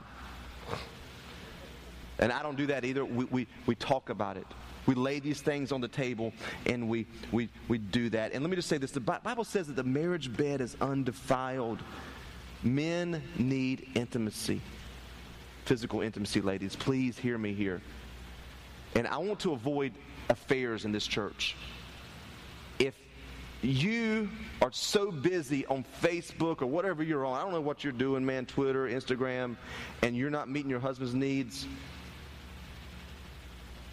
And 2.19 2.31
I 2.31 2.43
don't 2.43 2.57
do 2.57 2.67
that 2.67 2.85
either. 2.85 3.03
We, 3.03 3.25
we, 3.25 3.47
we 3.65 3.75
talk 3.75 4.11
about 4.11 4.37
it. 4.37 4.47
We 4.87 4.95
lay 4.95 5.21
these 5.21 5.41
things 5.41 5.73
on 5.73 5.81
the 5.81 5.89
table 5.89 6.33
and 6.67 6.89
we, 6.89 7.07
we, 7.33 7.49
we 7.69 7.79
do 7.79 8.09
that. 8.11 8.33
And 8.33 8.43
let 8.43 8.51
me 8.51 8.57
just 8.57 8.69
say 8.69 8.79
this 8.79 8.91
the 8.91 9.01
Bible 9.01 9.45
says 9.45 9.67
that 9.67 9.77
the 9.77 9.85
marriage 9.85 10.35
bed 10.37 10.61
is 10.61 10.77
undefiled. 10.81 11.81
Men 12.63 13.23
need 13.39 13.89
intimacy, 13.95 14.61
physical 15.65 16.03
intimacy, 16.03 16.41
ladies. 16.41 16.77
Please 16.77 17.19
hear 17.19 17.39
me 17.39 17.55
here. 17.55 17.81
And 18.95 19.07
I 19.07 19.19
want 19.19 19.41
to 19.41 19.53
avoid 19.53 19.93
affairs 20.29 20.85
in 20.85 20.93
this 20.93 21.07
church. 21.07 21.57
If 22.79 22.95
you 23.63 24.29
are 24.63 24.73
so 24.73 25.11
busy 25.11 25.67
on 25.67 25.85
Facebook 26.03 26.63
or 26.63 26.67
whatever 26.67 27.03
you're 27.03 27.25
on, 27.25 27.39
I 27.39 27.43
don't 27.43 27.53
know 27.53 27.61
what 27.61 27.85
you're 27.85 27.93
doing, 27.93 28.25
man, 28.25 28.47
Twitter, 28.47 28.89
Instagram, 28.89 29.57
and 30.03 30.17
you're 30.17 30.31
not 30.31 30.49
meeting 30.49 30.71
your 30.71 30.81
husband's 30.81 31.15
needs, 31.15 31.67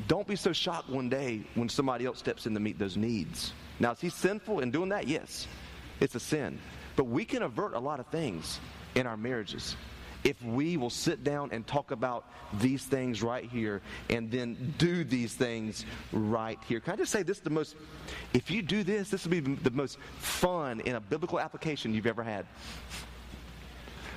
don't 0.07 0.27
be 0.27 0.35
so 0.35 0.53
shocked 0.53 0.89
one 0.89 1.09
day 1.09 1.41
when 1.55 1.69
somebody 1.69 2.05
else 2.05 2.19
steps 2.19 2.45
in 2.45 2.53
to 2.53 2.59
meet 2.59 2.77
those 2.77 2.97
needs. 2.97 3.53
Now, 3.79 3.91
is 3.91 3.99
he 3.99 4.09
sinful 4.09 4.59
in 4.59 4.71
doing 4.71 4.89
that? 4.89 5.07
Yes, 5.07 5.47
it's 5.99 6.15
a 6.15 6.19
sin. 6.19 6.59
But 6.95 7.05
we 7.05 7.25
can 7.25 7.43
avert 7.43 7.73
a 7.73 7.79
lot 7.79 7.99
of 7.99 8.07
things 8.07 8.59
in 8.95 9.07
our 9.07 9.17
marriages 9.17 9.75
if 10.23 10.41
we 10.43 10.77
will 10.77 10.89
sit 10.89 11.23
down 11.23 11.49
and 11.51 11.65
talk 11.65 11.91
about 11.91 12.25
these 12.59 12.83
things 12.83 13.21
right 13.21 13.45
here 13.45 13.81
and 14.09 14.29
then 14.31 14.73
do 14.77 15.03
these 15.03 15.33
things 15.33 15.85
right 16.11 16.59
here. 16.67 16.79
Can 16.79 16.93
I 16.93 16.95
just 16.97 17.11
say 17.11 17.23
this 17.23 17.37
is 17.37 17.43
the 17.43 17.49
most, 17.49 17.75
if 18.33 18.49
you 18.51 18.61
do 18.61 18.83
this, 18.83 19.09
this 19.09 19.23
will 19.23 19.31
be 19.31 19.39
the 19.39 19.71
most 19.71 19.97
fun 20.17 20.79
in 20.81 20.95
a 20.95 20.99
biblical 20.99 21.39
application 21.39 21.93
you've 21.93 22.07
ever 22.07 22.23
had. 22.23 22.45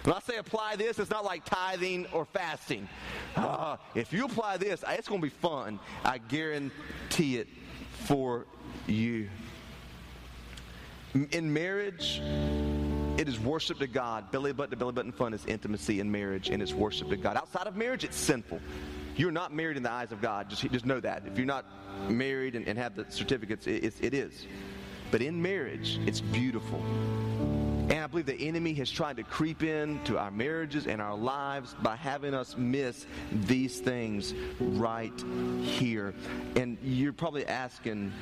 When 0.04 0.14
I 0.14 0.20
say 0.20 0.36
apply 0.36 0.76
this, 0.76 0.98
it's 0.98 1.10
not 1.10 1.24
like 1.24 1.44
tithing 1.44 2.06
or 2.12 2.24
fasting. 2.24 2.88
Uh, 3.36 3.76
if 3.94 4.12
you 4.12 4.24
apply 4.24 4.56
this, 4.56 4.82
it's 4.88 5.08
going 5.08 5.20
to 5.20 5.26
be 5.26 5.28
fun. 5.28 5.78
I 6.04 6.18
guarantee 6.18 7.36
it 7.36 7.48
for 8.04 8.46
you. 8.86 9.28
In 11.32 11.52
marriage, 11.52 12.22
it 13.18 13.28
is 13.28 13.38
worship 13.38 13.78
to 13.80 13.86
God. 13.86 14.30
Belly 14.30 14.52
button 14.52 14.70
to 14.70 14.76
belly 14.76 14.92
button 14.92 15.12
fun 15.12 15.34
is 15.34 15.44
intimacy 15.44 16.00
in 16.00 16.10
marriage, 16.10 16.48
and 16.48 16.62
it's 16.62 16.72
worship 16.72 17.10
to 17.10 17.16
God. 17.16 17.36
Outside 17.36 17.66
of 17.66 17.76
marriage, 17.76 18.04
it's 18.04 18.16
sinful. 18.16 18.60
You're 19.16 19.32
not 19.32 19.52
married 19.52 19.76
in 19.76 19.82
the 19.82 19.92
eyes 19.92 20.12
of 20.12 20.22
God. 20.22 20.48
Just, 20.48 20.62
just 20.70 20.86
know 20.86 21.00
that. 21.00 21.24
If 21.26 21.36
you're 21.36 21.46
not 21.46 21.66
married 22.08 22.54
and, 22.54 22.66
and 22.66 22.78
have 22.78 22.94
the 22.94 23.04
certificates, 23.10 23.66
it, 23.66 23.92
it 24.00 24.14
is. 24.14 24.46
But 25.10 25.20
in 25.20 25.42
marriage, 25.42 25.98
it's 26.06 26.20
beautiful. 26.20 26.82
And 27.90 28.04
I 28.04 28.06
believe 28.06 28.26
the 28.26 28.40
enemy 28.40 28.72
has 28.74 28.88
tried 28.88 29.16
to 29.16 29.24
creep 29.24 29.64
into 29.64 30.16
our 30.16 30.30
marriages 30.30 30.86
and 30.86 31.02
our 31.02 31.16
lives 31.16 31.74
by 31.82 31.96
having 31.96 32.34
us 32.34 32.56
miss 32.56 33.04
these 33.32 33.80
things 33.80 34.32
right 34.60 35.12
here. 35.60 36.14
And 36.54 36.78
you're 36.84 37.12
probably 37.12 37.44
asking, 37.46 38.12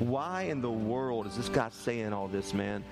why 0.00 0.42
in 0.42 0.60
the 0.60 0.70
world 0.70 1.28
is 1.28 1.36
this 1.36 1.48
guy 1.48 1.68
saying 1.70 2.12
all 2.12 2.26
this, 2.26 2.52
man? 2.52 2.82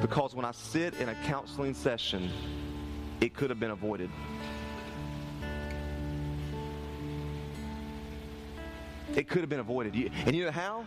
Because 0.00 0.34
when 0.34 0.46
I 0.46 0.52
sit 0.52 0.94
in 0.94 1.10
a 1.10 1.14
counseling 1.26 1.74
session, 1.74 2.30
it 3.20 3.34
could 3.34 3.50
have 3.50 3.60
been 3.60 3.72
avoided. 3.72 4.08
It 9.14 9.28
could 9.28 9.40
have 9.40 9.50
been 9.50 9.60
avoided. 9.60 9.94
And 10.24 10.34
you 10.34 10.46
know 10.46 10.52
how? 10.52 10.86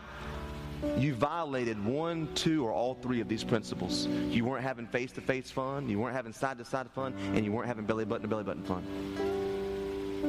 You 0.97 1.13
violated 1.13 1.83
one, 1.83 2.27
two, 2.33 2.65
or 2.65 2.71
all 2.71 2.95
three 2.95 3.21
of 3.21 3.27
these 3.27 3.43
principles. 3.43 4.07
You 4.07 4.45
weren't 4.45 4.63
having 4.63 4.87
face 4.87 5.11
to 5.13 5.21
face 5.21 5.51
fun, 5.51 5.87
you 5.89 5.99
weren't 5.99 6.15
having 6.15 6.33
side 6.33 6.57
to 6.57 6.65
side 6.65 6.89
fun, 6.91 7.13
and 7.33 7.45
you 7.45 7.51
weren't 7.51 7.67
having 7.67 7.85
belly 7.85 8.05
button 8.05 8.23
to 8.23 8.27
belly 8.27 8.43
button 8.43 8.63
fun. 8.63 8.83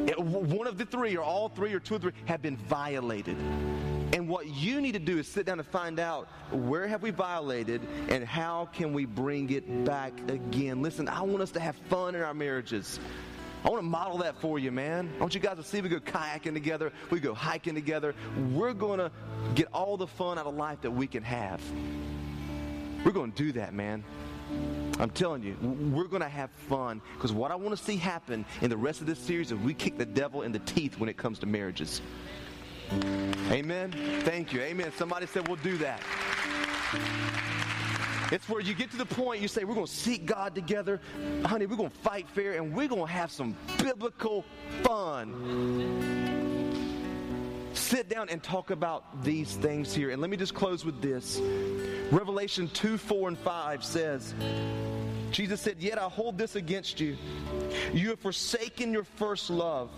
It, 0.08 0.18
one 0.18 0.66
of 0.66 0.78
the 0.78 0.84
three, 0.86 1.16
or 1.16 1.22
all 1.22 1.48
three, 1.48 1.72
or 1.72 1.80
two 1.80 1.94
or 1.96 1.98
three, 1.98 2.12
have 2.26 2.42
been 2.42 2.56
violated. 2.56 3.36
And 4.14 4.28
what 4.28 4.46
you 4.46 4.80
need 4.82 4.92
to 4.92 4.98
do 4.98 5.18
is 5.18 5.26
sit 5.26 5.46
down 5.46 5.58
and 5.58 5.66
find 5.66 5.98
out 5.98 6.28
where 6.50 6.86
have 6.86 7.02
we 7.02 7.10
violated 7.10 7.80
and 8.10 8.24
how 8.24 8.68
can 8.72 8.92
we 8.92 9.06
bring 9.06 9.48
it 9.50 9.84
back 9.86 10.12
again. 10.28 10.82
Listen, 10.82 11.08
I 11.08 11.22
want 11.22 11.42
us 11.42 11.50
to 11.52 11.60
have 11.60 11.76
fun 11.88 12.14
in 12.14 12.20
our 12.20 12.34
marriages. 12.34 13.00
I 13.64 13.68
want 13.68 13.78
to 13.78 13.88
model 13.88 14.18
that 14.18 14.40
for 14.40 14.58
you, 14.58 14.72
man. 14.72 15.12
I 15.16 15.20
want 15.20 15.34
you 15.34 15.40
guys 15.40 15.56
to 15.56 15.62
see 15.62 15.80
we 15.80 15.88
go 15.88 16.00
kayaking 16.00 16.54
together, 16.54 16.92
we 17.10 17.20
go 17.20 17.32
hiking 17.32 17.74
together. 17.74 18.14
We're 18.52 18.74
going 18.74 18.98
to 18.98 19.10
get 19.54 19.68
all 19.72 19.96
the 19.96 20.06
fun 20.06 20.38
out 20.38 20.46
of 20.46 20.54
life 20.54 20.80
that 20.80 20.90
we 20.90 21.06
can 21.06 21.22
have. 21.22 21.62
We're 23.04 23.12
going 23.12 23.32
to 23.32 23.42
do 23.42 23.52
that, 23.52 23.72
man. 23.72 24.04
I'm 24.98 25.10
telling 25.10 25.42
you, 25.42 25.56
we're 25.92 26.08
going 26.08 26.22
to 26.22 26.28
have 26.28 26.50
fun 26.68 27.00
because 27.14 27.32
what 27.32 27.50
I 27.50 27.54
want 27.54 27.76
to 27.76 27.82
see 27.82 27.96
happen 27.96 28.44
in 28.60 28.70
the 28.70 28.76
rest 28.76 29.00
of 29.00 29.06
this 29.06 29.18
series 29.18 29.50
is 29.50 29.58
we 29.58 29.74
kick 29.74 29.96
the 29.96 30.06
devil 30.06 30.42
in 30.42 30.52
the 30.52 30.58
teeth 30.60 30.98
when 30.98 31.08
it 31.08 31.16
comes 31.16 31.38
to 31.40 31.46
marriages. 31.46 32.02
Amen. 33.50 33.92
Thank 34.22 34.52
you. 34.52 34.60
Amen. 34.60 34.92
Somebody 34.96 35.26
said 35.26 35.48
we'll 35.48 35.56
do 35.56 35.78
that. 35.78 36.00
It's 38.32 38.48
where 38.48 38.62
you 38.62 38.72
get 38.72 38.90
to 38.92 38.96
the 38.96 39.04
point 39.04 39.42
you 39.42 39.48
say, 39.48 39.64
We're 39.64 39.74
going 39.74 39.86
to 39.86 39.92
seek 39.92 40.24
God 40.24 40.54
together. 40.54 41.02
Honey, 41.44 41.66
we're 41.66 41.76
going 41.76 41.90
to 41.90 41.96
fight 41.98 42.26
fair 42.30 42.54
and 42.54 42.74
we're 42.74 42.88
going 42.88 43.06
to 43.06 43.12
have 43.12 43.30
some 43.30 43.54
biblical 43.76 44.46
fun. 44.82 46.40
Sit 47.74 48.08
down 48.08 48.30
and 48.30 48.42
talk 48.42 48.70
about 48.70 49.22
these 49.22 49.54
things 49.56 49.94
here. 49.94 50.08
And 50.10 50.22
let 50.22 50.30
me 50.30 50.38
just 50.38 50.54
close 50.54 50.82
with 50.82 51.02
this. 51.02 51.42
Revelation 52.10 52.70
2 52.70 52.96
4 52.96 53.28
and 53.28 53.38
5 53.38 53.84
says, 53.84 54.34
Jesus 55.30 55.60
said, 55.60 55.76
Yet 55.78 55.98
I 55.98 56.04
hold 56.04 56.38
this 56.38 56.56
against 56.56 57.00
you. 57.00 57.18
You 57.92 58.08
have 58.10 58.20
forsaken 58.20 58.94
your 58.94 59.04
first 59.04 59.50
love. 59.50 59.90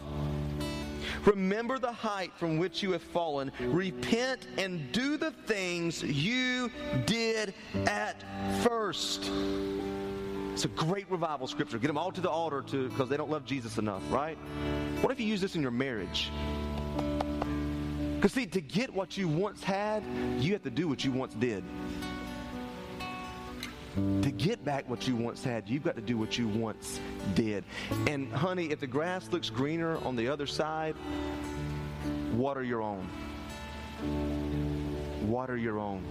Remember 1.26 1.78
the 1.78 1.92
height 1.92 2.32
from 2.36 2.58
which 2.58 2.82
you 2.82 2.92
have 2.92 3.02
fallen. 3.02 3.50
Repent 3.60 4.46
and 4.58 4.92
do 4.92 5.16
the 5.16 5.30
things 5.30 6.02
you 6.02 6.70
did 7.06 7.54
at 7.86 8.22
first. 8.62 9.30
It's 10.52 10.64
a 10.64 10.68
great 10.68 11.10
revival 11.10 11.46
scripture. 11.46 11.78
Get 11.78 11.88
them 11.88 11.98
all 11.98 12.12
to 12.12 12.20
the 12.20 12.30
altar 12.30 12.62
to 12.68 12.88
because 12.88 13.08
they 13.08 13.16
don't 13.16 13.30
love 13.30 13.44
Jesus 13.44 13.78
enough, 13.78 14.02
right? 14.10 14.36
What 15.00 15.12
if 15.12 15.18
you 15.18 15.26
use 15.26 15.40
this 15.40 15.56
in 15.56 15.62
your 15.62 15.70
marriage? 15.70 16.30
Because 18.16 18.32
see, 18.32 18.46
to 18.46 18.60
get 18.60 18.92
what 18.94 19.16
you 19.16 19.28
once 19.28 19.62
had, 19.62 20.02
you 20.38 20.52
have 20.52 20.62
to 20.62 20.70
do 20.70 20.88
what 20.88 21.04
you 21.04 21.12
once 21.12 21.34
did. 21.34 21.64
To 23.94 24.30
get 24.30 24.64
back 24.64 24.88
what 24.88 25.06
you 25.06 25.14
once 25.14 25.44
had, 25.44 25.68
you've 25.68 25.84
got 25.84 25.94
to 25.94 26.02
do 26.02 26.18
what 26.18 26.36
you 26.36 26.48
once 26.48 26.98
did. 27.34 27.64
And 28.08 28.32
honey, 28.32 28.70
if 28.72 28.80
the 28.80 28.88
grass 28.88 29.28
looks 29.30 29.50
greener 29.50 29.98
on 29.98 30.16
the 30.16 30.26
other 30.28 30.46
side, 30.46 30.96
water 32.32 32.64
your 32.64 32.82
own. 32.82 33.08
Water 35.22 35.56
your 35.56 35.78
own. 35.78 36.02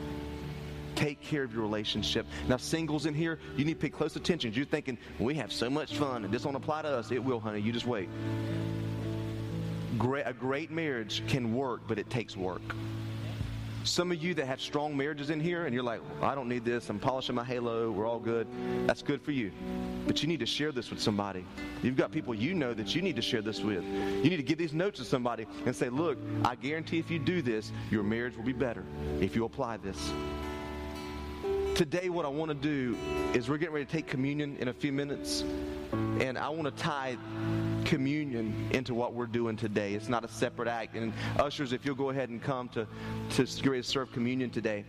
Take 0.95 1.21
care 1.21 1.43
of 1.43 1.53
your 1.53 1.61
relationship. 1.61 2.25
Now, 2.47 2.57
singles 2.57 3.05
in 3.05 3.13
here, 3.13 3.39
you 3.57 3.65
need 3.65 3.73
to 3.73 3.79
pay 3.79 3.89
close 3.89 4.15
attention. 4.15 4.53
You're 4.53 4.65
thinking, 4.65 4.97
we 5.19 5.33
have 5.35 5.51
so 5.51 5.69
much 5.69 5.97
fun 5.97 6.23
and 6.23 6.33
this 6.33 6.45
won't 6.45 6.55
apply 6.55 6.83
to 6.83 6.89
us. 6.89 7.11
It 7.11 7.21
will, 7.21 7.39
honey. 7.39 7.59
You 7.59 7.73
just 7.73 7.87
wait. 7.87 8.07
Great, 9.97 10.23
a 10.25 10.33
great 10.33 10.71
marriage 10.71 11.23
can 11.27 11.53
work, 11.53 11.81
but 11.87 11.99
it 11.99 12.09
takes 12.09 12.37
work. 12.37 12.61
Some 13.83 14.13
of 14.13 14.23
you 14.23 14.33
that 14.35 14.45
have 14.45 14.61
strong 14.61 14.95
marriages 14.95 15.29
in 15.29 15.41
here 15.41 15.65
and 15.65 15.73
you're 15.73 15.83
like, 15.83 15.99
I 16.21 16.35
don't 16.35 16.47
need 16.47 16.63
this. 16.63 16.89
I'm 16.89 16.99
polishing 16.99 17.35
my 17.35 17.43
halo. 17.43 17.91
We're 17.91 18.05
all 18.05 18.19
good. 18.19 18.47
That's 18.87 19.01
good 19.01 19.21
for 19.21 19.31
you. 19.31 19.51
But 20.07 20.21
you 20.21 20.29
need 20.29 20.39
to 20.39 20.45
share 20.45 20.71
this 20.71 20.89
with 20.89 21.01
somebody. 21.01 21.45
You've 21.81 21.97
got 21.97 22.11
people 22.11 22.33
you 22.33 22.53
know 22.53 22.73
that 22.73 22.95
you 22.95 23.01
need 23.01 23.17
to 23.17 23.21
share 23.21 23.41
this 23.41 23.59
with. 23.59 23.83
You 23.83 24.29
need 24.29 24.37
to 24.37 24.43
give 24.43 24.57
these 24.57 24.73
notes 24.73 24.99
to 24.99 25.05
somebody 25.05 25.47
and 25.65 25.75
say, 25.75 25.89
look, 25.89 26.17
I 26.45 26.55
guarantee 26.55 26.97
if 26.97 27.11
you 27.11 27.19
do 27.19 27.41
this, 27.41 27.73
your 27.91 28.03
marriage 28.03 28.37
will 28.37 28.45
be 28.45 28.53
better 28.53 28.85
if 29.19 29.35
you 29.35 29.43
apply 29.43 29.77
this. 29.77 30.13
Today, 31.75 32.07
what 32.07 32.23
I 32.23 32.29
want 32.29 32.49
to 32.49 32.55
do 32.55 32.95
is 33.33 33.49
we're 33.49 33.57
getting 33.57 33.73
ready 33.73 33.85
to 33.85 33.91
take 33.91 34.07
communion 34.07 34.55
in 34.59 34.69
a 34.69 34.73
few 34.73 34.93
minutes. 34.93 35.43
And 35.93 36.37
I 36.37 36.49
want 36.49 36.65
to 36.65 36.83
tie 36.83 37.17
communion 37.85 38.69
into 38.71 38.93
what 38.93 39.13
we're 39.13 39.25
doing 39.25 39.55
today. 39.55 39.93
It's 39.93 40.09
not 40.09 40.23
a 40.23 40.27
separate 40.27 40.67
act. 40.67 40.95
And 40.95 41.13
ushers, 41.37 41.73
if 41.73 41.85
you'll 41.85 41.95
go 41.95 42.09
ahead 42.09 42.29
and 42.29 42.41
come 42.41 42.69
to, 42.69 42.87
to 43.31 43.83
serve 43.83 44.11
communion 44.11 44.49
today. 44.49 44.85